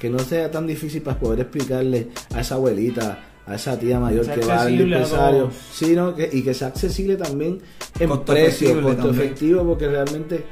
que 0.00 0.10
no 0.10 0.18
sea 0.18 0.50
tan 0.50 0.66
difícil 0.66 1.02
para 1.02 1.18
poder 1.20 1.40
explicarle 1.40 2.08
a 2.34 2.40
esa 2.40 2.56
abuelita, 2.56 3.18
a 3.46 3.54
esa 3.54 3.78
tía 3.78 4.00
mayor 4.00 4.26
que 4.26 4.44
va 4.44 4.62
al 4.62 4.66
a 4.66 4.70
dispensario, 4.70 5.50
sino 5.72 6.14
que, 6.16 6.28
y 6.32 6.42
que 6.42 6.52
sea 6.54 6.68
accesible 6.68 7.16
también 7.16 7.60
en 8.00 8.08
Costo 8.08 8.32
precio, 8.32 8.82
costo 8.82 9.10
efectivo, 9.10 9.64
porque 9.64 9.88
realmente 9.88 10.44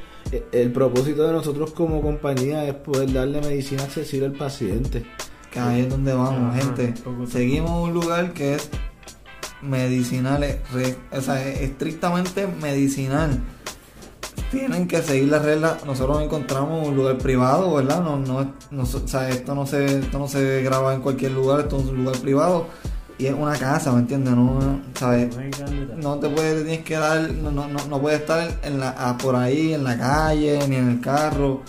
el 0.52 0.72
propósito 0.72 1.26
de 1.26 1.32
nosotros 1.32 1.72
como 1.72 2.02
compañía 2.02 2.66
es 2.66 2.74
poder 2.74 3.12
darle 3.12 3.40
medicina 3.40 3.82
accesible 3.82 4.26
al 4.26 4.32
paciente. 4.32 5.04
Que 5.50 5.58
ahí 5.58 5.80
es 5.80 5.88
donde 5.88 6.12
vamos, 6.12 6.54
Ajá, 6.54 6.62
gente. 6.62 6.94
Seguimos 7.28 7.88
un 7.88 7.92
lugar 7.92 8.32
que 8.32 8.54
es 8.54 8.70
medicinal, 9.62 10.44
o 11.12 11.20
sea, 11.20 11.48
es 11.48 11.60
estrictamente 11.62 12.46
medicinal. 12.46 13.40
tienen 14.50 14.86
que 14.86 15.02
seguir 15.02 15.28
las 15.28 15.44
reglas. 15.44 15.84
Nosotros 15.84 16.16
nos 16.16 16.26
encontramos 16.26 16.82
en 16.82 16.90
un 16.90 16.96
lugar 16.96 17.18
privado, 17.18 17.74
¿verdad? 17.74 18.00
No, 18.02 18.16
no, 18.16 18.54
no, 18.70 18.82
o 18.82 18.86
sea, 18.86 19.28
esto 19.28 19.54
no 19.54 19.66
se, 19.66 20.00
esto 20.00 20.18
no 20.18 20.28
se 20.28 20.62
graba 20.62 20.94
en 20.94 21.00
cualquier 21.02 21.32
lugar, 21.32 21.60
esto 21.60 21.78
es 21.78 21.86
un 21.86 22.04
lugar 22.04 22.16
privado 22.18 22.66
y 23.20 23.26
es 23.26 23.34
una 23.34 23.52
casa, 23.56 23.92
¿me 23.92 24.00
entiendes? 24.00 24.34
No, 24.34 24.80
¿sabes? 24.94 25.28
No 25.96 26.18
te 26.18 26.28
puedes, 26.30 26.54
te 26.58 26.62
tienes 26.64 26.84
que 26.84 26.94
dar, 26.94 27.30
no, 27.30 27.50
no, 27.50 27.68
no, 27.68 27.78
no 27.88 28.00
puedes 28.00 28.20
estar 28.20 28.50
en 28.62 28.80
la, 28.80 28.94
ah, 28.98 29.16
por 29.18 29.36
ahí 29.36 29.74
en 29.74 29.84
la 29.84 29.98
calle 29.98 30.58
ni 30.68 30.76
en 30.76 30.88
el 30.88 31.00
carro. 31.00 31.60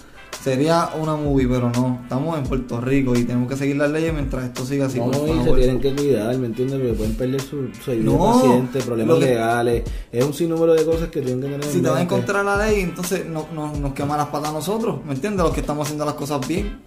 Sería 0.44 0.90
una 1.00 1.16
movie, 1.16 1.48
pero 1.48 1.70
no. 1.70 2.00
Estamos 2.02 2.36
en 2.40 2.46
Puerto 2.46 2.82
Rico 2.82 3.16
y 3.16 3.26
tenemos 3.26 3.48
que 3.48 3.56
seguir 3.56 3.76
las 3.76 3.92
leyes 3.92 4.12
mientras 4.12 4.46
esto 4.46 4.66
siga 4.66 4.88
así. 4.88 4.98
No, 5.00 5.12
y 5.12 5.44
se 5.44 5.52
tienen 5.54 5.80
que 5.80 5.94
cuidar, 5.94 6.36
¿me 6.40 6.48
entiendes? 6.48 6.80
Porque 6.80 6.94
pueden 6.94 7.16
perder 7.16 7.42
su, 7.42 7.68
su 7.84 7.92
ayuda 7.92 8.06
No, 8.18 8.34
paciente, 8.34 8.80
problemas 8.82 9.20
que- 9.20 9.26
legales. 9.26 9.84
Es 10.12 10.26
un 10.26 10.34
sinnúmero 10.34 10.74
de 10.74 10.84
cosas 10.84 11.10
que 11.10 11.22
tienen 11.22 11.42
que 11.42 11.48
tener 11.48 11.64
Si 11.66 11.78
en 11.78 11.84
te 11.84 11.90
va 11.92 11.98
a 12.00 12.02
encontrar 12.02 12.44
la 12.44 12.58
ley, 12.58 12.82
entonces 12.82 13.24
no, 13.28 13.46
no- 13.54 13.72
nos 13.76 13.94
quema 13.94 14.18
las 14.18 14.30
patas 14.30 14.50
a 14.50 14.54
nosotros, 14.54 15.06
¿me 15.06 15.14
entiendes? 15.14 15.44
Los 15.46 15.54
que 15.54 15.60
estamos 15.60 15.86
haciendo 15.86 16.06
las 16.06 16.16
cosas 16.16 16.48
bien. 16.48 16.80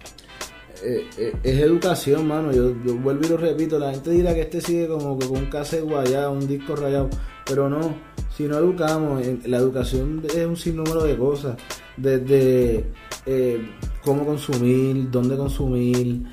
Eh, 0.85 1.09
eh, 1.17 1.33
es 1.41 1.59
educación, 1.59 2.27
mano. 2.27 2.51
Yo, 2.51 2.75
yo 2.85 2.95
vuelvo 2.95 3.25
y 3.25 3.29
lo 3.29 3.37
repito. 3.37 3.79
La 3.79 3.91
gente 3.91 4.11
dirá 4.11 4.35
que 4.35 4.41
este 4.41 4.61
sigue 4.61 4.87
como 4.87 5.17
que 5.17 5.27
con 5.27 5.37
un 5.37 5.45
cassette 5.47 5.83
guayado, 5.83 6.31
un 6.31 6.47
disco 6.47 6.75
rayado. 6.75 7.09
Pero 7.45 7.69
no, 7.69 7.95
si 8.35 8.43
no 8.43 8.57
educamos, 8.57 9.23
la 9.45 9.57
educación 9.57 10.21
es 10.27 10.45
un 10.45 10.55
sinnúmero 10.55 11.03
de 11.03 11.17
cosas. 11.17 11.57
Desde 11.97 12.85
eh, 13.25 13.71
cómo 14.03 14.25
consumir, 14.25 15.09
dónde 15.09 15.35
consumir, 15.35 16.23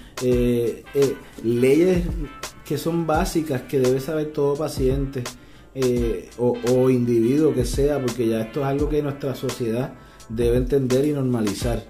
leyes 1.42 2.04
que 2.64 2.76
son 2.78 3.06
básicas 3.06 3.62
que 3.62 3.80
debe 3.80 4.00
saber 4.00 4.32
todo 4.32 4.54
paciente 4.54 5.24
o, 6.38 6.56
o 6.70 6.90
individuo 6.90 7.54
que 7.54 7.64
sea, 7.64 8.00
porque 8.00 8.28
ya 8.28 8.42
esto 8.42 8.60
es 8.60 8.66
algo 8.66 8.88
que 8.88 9.02
nuestra 9.02 9.34
sociedad 9.34 9.94
debe 10.28 10.58
entender 10.58 11.04
y 11.06 11.12
normalizar. 11.12 11.84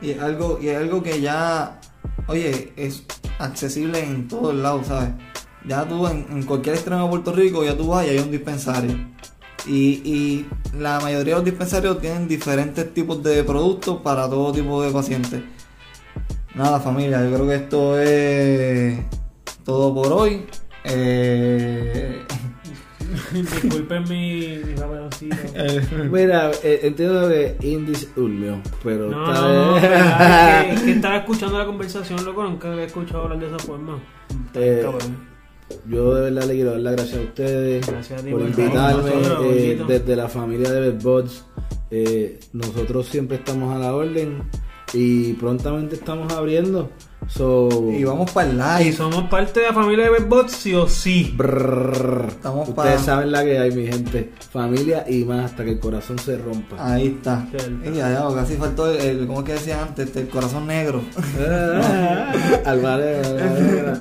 Y 0.00 0.10
es 0.10 0.20
algo, 0.20 0.58
y 0.60 0.68
es 0.68 0.78
algo 0.78 1.02
que 1.02 1.20
ya, 1.20 1.80
oye, 2.26 2.72
es 2.76 3.04
accesible 3.38 4.02
en 4.02 4.28
todos 4.28 4.54
lados, 4.54 4.86
¿sabes? 4.86 5.10
Ya 5.66 5.86
tú 5.86 6.06
en, 6.06 6.26
en 6.30 6.42
cualquier 6.44 6.76
extremo 6.76 7.04
de 7.04 7.08
Puerto 7.10 7.32
Rico, 7.32 7.64
ya 7.64 7.76
tú 7.76 7.88
vas 7.88 8.06
y 8.06 8.10
hay 8.10 8.18
un 8.18 8.30
dispensario. 8.30 8.96
Y, 9.66 10.00
y 10.04 10.48
la 10.78 11.00
mayoría 11.00 11.34
de 11.34 11.40
los 11.40 11.44
dispensarios 11.44 12.00
tienen 12.00 12.26
diferentes 12.26 12.94
tipos 12.94 13.22
de 13.22 13.44
productos 13.44 14.00
para 14.00 14.28
todo 14.28 14.52
tipo 14.52 14.82
de 14.82 14.90
pacientes. 14.90 15.42
Nada, 16.54 16.80
familia, 16.80 17.22
yo 17.22 17.34
creo 17.34 17.46
que 17.46 17.54
esto 17.54 18.00
es 18.00 19.00
todo 19.64 19.94
por 19.94 20.12
hoy. 20.12 20.46
Eh, 20.84 22.24
Disculpen 23.32 24.04
mi, 24.08 24.58
mi 24.64 24.76
jaboncito. 24.76 25.36
Mira, 26.10 26.50
eh, 26.62 26.80
entiendo 26.82 27.28
que 27.28 27.56
Indies 27.62 28.08
Ulmio, 28.16 28.60
pero 28.82 29.08
No, 29.08 29.32
está 29.32 29.42
no, 29.42 29.64
no, 29.64 29.76
es, 29.76 29.82
que, 29.82 30.74
es 30.74 30.82
que 30.82 30.90
estaba 30.96 31.16
escuchando 31.18 31.58
la 31.58 31.66
conversación, 31.66 32.24
loco, 32.24 32.44
nunca 32.44 32.72
había 32.72 32.84
escuchado 32.84 33.24
hablar 33.24 33.38
de 33.40 33.46
esa 33.46 33.58
forma. 33.58 33.98
Eh. 34.54 34.84
Yo 35.86 36.14
de 36.14 36.30
verdad 36.30 36.48
le 36.48 36.54
quiero 36.54 36.72
dar 36.72 36.80
las 36.80 36.92
gracias 36.96 37.18
a 37.18 37.22
ustedes 37.22 37.86
Gracias 37.86 38.20
a 38.20 38.24
ti 38.24 38.30
por 38.32 38.40
invitarme 38.40 39.10
nosotros, 39.10 39.46
eh, 39.46 39.84
desde 39.86 40.16
la 40.16 40.28
familia 40.28 40.70
de 40.72 40.80
Bedbots. 40.90 41.44
Eh, 41.90 42.40
nosotros 42.52 43.06
siempre 43.06 43.36
estamos 43.36 43.74
a 43.74 43.78
la 43.78 43.94
orden 43.94 44.42
y 44.92 45.34
prontamente 45.34 45.96
estamos 45.96 46.32
abriendo. 46.32 46.90
So, 47.28 47.68
y 47.92 48.02
vamos 48.02 48.30
para 48.32 48.48
el 48.50 48.56
Y 48.80 48.84
live. 48.84 48.96
somos 48.96 49.24
parte 49.30 49.60
de 49.60 49.66
la 49.66 49.72
familia 49.72 50.04
de 50.06 50.10
Bedbots, 50.10 50.52
sí 50.52 50.74
o 50.74 50.88
sí. 50.88 51.32
brrr, 51.36 52.24
Estamos 52.28 52.68
ustedes 52.68 52.96
pa- 52.96 53.04
saben 53.04 53.30
la 53.30 53.44
que 53.44 53.58
hay, 53.58 53.70
mi 53.70 53.86
gente. 53.86 54.32
Familia 54.50 55.04
y 55.08 55.24
más 55.24 55.44
hasta 55.44 55.64
que 55.64 55.70
el 55.72 55.78
corazón 55.80 56.18
se 56.18 56.36
rompa. 56.38 56.76
Ahí 56.78 57.06
está. 57.18 57.46
Y 57.84 57.92
ya, 57.96 58.10
ya, 58.10 58.24
casi 58.34 58.56
faltó 58.56 58.90
el, 58.90 59.00
el- 59.00 59.26
¿cómo 59.28 59.40
es 59.40 59.44
que 59.46 59.52
decía 59.52 59.80
antes? 59.82 60.06
Este, 60.06 60.20
el 60.22 60.28
corazón 60.28 60.66
negro. 60.66 61.02
Alvarez, 62.64 63.26
Alvarez. 63.26 64.00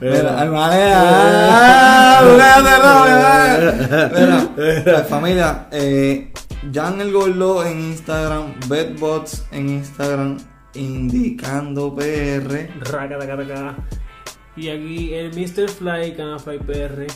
Mira, 0.00 0.42
hermano, 0.42 0.74
ah, 0.76 2.20
pues, 4.54 5.06
familia, 5.08 5.66
eh, 5.72 6.32
Jan 6.72 7.00
el 7.00 7.12
Gordo 7.12 7.64
en 7.64 7.80
Instagram, 7.80 8.54
Bedbots 8.68 9.44
en 9.52 9.68
Instagram, 9.70 10.36
Indicando 10.74 11.94
PR. 11.94 12.68
Racatacataca. 12.80 13.76
Y 14.56 14.68
aquí 14.68 15.14
el 15.14 15.30
Mr. 15.30 15.68
Fly, 15.68 16.14
Canal 16.16 16.40
Fly 16.40 16.58
PR, 16.58 17.06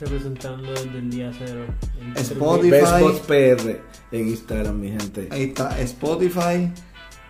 representando 0.00 0.70
desde 0.72 0.98
el 0.98 1.10
día 1.10 1.32
cero. 1.36 1.64
El 2.00 2.16
Spotify. 2.16 3.20
PR 3.26 3.80
en 4.12 4.28
Instagram, 4.28 4.78
mi 4.80 4.88
gente. 4.90 5.28
Ahí 5.30 5.44
está 5.44 5.78
Spotify, 5.80 6.70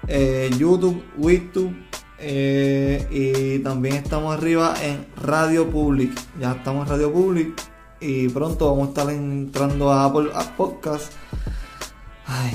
eh, 0.08 0.50
YouTube, 0.58 1.02
YouTube. 1.18 1.74
eh, 2.18 3.06
y 3.10 3.58
también 3.60 3.96
estamos 3.96 4.36
arriba 4.36 4.74
en 4.82 5.06
Radio 5.16 5.68
Public. 5.70 6.12
Ya 6.40 6.52
estamos 6.52 6.86
en 6.86 6.90
Radio 6.92 7.12
Public. 7.12 7.54
Y 8.00 8.28
pronto 8.28 8.70
vamos 8.70 8.88
a 8.88 8.90
estar 8.90 9.10
entrando 9.10 9.90
a 9.90 10.04
Apple 10.04 10.30
a 10.34 10.54
Podcast. 10.56 11.12
Ay, 12.26 12.52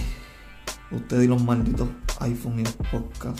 ustedes 0.92 1.26
y 1.26 1.28
los 1.28 1.44
malditos 1.44 1.88
iPhone 2.20 2.60
y 2.60 2.64
los 2.64 2.74
podcast. 2.92 3.40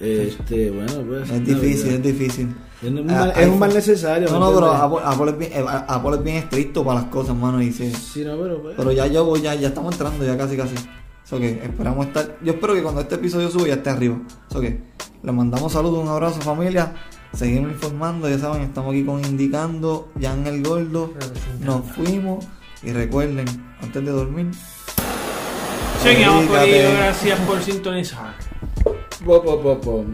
Este, 0.00 0.70
bueno, 0.70 0.92
pues. 1.08 1.28
Es 1.30 1.44
difícil, 1.44 1.88
es 1.94 2.02
difícil. 2.02 2.54
Es 2.82 2.88
un, 2.90 3.10
Ah, 3.10 3.14
mal, 3.14 3.30
es 3.30 3.36
un 3.36 3.42
iPhone. 3.42 3.58
mal 3.58 3.74
necesario. 3.74 4.28
No, 4.28 4.34
¿me 4.34 4.40
no, 4.40 4.52
pero 4.54 4.72
entiendes? 4.72 4.82
Apple, 4.84 4.98
Apple 5.04 5.30
es 5.32 5.38
bien, 5.38 5.52
eh, 5.52 5.84
Apple 5.88 6.16
es 6.16 6.22
bien 6.22 6.36
estricto 6.36 6.84
para 6.84 7.00
las 7.00 7.10
cosas, 7.10 7.34
mano. 7.36 7.60
Y 7.60 7.72
sí. 7.72 7.92
Sí, 7.92 8.24
no, 8.24 8.36
pero. 8.38 8.62
pues, 8.62 8.74
Pero 8.76 8.92
ya 8.92 9.06
yo 9.08 9.24
voy, 9.24 9.40
ya, 9.40 9.54
ya 9.56 9.68
estamos 9.68 9.92
entrando, 9.94 10.24
ya 10.24 10.36
casi 10.38 10.56
casi. 10.56 10.74
So 11.24 11.38
que 11.38 11.50
esperamos 11.62 12.06
estar. 12.06 12.38
Yo 12.42 12.52
espero 12.52 12.74
que 12.74 12.82
cuando 12.82 13.00
este 13.00 13.16
episodio 13.16 13.50
suba 13.50 13.66
ya 13.66 13.74
esté 13.74 13.90
arriba. 13.90 14.18
So 14.50 14.60
que 14.60 14.80
les 15.22 15.34
mandamos 15.34 15.72
saludos, 15.72 16.02
un 16.02 16.08
abrazo 16.08 16.40
familia. 16.40 16.94
Seguimos 17.34 17.72
informando, 17.72 18.28
ya 18.30 18.38
saben, 18.38 18.62
estamos 18.62 18.92
aquí 18.94 19.04
con 19.04 19.22
Indicando, 19.24 20.08
Jan 20.20 20.46
el 20.46 20.62
Gordo. 20.62 21.12
Nos 21.60 21.84
fuimos. 21.90 22.46
Y 22.82 22.92
recuerden, 22.92 23.44
antes 23.82 24.04
de 24.04 24.10
dormir, 24.12 24.46
Seguimos 26.02 26.44
ello, 26.64 26.90
gracias 26.96 27.40
por 27.40 27.62
sintonizar. 27.62 28.34
Pom, 29.24 29.42
pom, 29.42 29.80
pom. 29.80 30.04